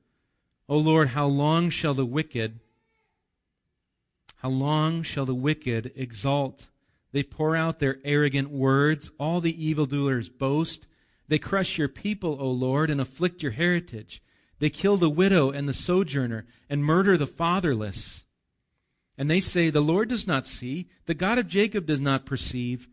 O 0.69 0.77
Lord, 0.77 1.09
how 1.09 1.27
long 1.27 1.69
shall 1.69 1.93
the 1.93 2.05
wicked, 2.05 2.59
how 4.37 4.49
long 4.49 5.03
shall 5.03 5.25
the 5.25 5.35
wicked 5.35 5.91
exalt 5.95 6.67
they 7.11 7.23
pour 7.23 7.55
out 7.55 7.79
their 7.79 7.99
arrogant 8.03 8.49
words. 8.49 9.11
All 9.19 9.41
the 9.41 9.65
evildoers 9.65 10.29
boast. 10.29 10.87
They 11.27 11.39
crush 11.39 11.77
your 11.77 11.87
people, 11.87 12.37
O 12.39 12.49
Lord, 12.49 12.89
and 12.89 12.99
afflict 12.99 13.43
your 13.43 13.53
heritage. 13.53 14.21
They 14.59 14.69
kill 14.69 14.97
the 14.97 15.09
widow 15.09 15.49
and 15.49 15.67
the 15.67 15.73
sojourner 15.73 16.45
and 16.69 16.85
murder 16.85 17.17
the 17.17 17.27
fatherless. 17.27 18.23
And 19.21 19.29
they 19.29 19.39
say, 19.39 19.69
The 19.69 19.81
Lord 19.81 20.09
does 20.09 20.25
not 20.25 20.47
see, 20.47 20.89
the 21.05 21.13
God 21.13 21.37
of 21.37 21.47
Jacob 21.47 21.85
does 21.85 22.01
not 22.01 22.25
perceive. 22.25 22.89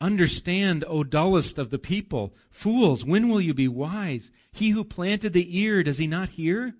Understand, 0.00 0.86
O 0.88 1.04
dullest 1.04 1.58
of 1.58 1.68
the 1.68 1.78
people. 1.78 2.34
Fools, 2.48 3.04
when 3.04 3.28
will 3.28 3.42
you 3.42 3.52
be 3.52 3.68
wise? 3.68 4.30
He 4.50 4.70
who 4.70 4.84
planted 4.84 5.34
the 5.34 5.60
ear, 5.60 5.82
does 5.82 5.98
he 5.98 6.06
not 6.06 6.30
hear? 6.30 6.76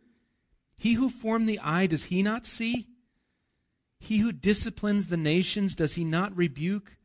He 0.79 0.95
who 0.95 1.11
formed 1.11 1.47
the 1.47 1.59
eye, 1.59 1.89
does 1.89 2.05
he 2.05 2.23
not 2.23 2.47
see? 2.47 2.89
He 4.01 4.21
who 4.21 4.33
disciplines 4.33 5.09
the 5.09 5.19
nations, 5.19 5.75
does 5.75 5.97
he 5.97 6.05
not 6.05 6.35
rebuke? 6.35 6.97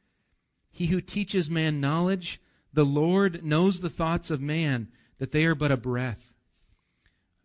He 0.71 0.85
who 0.85 1.01
teaches 1.01 1.49
man 1.49 1.81
knowledge, 1.81 2.39
the 2.71 2.85
Lord 2.85 3.43
knows 3.43 3.81
the 3.81 3.89
thoughts 3.89 4.31
of 4.31 4.39
man, 4.39 4.87
that 5.17 5.33
they 5.33 5.43
are 5.43 5.55
but 5.55 5.73
a 5.73 5.75
breath. 5.75 6.33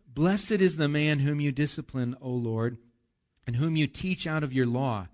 Blessed 0.07 0.53
is 0.53 0.77
the 0.77 0.87
man 0.87 1.19
whom 1.19 1.41
you 1.41 1.51
discipline, 1.51 2.15
O 2.21 2.29
Lord, 2.29 2.77
and 3.49 3.55
whom 3.55 3.75
you 3.75 3.87
teach 3.87 4.27
out 4.27 4.43
of 4.43 4.53
your 4.53 4.67
law, 4.67 5.07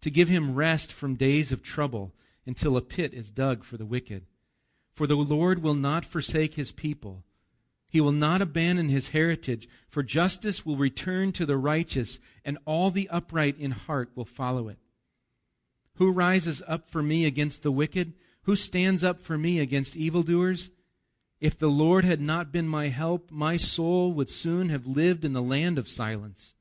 to 0.00 0.10
give 0.10 0.28
him 0.28 0.54
rest 0.54 0.92
from 0.92 1.16
days 1.16 1.50
of 1.50 1.60
trouble, 1.60 2.12
until 2.46 2.76
a 2.76 2.80
pit 2.80 3.12
is 3.12 3.32
dug 3.32 3.64
for 3.64 3.76
the 3.76 3.84
wicked. 3.84 4.26
For 4.92 5.08
the 5.08 5.16
Lord 5.16 5.60
will 5.60 5.74
not 5.74 6.04
forsake 6.04 6.54
his 6.54 6.70
people. 6.70 7.24
He 7.90 8.00
will 8.00 8.12
not 8.12 8.40
abandon 8.40 8.90
his 8.90 9.08
heritage, 9.08 9.68
for 9.88 10.04
justice 10.04 10.64
will 10.64 10.76
return 10.76 11.32
to 11.32 11.44
the 11.44 11.56
righteous, 11.56 12.20
and 12.44 12.58
all 12.64 12.92
the 12.92 13.08
upright 13.08 13.58
in 13.58 13.72
heart 13.72 14.10
will 14.14 14.24
follow 14.24 14.68
it. 14.68 14.78
Who 15.96 16.12
rises 16.12 16.62
up 16.68 16.86
for 16.86 17.02
me 17.02 17.26
against 17.26 17.64
the 17.64 17.72
wicked? 17.72 18.12
Who 18.42 18.54
stands 18.54 19.02
up 19.02 19.18
for 19.18 19.36
me 19.36 19.58
against 19.58 19.96
evildoers? 19.96 20.70
If 21.40 21.58
the 21.58 21.66
Lord 21.66 22.04
had 22.04 22.20
not 22.20 22.52
been 22.52 22.68
my 22.68 22.86
help, 22.86 23.32
my 23.32 23.56
soul 23.56 24.12
would 24.12 24.30
soon 24.30 24.68
have 24.68 24.86
lived 24.86 25.24
in 25.24 25.32
the 25.32 25.42
land 25.42 25.76
of 25.76 25.88
silence. 25.88 26.54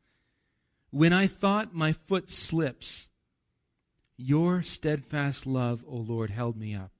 When 0.91 1.13
I 1.13 1.27
thought 1.27 1.75
my 1.75 1.93
foot 1.93 2.29
slips, 2.29 3.09
your 4.17 4.63
steadfast 4.63 5.45
love, 5.45 5.83
O 5.87 5.95
Lord, 5.95 6.31
held 6.31 6.57
me 6.57 6.75
up. 6.75 6.91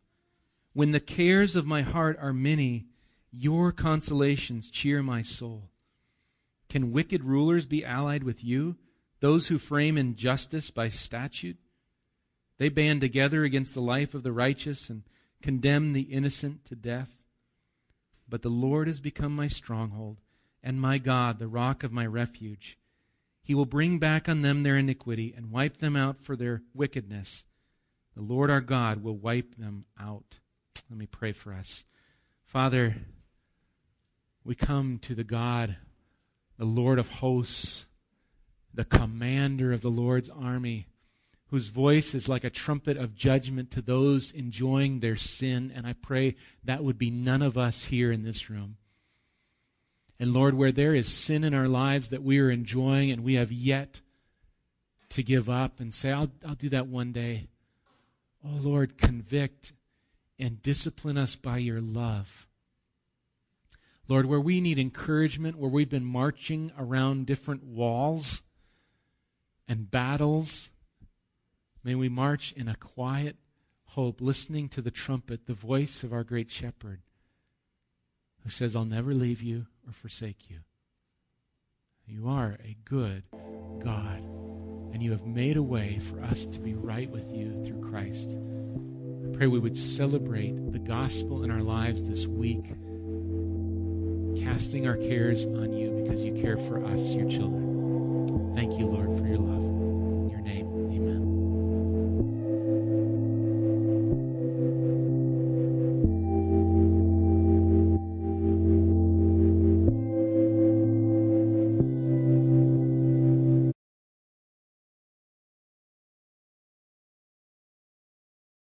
When 0.74 0.92
the 0.92 1.00
cares 1.00 1.56
of 1.56 1.66
my 1.66 1.82
heart 1.82 2.18
are 2.22 2.32
many, 2.32 2.86
your 3.32 3.72
consolations 3.72 4.70
cheer 4.70 5.02
my 5.02 5.22
soul. 5.22 5.70
Can 6.70 6.92
wicked 6.92 7.24
rulers 7.24 7.66
be 7.66 7.84
allied 7.84 8.24
with 8.24 8.44
you, 8.44 8.76
those 9.22 9.48
who 9.48 9.58
frame 9.58 9.98
injustice 9.98 10.70
by 10.70 10.90
statute? 10.90 11.58
They 12.60 12.70
band 12.70 13.02
together 13.02 13.44
against 13.44 13.74
the 13.74 13.82
life 13.82 14.14
of 14.14 14.22
the 14.22 14.32
righteous 14.32 14.90
and 14.90 15.04
condemn 15.42 15.94
the 15.94 16.02
innocent 16.02 16.66
to 16.66 16.76
death. 16.76 17.18
But 18.28 18.44
the 18.44 18.50
Lord 18.50 18.88
has 18.88 19.00
become 19.00 19.36
my 19.36 19.48
stronghold 19.48 20.18
and 20.62 20.80
my 20.80 21.00
God, 21.00 21.40
the 21.40 21.48
rock 21.48 21.84
of 21.84 21.92
my 21.92 22.06
refuge. 22.06 22.78
He 23.50 23.56
will 23.56 23.66
bring 23.66 23.98
back 23.98 24.30
on 24.30 24.44
them 24.44 24.62
their 24.62 24.78
iniquity 24.78 25.34
and 25.36 25.50
wipe 25.50 25.78
them 25.78 25.96
out 25.96 26.22
for 26.22 26.36
their 26.36 26.62
wickedness. 26.72 27.46
The 28.16 28.22
Lord 28.22 28.52
our 28.52 28.62
God 28.62 29.02
will 29.02 29.18
wipe 29.18 29.56
them 29.56 29.86
out. 30.00 30.38
Let 30.88 31.00
me 31.00 31.08
pray 31.08 31.32
for 31.32 31.52
us. 31.52 31.84
Father, 32.46 32.98
we 34.44 34.54
come 34.54 35.00
to 35.00 35.16
the 35.16 35.24
God, 35.24 35.78
the 36.60 36.66
Lord 36.66 37.00
of 37.00 37.12
hosts, 37.14 37.88
the 38.72 38.86
commander 38.86 39.74
of 39.74 39.82
the 39.82 39.90
Lord's 39.90 40.30
army, 40.30 40.86
whose 41.48 41.70
voice 41.70 42.14
is 42.14 42.30
like 42.30 42.44
a 42.44 42.52
trumpet 42.52 42.98
of 42.98 43.16
judgment 43.16 43.72
to 43.72 43.82
those 43.82 44.32
enjoying 44.32 45.00
their 45.00 45.16
sin. 45.16 45.74
And 45.76 45.88
I 45.88 45.94
pray 45.94 46.36
that 46.64 46.84
would 46.84 47.00
be 47.00 47.10
none 47.10 47.42
of 47.42 47.58
us 47.58 47.86
here 47.86 48.12
in 48.12 48.22
this 48.22 48.48
room. 48.48 48.78
And 50.20 50.34
Lord, 50.34 50.54
where 50.56 50.72
there 50.72 50.94
is 50.94 51.08
sin 51.08 51.44
in 51.44 51.54
our 51.54 51.68
lives 51.68 52.10
that 52.10 52.24
we 52.24 52.40
are 52.40 52.52
enjoying 52.52 53.10
and 53.10 53.24
we 53.24 53.36
have 53.36 53.52
yet 53.52 54.02
to 55.10 55.24
give 55.24 55.50
up 55.50 55.80
and 55.80 55.94
say, 55.94 56.12
I'll, 56.12 56.30
I'll 56.46 56.56
do 56.56 56.70
that 56.70 56.88
one 56.88 57.12
day. 57.14 57.48
Oh 58.46 58.58
Lord, 58.62 58.98
convict 58.98 59.74
and 60.38 60.62
discipline 60.62 61.18
us 61.18 61.36
by 61.36 61.58
your 61.58 61.82
love. 61.82 62.48
Lord, 64.08 64.26
where 64.26 64.40
we 64.40 64.60
need 64.60 64.80
encouragement, 64.80 65.58
where 65.58 65.70
we've 65.70 65.90
been 65.90 66.06
marching 66.06 66.72
around 66.78 67.28
different 67.28 67.64
walls 67.64 68.42
and 69.68 69.90
battles, 69.90 70.70
may 71.84 71.96
we 71.96 72.10
march 72.10 72.52
in 72.54 72.68
a 72.68 72.76
quiet 72.76 73.36
hope, 73.90 74.20
listening 74.20 74.68
to 74.70 74.82
the 74.82 74.92
trumpet, 74.92 75.46
the 75.46 75.54
voice 75.54 76.04
of 76.04 76.12
our 76.12 76.24
great 76.24 76.50
shepherd, 76.50 77.02
who 78.44 78.50
says, 78.50 78.76
I'll 78.76 78.86
never 78.86 79.14
leave 79.14 79.42
you 79.42 79.68
or 79.90 79.94
forsake 79.94 80.50
you. 80.50 80.60
You 82.06 82.28
are 82.28 82.58
a 82.64 82.78
good 82.86 83.24
God, 83.84 84.24
and 84.94 85.02
you 85.02 85.12
have 85.12 85.26
made 85.26 85.58
a 85.58 85.64
way 85.64 86.00
for 86.00 86.22
us 86.24 86.46
to 86.48 86.60
be 86.60 86.74
right 86.76 87.10
with 87.10 87.32
you 87.32 87.64
through 87.64 87.90
Christ. 87.90 88.32
I 88.32 89.38
pray 89.38 89.48
we 89.48 89.60
would 89.60 89.78
celebrate 89.78 90.72
the 90.72 90.80
gospel 90.80 91.44
in 91.44 91.52
our 91.52 91.62
lives 91.62 92.08
this 92.08 92.28
week, 92.28 92.66
casting 94.44 94.88
our 94.88 94.98
cares 94.98 95.46
on 95.46 95.74
you 95.74 95.92
because 96.04 96.24
you 96.24 96.34
care 96.42 96.58
for 96.58 96.84
us, 96.86 97.14
your 97.14 97.30
children. 97.30 98.54
Thank 98.56 98.78
you, 98.78 98.86
Lord. 98.88 99.10